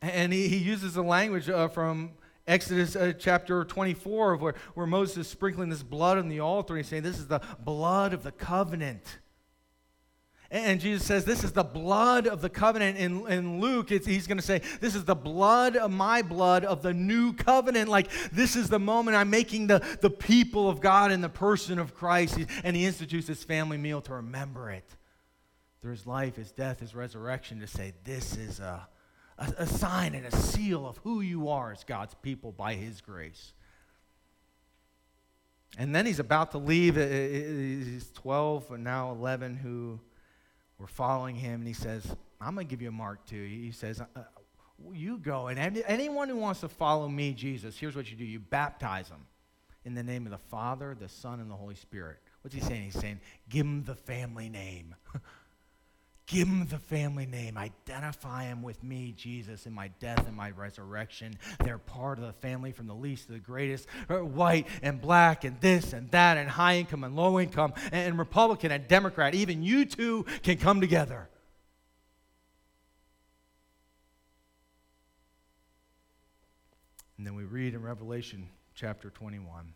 And 0.02 0.32
he, 0.32 0.48
he 0.48 0.58
uses 0.58 0.94
the 0.94 1.02
language 1.02 1.50
uh, 1.50 1.68
from 1.68 2.12
Exodus 2.48 2.96
uh, 2.96 3.14
chapter 3.18 3.64
24, 3.64 4.36
where, 4.38 4.54
where 4.76 4.86
Moses 4.86 5.18
is 5.18 5.28
sprinkling 5.28 5.70
this 5.70 5.82
blood 5.82 6.20
on 6.20 6.30
the 6.30 6.40
altar. 6.40 6.76
And 6.76 6.84
he's 6.84 6.90
saying, 6.90 7.04
This 7.04 7.18
is 7.18 7.28
the 7.28 7.42
blood 7.60 8.14
of 8.14 8.22
the 8.22 8.32
covenant. 8.32 9.20
And 10.52 10.80
Jesus 10.80 11.08
says, 11.08 11.26
This 11.26 11.44
is 11.44 11.54
the 11.54 11.64
blood 11.64 12.28
of 12.28 12.42
the 12.42 12.50
covenant. 12.50 13.00
In, 13.00 13.28
in 13.28 13.60
Luke, 13.60 13.90
he's 13.90 14.28
going 14.28 14.38
to 14.38 14.44
say, 14.44 14.62
This 14.80 14.94
is 14.94 15.06
the 15.06 15.16
blood 15.16 15.76
of 15.76 15.90
my 15.90 16.22
blood 16.22 16.64
of 16.64 16.84
the 16.84 16.94
new 16.94 17.34
covenant. 17.34 17.90
Like, 17.90 18.12
this 18.32 18.56
is 18.56 18.70
the 18.70 18.80
moment 18.80 19.18
I'm 19.18 19.32
making 19.32 19.68
the, 19.68 19.84
the 20.02 20.12
people 20.12 20.70
of 20.70 20.82
God 20.82 21.12
in 21.12 21.22
the 21.22 21.30
person 21.30 21.80
of 21.80 21.96
Christ. 21.96 22.38
And 22.64 22.76
he 22.76 22.86
institutes 22.86 23.26
this 23.26 23.44
family 23.44 23.78
meal 23.78 24.02
to 24.02 24.14
remember 24.14 24.70
it 24.70 24.96
through 25.86 25.92
his 25.92 26.08
life, 26.08 26.36
his 26.36 26.52
death, 26.52 26.80
his 26.80 26.96
resurrection 26.96 27.60
to 27.60 27.68
say, 27.68 27.94
This 28.04 28.36
is 28.36 28.60
a, 28.60 28.88
a, 29.38 29.54
a 29.60 29.68
sign 29.68 30.16
and 30.16 30.26
a 30.26 30.36
seal 30.36 30.88
of 30.88 30.98
who 31.04 31.22
you 31.22 31.48
are 31.50 31.72
as 31.72 31.84
God's 31.84 32.16
people 32.24 32.52
by 32.52 32.74
his 32.74 33.02
grace. 33.02 33.54
And 35.78 35.94
then 35.94 36.08
he's 36.08 36.18
about 36.18 36.50
to 36.54 36.58
leave. 36.58 36.98
Uh, 36.98 37.02
uh, 37.02 37.04
uh, 37.04 37.08
he's 37.08 38.10
12 38.16 38.72
and 38.72 38.84
now 38.84 39.12
11 39.12 39.58
who 39.58 40.00
were 40.80 40.88
following 40.88 41.36
him. 41.36 41.60
And 41.60 41.68
he 41.68 41.74
says, 41.74 42.16
I'm 42.42 42.56
going 42.56 42.66
to 42.66 42.72
give 42.72 42.82
you 42.82 42.90
a 42.90 42.92
mark 42.92 43.24
too. 43.28 43.44
He 43.44 43.72
says, 43.72 44.02
uh, 44.02 44.06
You 44.92 45.20
go. 45.20 45.50
And 45.50 45.84
anyone 45.86 46.30
who 46.30 46.38
wants 46.38 46.62
to 46.62 46.68
follow 46.68 47.08
me, 47.08 47.34
Jesus, 47.34 47.78
here's 47.78 47.96
what 47.96 48.10
you 48.10 48.18
do 48.18 48.26
you 48.26 48.40
baptize 48.40 49.10
them 49.10 49.28
in 49.84 49.94
the 49.94 50.02
name 50.02 50.26
of 50.26 50.32
the 50.32 50.40
Father, 50.40 50.98
the 51.00 51.10
Son, 51.10 51.40
and 51.40 51.52
the 51.52 51.56
Holy 51.56 51.76
Spirit. 51.76 52.18
What's 52.42 52.56
he 52.56 52.62
saying? 52.62 52.86
He's 52.86 53.00
saying, 53.00 53.20
Give 53.50 53.68
them 53.68 53.84
the 53.84 53.94
family 53.94 54.50
name. 54.50 54.96
Give 56.28 56.48
them 56.48 56.66
the 56.66 56.80
family 56.80 57.28
name. 57.28 57.56
Identify 57.56 58.46
them 58.46 58.64
with 58.64 58.84
me, 58.84 59.14
Jesus, 59.16 59.68
in 59.68 59.74
my 59.74 59.90
death 60.00 60.28
and 60.28 60.36
my 60.36 60.50
resurrection. 60.50 61.38
They're 61.64 61.78
part 61.78 62.18
of 62.18 62.26
the 62.26 62.34
family 62.34 62.72
from 62.72 62.88
the 62.88 62.96
least 62.96 63.28
to 63.28 63.34
the 63.34 63.40
greatest, 63.40 63.88
uh, 64.10 64.18
white 64.18 64.68
and 64.82 65.00
black 65.00 65.44
and 65.44 65.60
this 65.62 65.94
and 65.94 66.10
that, 66.12 66.38
and 66.38 66.50
high 66.50 66.78
income 66.78 67.04
and 67.04 67.16
low 67.16 67.40
income, 67.40 67.74
and 67.92 68.18
Republican 68.18 68.72
and 68.72 68.88
Democrat. 68.88 69.36
Even 69.36 69.62
you 69.62 69.86
two 69.86 70.26
can 70.42 70.58
come 70.58 70.82
together. 70.82 71.30
And 77.18 77.28
then 77.28 77.36
we 77.36 77.44
read 77.44 77.76
in 77.76 77.82
Revelation 77.84 78.50
chapter 78.74 79.10
21 79.10 79.74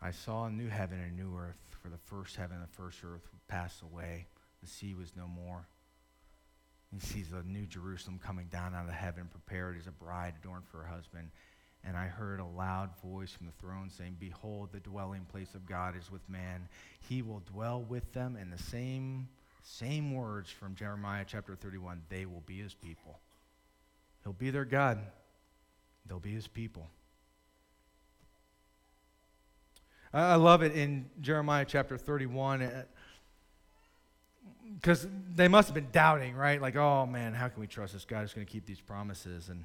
I 0.00 0.10
saw 0.10 0.44
a 0.44 0.50
new 0.50 0.68
heaven 0.68 1.00
and 1.00 1.12
a 1.12 1.14
new 1.14 1.34
earth 1.34 1.73
for 1.84 1.90
the 1.90 1.98
first 1.98 2.36
heaven 2.36 2.56
and 2.56 2.64
the 2.64 2.72
first 2.72 3.04
earth 3.04 3.28
would 3.30 3.46
pass 3.46 3.82
away. 3.82 4.26
The 4.62 4.68
sea 4.68 4.94
was 4.94 5.12
no 5.14 5.28
more. 5.28 5.68
He 6.90 6.98
sees 6.98 7.28
the 7.28 7.42
new 7.42 7.66
Jerusalem 7.66 8.18
coming 8.24 8.46
down 8.50 8.74
out 8.74 8.88
of 8.88 8.94
heaven, 8.94 9.28
prepared 9.30 9.76
as 9.78 9.86
a 9.86 9.90
bride 9.90 10.32
adorned 10.40 10.64
for 10.66 10.78
her 10.78 10.86
husband. 10.86 11.28
And 11.86 11.94
I 11.94 12.06
heard 12.06 12.40
a 12.40 12.46
loud 12.46 12.88
voice 13.02 13.32
from 13.32 13.46
the 13.46 13.52
throne 13.52 13.90
saying, 13.90 14.16
Behold, 14.18 14.70
the 14.72 14.80
dwelling 14.80 15.26
place 15.30 15.54
of 15.54 15.66
God 15.66 15.94
is 15.94 16.10
with 16.10 16.26
man. 16.26 16.68
He 17.06 17.20
will 17.20 17.42
dwell 17.52 17.82
with 17.82 18.10
them. 18.14 18.38
And 18.40 18.50
the 18.50 18.62
same, 18.62 19.28
same 19.62 20.14
words 20.14 20.50
from 20.50 20.76
Jeremiah 20.76 21.26
chapter 21.26 21.54
31 21.54 22.00
they 22.08 22.24
will 22.24 22.42
be 22.46 22.60
his 22.60 22.72
people. 22.72 23.18
He'll 24.22 24.32
be 24.32 24.48
their 24.48 24.64
God, 24.64 25.00
they'll 26.06 26.18
be 26.18 26.32
his 26.32 26.46
people. 26.48 26.88
I 30.14 30.36
love 30.36 30.62
it 30.62 30.76
in 30.76 31.06
Jeremiah 31.20 31.64
chapter 31.66 31.98
31 31.98 32.70
because 34.76 35.06
uh, 35.06 35.08
they 35.34 35.48
must 35.48 35.66
have 35.66 35.74
been 35.74 35.90
doubting, 35.90 36.36
right? 36.36 36.62
Like, 36.62 36.76
oh 36.76 37.04
man, 37.04 37.34
how 37.34 37.48
can 37.48 37.60
we 37.60 37.66
trust 37.66 37.94
this 37.94 38.04
guy 38.04 38.20
who's 38.20 38.32
going 38.32 38.46
to 38.46 38.52
keep 38.52 38.64
these 38.64 38.80
promises? 38.80 39.48
And, 39.48 39.64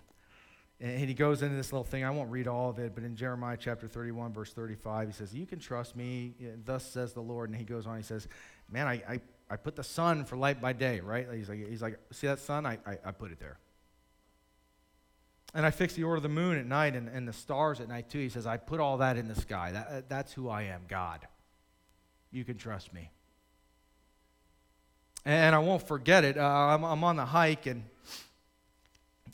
and 0.81 1.07
he 1.07 1.13
goes 1.13 1.43
into 1.43 1.55
this 1.55 1.71
little 1.71 1.83
thing. 1.83 2.03
I 2.03 2.09
won't 2.09 2.31
read 2.31 2.47
all 2.47 2.71
of 2.71 2.79
it, 2.79 2.95
but 2.95 3.03
in 3.03 3.15
Jeremiah 3.15 3.57
chapter 3.59 3.87
31, 3.87 4.33
verse 4.33 4.51
35, 4.51 5.09
he 5.09 5.13
says, 5.13 5.35
You 5.35 5.45
can 5.45 5.59
trust 5.59 5.95
me, 5.95 6.33
thus 6.65 6.83
says 6.83 7.13
the 7.13 7.21
Lord. 7.21 7.51
And 7.51 7.59
he 7.59 7.63
goes 7.63 7.85
on, 7.85 7.97
he 7.97 8.03
says, 8.03 8.27
Man, 8.71 8.87
I, 8.87 9.03
I, 9.07 9.21
I 9.51 9.55
put 9.55 9.75
the 9.75 9.83
sun 9.83 10.25
for 10.25 10.35
light 10.35 10.59
by 10.59 10.73
day, 10.73 10.99
right? 10.99 11.27
He's 11.31 11.49
like, 11.49 11.67
he's 11.69 11.83
like 11.83 11.99
See 12.11 12.25
that 12.25 12.39
sun? 12.39 12.65
I, 12.65 12.79
I, 12.87 12.97
I 13.05 13.11
put 13.11 13.31
it 13.31 13.39
there. 13.39 13.59
And 15.53 15.65
I 15.65 15.71
fix 15.71 15.93
the 15.93 16.03
order 16.03 16.17
of 16.17 16.23
the 16.23 16.29
moon 16.29 16.57
at 16.57 16.65
night 16.65 16.95
and, 16.95 17.07
and 17.07 17.27
the 17.27 17.33
stars 17.33 17.79
at 17.79 17.87
night 17.87 18.09
too. 18.09 18.19
He 18.19 18.29
says, 18.29 18.45
I 18.45 18.57
put 18.57 18.79
all 18.79 18.97
that 18.97 19.17
in 19.17 19.27
the 19.27 19.35
sky. 19.35 19.71
That, 19.71 20.09
that's 20.09 20.31
who 20.31 20.47
I 20.47 20.63
am, 20.63 20.81
God. 20.87 21.27
You 22.31 22.43
can 22.45 22.57
trust 22.57 22.93
me. 22.93 23.09
And 25.25 25.55
I 25.55 25.59
won't 25.59 25.85
forget 25.87 26.23
it. 26.23 26.37
Uh, 26.37 26.43
I'm, 26.43 26.83
I'm, 26.83 27.03
on 27.03 27.15
the 27.15 27.25
hike, 27.25 27.65
and 27.65 27.83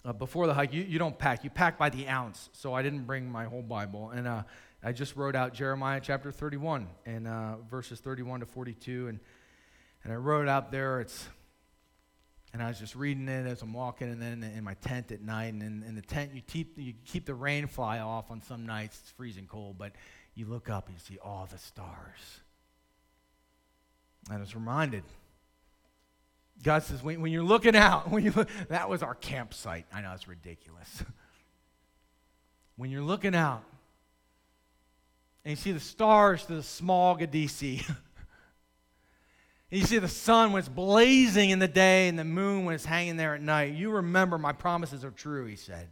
uh, 0.04 0.14
before 0.14 0.48
the 0.48 0.54
hike, 0.54 0.74
you, 0.74 0.82
you 0.82 0.98
don't 0.98 1.18
pack. 1.18 1.44
You 1.44 1.50
pack 1.50 1.78
by 1.78 1.90
the 1.90 2.08
ounce. 2.08 2.50
So 2.54 2.74
I 2.74 2.82
didn't 2.82 3.04
bring 3.04 3.30
my 3.30 3.46
whole 3.46 3.62
Bible. 3.62 4.10
And 4.10 4.28
uh, 4.28 4.44
I 4.84 4.94
just 4.94 5.16
wrote 5.16 5.36
out 5.36 5.54
Jeremiah 5.54 6.00
chapter 6.02 6.32
31 6.32 6.88
and 7.06 7.28
uh, 7.28 7.58
verses 7.70 8.00
31 8.00 8.40
to 8.40 8.46
42. 8.46 9.08
And, 9.10 9.20
and 10.04 10.14
I 10.14 10.16
wrote 10.16 10.48
out 10.48 10.72
there, 10.72 11.02
it's 11.02 11.28
and 12.56 12.64
I 12.64 12.70
was 12.70 12.80
just 12.80 12.96
reading 12.96 13.28
it 13.28 13.46
as 13.46 13.62
I'm 13.62 13.74
walking, 13.74 14.10
and 14.10 14.22
then 14.22 14.42
in 14.42 14.64
my 14.64 14.76
tent 14.76 15.12
at 15.12 15.22
night. 15.22 15.52
And 15.52 15.62
in, 15.62 15.84
in 15.84 15.94
the 15.94 16.02
tent, 16.02 16.32
you 16.34 16.42
keep, 16.42 16.78
you 16.78 16.94
keep 17.04 17.26
the 17.26 17.36
rain 17.36 17.68
fly 17.68 18.00
off 18.00 18.32
on 18.32 18.42
some 18.42 18.66
nights. 18.66 18.98
It's 19.02 19.12
freezing 19.12 19.46
cold, 19.46 19.78
but 19.78 19.92
you 20.36 20.46
look 20.46 20.70
up 20.70 20.88
and 20.88 20.96
you 20.96 21.02
see 21.02 21.20
all 21.22 21.50
the 21.52 21.58
stars. 21.58 22.40
And 24.30 24.38
I 24.38 24.40
was 24.40 24.56
reminded. 24.56 25.04
God 26.64 26.84
says, 26.84 27.04
when, 27.04 27.20
when 27.20 27.34
you're 27.34 27.44
looking 27.44 27.76
out, 27.76 28.10
when 28.10 28.24
you 28.24 28.32
look, 28.32 28.48
that 28.70 28.88
was 28.88 29.04
our 29.04 29.16
campsite. 29.16 29.86
I 29.94 30.00
know 30.00 30.14
it's 30.14 30.30
ridiculous. 30.30 31.04
when 32.78 32.90
you're 32.90 33.02
looking 33.02 33.36
out 33.36 33.66
and 35.44 35.52
you 35.52 35.58
see 35.58 35.74
the 35.74 35.82
stars 35.82 36.46
to 36.46 36.56
the 36.56 36.64
smog 36.64 37.22
of 37.22 37.32
DC. 39.72 39.80
You 39.80 39.86
see 39.86 40.00
the 40.00 40.08
sun 40.08 40.52
when 40.52 40.60
it's 40.60 40.70
blazing 40.70 41.50
in 41.50 41.60
the 41.60 41.68
day 41.68 42.08
and 42.08 42.18
the 42.18 42.24
moon 42.24 42.66
when 42.66 42.76
it's 42.76 42.86
hanging 42.86 43.18
there 43.18 43.36
at 43.36 43.42
night. 43.42 43.74
You 43.74 43.92
remember 43.92 44.38
my 44.38 44.54
promises 44.54 45.04
are 45.04 45.12
true, 45.12 45.46
he 45.46 45.56
said. 45.56 45.88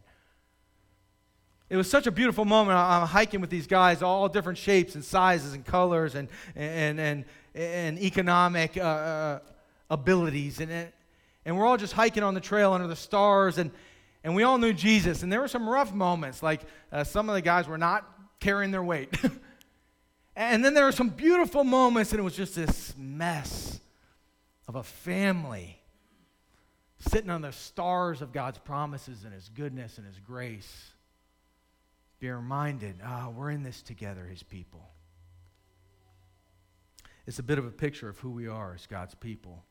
It 1.70 1.76
was 1.76 1.90
such 1.90 2.06
a 2.06 2.12
beautiful 2.12 2.44
moment. 2.44 2.76
I'm 2.76 3.06
hiking 3.06 3.40
with 3.40 3.50
these 3.50 3.66
guys, 3.66 4.02
all 4.02 4.28
different 4.28 4.58
shapes 4.58 4.94
and 4.94 5.04
sizes 5.04 5.54
and 5.54 5.64
colors 5.64 6.14
and, 6.14 6.28
and, 6.54 7.00
and, 7.00 7.24
and 7.54 7.98
economic 7.98 8.76
uh, 8.76 8.80
uh, 8.80 9.38
abilities. 9.90 10.60
And, 10.60 10.92
and 11.44 11.58
we're 11.58 11.66
all 11.66 11.78
just 11.78 11.94
hiking 11.94 12.22
on 12.22 12.34
the 12.34 12.40
trail 12.40 12.74
under 12.74 12.86
the 12.86 12.96
stars. 12.96 13.58
And, 13.58 13.70
and 14.22 14.34
we 14.34 14.42
all 14.42 14.58
knew 14.58 14.72
Jesus. 14.72 15.22
And 15.22 15.32
there 15.32 15.40
were 15.40 15.48
some 15.48 15.68
rough 15.68 15.92
moments, 15.92 16.42
like 16.42 16.60
uh, 16.92 17.02
some 17.02 17.28
of 17.28 17.34
the 17.34 17.42
guys 17.42 17.66
were 17.66 17.78
not 17.78 18.08
carrying 18.40 18.70
their 18.70 18.84
weight. 18.84 19.16
And 20.36 20.64
then 20.64 20.74
there 20.74 20.84
were 20.84 20.92
some 20.92 21.10
beautiful 21.10 21.62
moments, 21.62 22.10
and 22.10 22.18
it 22.18 22.22
was 22.22 22.36
just 22.36 22.56
this 22.56 22.94
mess 22.96 23.80
of 24.66 24.74
a 24.74 24.82
family 24.82 25.80
sitting 26.98 27.30
on 27.30 27.42
the 27.42 27.52
stars 27.52 28.22
of 28.22 28.32
God's 28.32 28.58
promises 28.58 29.24
and 29.24 29.32
His 29.32 29.48
goodness 29.48 29.98
and 29.98 30.06
His 30.06 30.18
grace. 30.18 30.92
Be 32.18 32.30
reminded, 32.30 32.96
ah, 33.04 33.28
we're 33.28 33.50
in 33.50 33.62
this 33.62 33.82
together, 33.82 34.24
His 34.24 34.42
people. 34.42 34.88
It's 37.26 37.38
a 37.38 37.42
bit 37.42 37.58
of 37.58 37.64
a 37.64 37.70
picture 37.70 38.08
of 38.08 38.18
who 38.18 38.30
we 38.30 38.48
are 38.48 38.74
as 38.74 38.86
God's 38.86 39.14
people, 39.14 39.64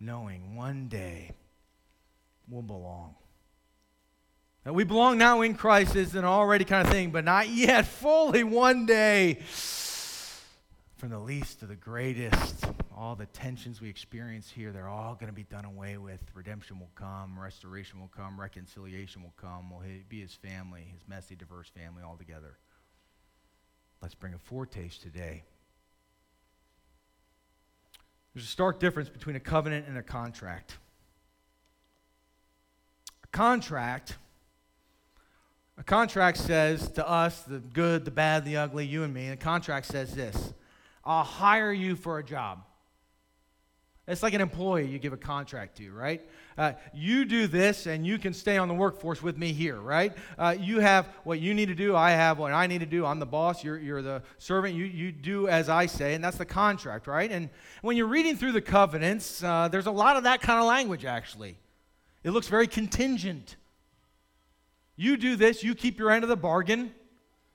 knowing 0.00 0.56
one 0.56 0.88
day 0.88 1.30
we'll 2.48 2.62
belong. 2.62 3.14
We 4.64 4.84
belong 4.84 5.18
now 5.18 5.40
in 5.40 5.54
Christ 5.54 5.96
is 5.96 6.14
an 6.14 6.24
already 6.24 6.64
kind 6.64 6.86
of 6.86 6.92
thing, 6.92 7.10
but 7.10 7.24
not 7.24 7.48
yet 7.48 7.86
fully 7.86 8.44
one 8.44 8.86
day 8.86 9.40
from 11.02 11.10
the 11.10 11.18
least 11.18 11.58
to 11.58 11.66
the 11.66 11.74
greatest, 11.74 12.64
all 12.96 13.16
the 13.16 13.26
tensions 13.26 13.80
we 13.80 13.88
experience 13.88 14.48
here, 14.48 14.70
they're 14.70 14.86
all 14.86 15.16
going 15.16 15.26
to 15.26 15.32
be 15.32 15.42
done 15.42 15.64
away 15.64 15.96
with. 15.96 16.20
Redemption 16.32 16.78
will 16.78 16.92
come, 16.94 17.36
restoration 17.36 17.98
will 17.98 18.12
come, 18.16 18.38
reconciliation 18.40 19.20
will 19.20 19.34
come. 19.36 19.68
We'll 19.68 19.82
be 20.08 20.20
his 20.20 20.32
family, 20.32 20.86
his 20.92 21.02
messy, 21.08 21.34
diverse 21.34 21.68
family 21.70 22.04
all 22.04 22.16
together. 22.16 22.56
Let's 24.00 24.14
bring 24.14 24.32
a 24.32 24.38
foretaste 24.38 25.02
today. 25.02 25.42
There's 28.32 28.44
a 28.44 28.48
stark 28.48 28.78
difference 28.78 29.08
between 29.08 29.34
a 29.34 29.40
covenant 29.40 29.88
and 29.88 29.98
a 29.98 30.04
contract. 30.04 30.76
A 33.24 33.26
contract 33.26 34.18
a 35.78 35.82
contract 35.82 36.38
says 36.38 36.92
to 36.92 37.08
us, 37.08 37.42
the 37.42 37.58
good, 37.58 38.04
the 38.04 38.12
bad, 38.12 38.44
the 38.44 38.58
ugly, 38.58 38.86
you 38.86 39.02
and 39.02 39.12
me, 39.12 39.24
and 39.24 39.32
a 39.32 39.36
contract 39.36 39.86
says 39.86 40.14
this 40.14 40.52
I'll 41.04 41.24
hire 41.24 41.72
you 41.72 41.96
for 41.96 42.18
a 42.18 42.24
job. 42.24 42.64
It's 44.08 44.22
like 44.22 44.34
an 44.34 44.40
employee 44.40 44.88
you 44.88 44.98
give 44.98 45.12
a 45.12 45.16
contract 45.16 45.76
to, 45.76 45.92
right? 45.92 46.20
Uh, 46.58 46.72
you 46.92 47.24
do 47.24 47.46
this 47.46 47.86
and 47.86 48.04
you 48.04 48.18
can 48.18 48.34
stay 48.34 48.58
on 48.58 48.66
the 48.66 48.74
workforce 48.74 49.22
with 49.22 49.38
me 49.38 49.52
here, 49.52 49.80
right? 49.80 50.12
Uh, 50.36 50.56
you 50.58 50.80
have 50.80 51.06
what 51.22 51.38
you 51.38 51.54
need 51.54 51.66
to 51.66 51.74
do. 51.76 51.94
I 51.94 52.10
have 52.10 52.36
what 52.38 52.52
I 52.52 52.66
need 52.66 52.80
to 52.80 52.86
do. 52.86 53.06
I'm 53.06 53.20
the 53.20 53.26
boss. 53.26 53.62
You're, 53.62 53.78
you're 53.78 54.02
the 54.02 54.22
servant. 54.38 54.74
You, 54.74 54.86
you 54.86 55.12
do 55.12 55.46
as 55.46 55.68
I 55.68 55.86
say, 55.86 56.14
and 56.14 56.24
that's 56.24 56.36
the 56.36 56.44
contract, 56.44 57.06
right? 57.06 57.30
And 57.30 57.48
when 57.80 57.96
you're 57.96 58.08
reading 58.08 58.36
through 58.36 58.52
the 58.52 58.60
covenants, 58.60 59.42
uh, 59.42 59.68
there's 59.68 59.86
a 59.86 59.92
lot 59.92 60.16
of 60.16 60.24
that 60.24 60.40
kind 60.40 60.58
of 60.58 60.66
language, 60.66 61.04
actually. 61.04 61.56
It 62.24 62.30
looks 62.30 62.48
very 62.48 62.66
contingent. 62.66 63.54
You 64.96 65.16
do 65.16 65.36
this, 65.36 65.62
you 65.62 65.76
keep 65.76 66.00
your 66.00 66.10
end 66.10 66.24
of 66.24 66.28
the 66.28 66.36
bargain, 66.36 66.92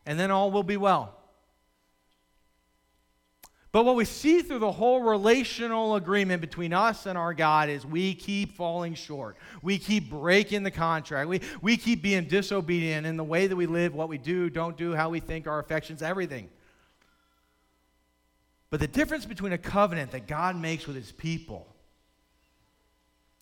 and 0.06 0.18
then 0.18 0.32
all 0.32 0.50
will 0.50 0.64
be 0.64 0.78
well. 0.78 1.17
But 3.78 3.86
what 3.86 3.96
we 3.96 4.06
see 4.06 4.42
through 4.42 4.58
the 4.58 4.72
whole 4.72 5.04
relational 5.04 5.98
agreement 5.98 6.42
between 6.42 6.74
us 6.74 7.06
and 7.06 7.16
our 7.16 7.32
God 7.32 7.70
is 7.70 7.86
we 7.86 8.16
keep 8.16 8.56
falling 8.56 8.96
short. 8.96 9.38
We 9.62 9.78
keep 9.78 10.10
breaking 10.10 10.64
the 10.64 10.72
contract. 10.72 11.30
We, 11.30 11.42
we 11.62 11.78
keep 11.78 12.02
being 12.02 12.26
disobedient 12.28 13.06
in 13.06 13.18
the 13.18 13.24
way 13.24 13.46
that 13.46 13.56
we 13.56 13.68
live, 13.68 13.94
what 13.94 14.10
we 14.10 14.18
do, 14.18 14.50
don't 14.50 14.76
do, 14.76 14.96
how 14.96 15.10
we 15.12 15.20
think, 15.20 15.46
our 15.46 15.60
affections, 15.60 16.02
everything. 16.02 16.50
But 18.72 18.80
the 18.80 18.88
difference 18.88 19.28
between 19.28 19.54
a 19.54 19.60
covenant 19.60 20.10
that 20.10 20.26
God 20.26 20.56
makes 20.56 20.88
with 20.88 20.96
his 20.96 21.12
people 21.12 21.68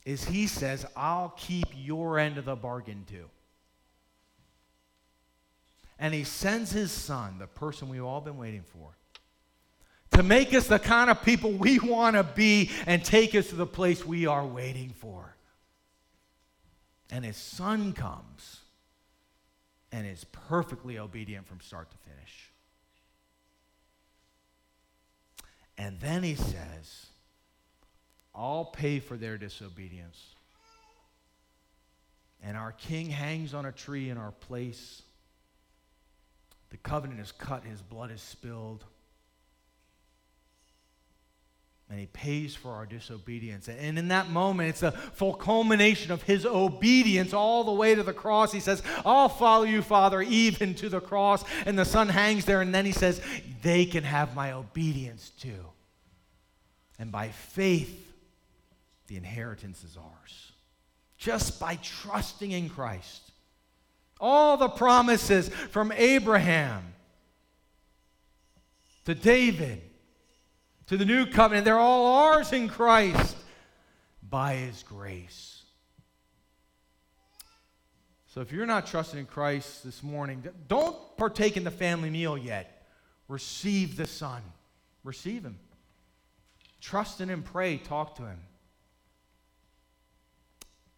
is 0.03 0.25
he 0.25 0.47
says, 0.47 0.85
I'll 0.97 1.33
keep 1.37 1.67
your 1.73 2.19
end 2.19 2.37
of 2.37 2.43
the 2.43 2.57
bargain 2.57 3.05
too. 3.09 3.29
And 5.97 6.13
he 6.13 6.25
sends 6.25 6.73
his 6.73 6.91
son, 6.91 7.37
the 7.39 7.47
person 7.47 7.87
we've 7.87 8.03
all 8.03 8.19
been 8.19 8.37
waiting 8.37 8.63
for 8.63 8.97
to 10.15 10.23
make 10.23 10.53
us 10.53 10.67
the 10.67 10.79
kind 10.79 11.09
of 11.09 11.21
people 11.23 11.51
we 11.51 11.79
want 11.79 12.15
to 12.15 12.23
be 12.23 12.71
and 12.85 13.03
take 13.03 13.35
us 13.35 13.47
to 13.49 13.55
the 13.55 13.65
place 13.65 14.05
we 14.05 14.25
are 14.25 14.45
waiting 14.45 14.89
for. 14.89 15.35
And 17.11 17.25
his 17.25 17.37
son 17.37 17.93
comes 17.93 18.61
and 19.91 20.07
is 20.07 20.23
perfectly 20.25 20.97
obedient 20.97 21.47
from 21.47 21.59
start 21.59 21.91
to 21.91 21.97
finish. 21.97 22.51
And 25.77 25.99
then 25.99 26.23
he 26.23 26.35
says, 26.35 27.07
I'll 28.33 28.65
pay 28.65 28.99
for 28.99 29.17
their 29.17 29.37
disobedience. 29.37 30.35
And 32.41 32.55
our 32.55 32.71
king 32.71 33.09
hangs 33.09 33.53
on 33.53 33.65
a 33.65 33.71
tree 33.71 34.09
in 34.09 34.17
our 34.17 34.31
place. 34.31 35.01
The 36.69 36.77
covenant 36.77 37.19
is 37.19 37.31
cut, 37.31 37.63
his 37.63 37.81
blood 37.81 38.11
is 38.11 38.21
spilled 38.21 38.85
and 41.89 41.99
he 41.99 42.07
pays 42.07 42.55
for 42.55 42.71
our 42.71 42.85
disobedience. 42.85 43.69
And 43.69 43.99
in 43.99 44.07
that 44.07 44.29
moment, 44.29 44.69
it's 44.69 44.81
a 44.81 44.91
full 44.91 45.35
culmination 45.35 46.11
of 46.11 46.23
his 46.23 46.45
obedience 46.45 47.31
all 47.31 47.63
the 47.63 47.71
way 47.71 47.93
to 47.93 48.01
the 48.01 48.13
cross. 48.13 48.51
He 48.51 48.59
says, 48.59 48.81
I'll 49.05 49.29
follow 49.29 49.65
you, 49.65 49.83
Father, 49.83 50.21
even 50.23 50.73
to 50.75 50.89
the 50.89 50.99
cross. 50.99 51.43
And 51.65 51.77
the 51.77 51.85
son 51.85 52.09
hangs 52.09 52.45
there, 52.45 52.61
and 52.61 52.73
then 52.73 52.85
he 52.85 52.91
says, 52.91 53.21
They 53.61 53.85
can 53.85 54.03
have 54.03 54.35
my 54.35 54.53
obedience 54.53 55.29
too. 55.39 55.65
And 56.97 57.11
by 57.11 57.29
faith, 57.29 58.13
the 59.07 59.17
inheritance 59.17 59.83
is 59.83 59.95
ours. 59.95 60.53
Just 61.17 61.59
by 61.59 61.77
trusting 61.83 62.51
in 62.51 62.69
Christ. 62.69 63.21
All 64.19 64.57
the 64.57 64.69
promises 64.69 65.49
from 65.49 65.91
Abraham 65.91 66.93
to 69.05 69.13
David 69.13 69.81
to 70.87 70.97
the 70.97 71.05
new 71.05 71.25
covenant. 71.25 71.65
They're 71.65 71.79
all 71.79 72.23
ours 72.23 72.53
in 72.53 72.67
Christ 72.67 73.35
by 74.21 74.55
his 74.55 74.83
grace. 74.83 75.63
So 78.27 78.41
if 78.41 78.51
you're 78.51 78.65
not 78.65 78.85
trusting 78.85 79.17
in 79.17 79.25
Christ 79.25 79.83
this 79.85 80.03
morning, 80.03 80.43
don't 80.67 80.97
partake 81.15 81.55
in 81.55 81.63
the 81.63 81.71
family 81.71 82.09
meal 82.09 82.37
yet. 82.37 82.85
Receive 83.29 83.95
the 83.95 84.05
Son. 84.05 84.41
Receive 85.05 85.45
Him. 85.45 85.57
Trust 86.81 87.21
in 87.21 87.29
Him, 87.29 87.43
pray, 87.43 87.77
talk 87.77 88.15
to 88.17 88.23
Him. 88.23 88.39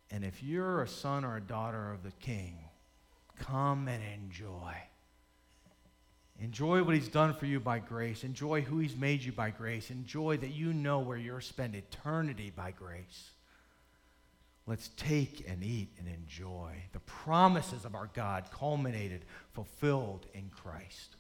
And 0.10 0.24
if 0.24 0.42
you're 0.42 0.82
a 0.82 0.88
son 0.88 1.24
or 1.24 1.38
a 1.38 1.42
daughter 1.42 1.92
of 1.92 2.04
the 2.04 2.12
King, 2.22 2.58
come 3.38 3.88
and 3.88 4.02
enjoy. 4.16 4.74
Enjoy 6.40 6.84
what 6.84 6.94
He's 6.96 7.08
done 7.08 7.34
for 7.34 7.46
you 7.46 7.60
by 7.60 7.80
grace. 7.80 8.24
Enjoy 8.24 8.62
who 8.62 8.80
He's 8.80 8.96
made 8.96 9.24
you 9.24 9.32
by 9.32 9.50
grace. 9.50 9.90
Enjoy 9.90 10.38
that 10.38 10.54
you 10.54 10.74
know 10.74 11.00
where 11.00 11.18
you'll 11.18 11.42
spend 11.42 11.76
eternity 11.76 12.52
by 12.56 12.72
grace. 12.72 13.32
Let's 14.68 14.90
take 14.98 15.46
and 15.48 15.64
eat 15.64 15.94
and 15.98 16.08
enjoy 16.08 16.84
the 16.92 17.00
promises 17.00 17.86
of 17.86 17.96
our 17.96 18.10
God 18.14 18.46
culminated, 18.52 19.24
fulfilled 19.54 20.26
in 20.34 20.50
Christ. 20.50 21.16